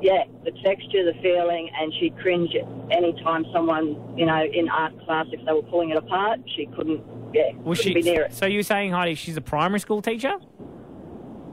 Yeah, 0.03 0.25
the 0.45 0.51
texture, 0.65 1.05
the 1.05 1.15
feeling, 1.23 1.71
and 1.79 1.93
she'd 2.01 2.19
cringe 2.19 2.51
any 2.91 3.13
time 3.23 3.45
someone, 3.53 4.19
you 4.19 4.27
know, 4.27 4.43
in 4.43 4.69
art 4.69 4.99
class, 5.05 5.27
if 5.31 5.45
they 5.47 5.53
were 5.53 5.63
pulling 5.63 5.91
it 5.91 5.97
apart, 5.99 6.41
she 6.57 6.67
couldn't, 6.75 7.05
yeah, 7.33 7.53
Was 7.63 7.79
couldn't 7.79 7.93
she? 7.93 7.95
be 7.95 8.03
near 8.03 8.23
it. 8.23 8.33
So 8.33 8.47
you're 8.47 8.63
saying 8.65 8.91
Heidi, 8.93 9.15
she's 9.15 9.37
a 9.37 9.41
primary 9.43 9.79
school 9.79 10.01
teacher? 10.03 10.33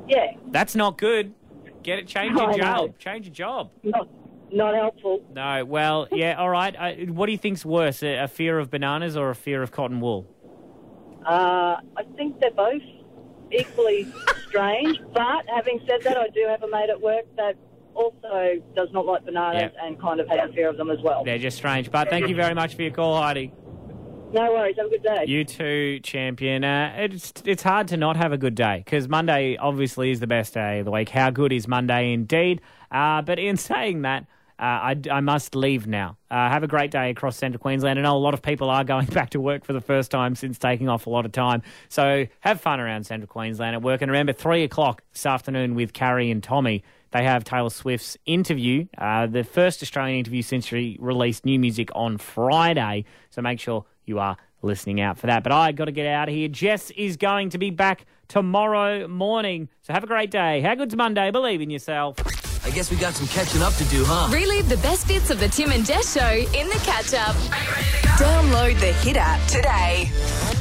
Yeah, 0.07 0.33
That's 0.49 0.75
not 0.75 0.97
good. 0.97 1.33
Get 1.83 1.99
it. 1.99 2.07
Change 2.07 2.33
your 2.37 2.49
I 2.49 2.51
know. 2.51 2.57
job. 2.57 2.97
Change 2.99 3.25
your 3.27 3.33
job. 3.33 3.71
not, 3.83 4.07
not 4.51 4.75
helpful. 4.75 5.21
No. 5.33 5.63
Well, 5.65 6.07
yeah. 6.11 6.35
All 6.35 6.49
right. 6.49 6.75
Uh, 6.75 6.93
what 7.11 7.25
do 7.27 7.31
you 7.31 7.37
think's 7.37 7.65
worse, 7.65 8.01
a, 8.03 8.15
a 8.23 8.27
fear 8.27 8.59
of 8.59 8.69
bananas 8.69 9.15
or 9.15 9.29
a 9.29 9.35
fear 9.35 9.61
of 9.61 9.71
cotton 9.71 9.99
wool? 10.01 10.27
Uh, 11.25 11.77
I 11.97 12.03
think 12.15 12.39
they're 12.39 12.51
both 12.51 12.81
equally 13.51 14.07
strange. 14.47 14.99
But 15.13 15.45
having 15.53 15.79
said 15.87 16.01
that, 16.03 16.17
I 16.17 16.27
do 16.29 16.45
have 16.49 16.63
a 16.63 16.67
mate 16.69 16.89
at 16.89 17.01
work 17.01 17.25
that 17.35 17.55
also 17.93 18.61
does 18.75 18.89
not 18.91 19.05
like 19.05 19.25
bananas 19.25 19.71
and 19.81 19.99
kind 19.99 20.19
of 20.19 20.27
has 20.29 20.49
a 20.49 20.53
fear 20.53 20.69
of 20.69 20.77
them 20.77 20.89
as 20.91 20.99
well. 21.01 21.23
They're 21.23 21.37
just 21.39 21.57
strange. 21.57 21.89
But 21.91 22.09
thank 22.09 22.27
you 22.27 22.35
very 22.35 22.53
much 22.53 22.75
for 22.75 22.81
your 22.83 22.91
call, 22.91 23.17
Heidi. 23.21 23.51
No 24.33 24.51
worries. 24.51 24.75
Have 24.77 24.87
a 24.87 24.89
good 24.89 25.03
day. 25.03 25.25
You 25.25 25.45
too, 25.45 25.99
champion. 26.01 26.63
Uh, 26.63 26.93
it's 26.97 27.33
it's 27.45 27.63
hard 27.63 27.87
to 27.89 27.97
not 27.97 28.17
have 28.17 28.33
a 28.33 28.37
good 28.37 28.55
day 28.55 28.81
because 28.83 29.07
Monday 29.07 29.55
obviously 29.57 30.11
is 30.11 30.19
the 30.19 30.27
best 30.27 30.53
day 30.53 30.79
of 30.79 30.85
the 30.85 30.91
week. 30.91 31.09
How 31.09 31.29
good 31.29 31.53
is 31.53 31.67
Monday 31.67 32.11
indeed? 32.13 32.61
Uh, 32.91 33.21
but 33.21 33.39
in 33.39 33.55
saying 33.57 34.01
that, 34.01 34.25
uh, 34.59 34.63
I, 34.63 34.95
I 35.11 35.19
must 35.21 35.55
leave 35.55 35.85
now. 35.85 36.17
Uh, 36.31 36.49
have 36.49 36.63
a 36.63 36.67
great 36.67 36.89
day 36.89 37.11
across 37.11 37.37
central 37.37 37.59
Queensland. 37.59 37.99
I 37.99 38.01
know 38.01 38.15
a 38.15 38.17
lot 38.17 38.33
of 38.33 38.41
people 38.41 38.69
are 38.69 38.83
going 38.83 39.05
back 39.13 39.29
to 39.31 39.39
work 39.39 39.63
for 39.63 39.73
the 39.73 39.81
first 39.81 40.09
time 40.09 40.35
since 40.35 40.57
taking 40.57 40.89
off 40.89 41.05
a 41.05 41.09
lot 41.09 41.25
of 41.25 41.31
time. 41.31 41.61
So 41.89 42.25
have 42.39 42.59
fun 42.59 42.79
around 42.79 43.05
central 43.05 43.27
Queensland 43.27 43.75
at 43.75 43.81
work. 43.81 44.01
And 44.01 44.11
remember, 44.11 44.33
3 44.33 44.63
o'clock 44.63 45.03
this 45.13 45.25
afternoon 45.25 45.75
with 45.75 45.93
Carrie 45.93 46.31
and 46.31 46.41
Tommy, 46.41 46.83
they 47.17 47.23
have 47.23 47.43
Taylor 47.43 47.71
Swift's 47.71 48.15
interview, 48.25 48.85
uh, 48.97 49.25
the 49.25 49.43
first 49.43 49.81
Australian 49.81 50.19
interview 50.19 50.43
since 50.43 50.67
she 50.67 50.97
released 50.99 51.45
new 51.45 51.57
music 51.59 51.89
on 51.95 52.17
Friday. 52.17 53.05
So 53.31 53.41
make 53.41 53.59
sure 53.59 53.85
you 54.05 54.19
are 54.19 54.37
listening 54.61 55.01
out 55.01 55.17
for 55.17 55.27
that. 55.27 55.41
But 55.41 55.51
I 55.51 55.71
got 55.71 55.85
to 55.85 55.91
get 55.91 56.05
out 56.05 56.29
of 56.29 56.35
here. 56.35 56.47
Jess 56.47 56.91
is 56.91 57.17
going 57.17 57.49
to 57.51 57.57
be 57.57 57.71
back 57.71 58.05
tomorrow 58.27 59.07
morning. 59.07 59.69
So 59.81 59.93
have 59.93 60.03
a 60.03 60.07
great 60.07 60.29
day. 60.29 60.61
How 60.61 60.75
good's 60.75 60.95
Monday? 60.95 61.31
Believe 61.31 61.61
in 61.61 61.71
yourself. 61.71 62.19
I 62.63 62.69
guess 62.69 62.91
we 62.91 62.97
got 62.97 63.13
some 63.13 63.27
catching 63.27 63.61
up 63.61 63.73
to 63.75 63.85
do, 63.85 64.03
huh? 64.05 64.31
Relive 64.31 64.69
the 64.69 64.77
best 64.77 65.07
bits 65.07 65.29
of 65.31 65.39
the 65.39 65.47
Tim 65.47 65.71
and 65.71 65.85
Jess 65.85 66.13
show 66.13 66.29
in 66.29 66.67
the 66.67 66.81
catch 66.83 67.13
up. 67.13 67.35
Download 68.19 68.79
the 68.79 68.93
Hit 68.93 69.17
app 69.17 69.45
today. 69.47 70.56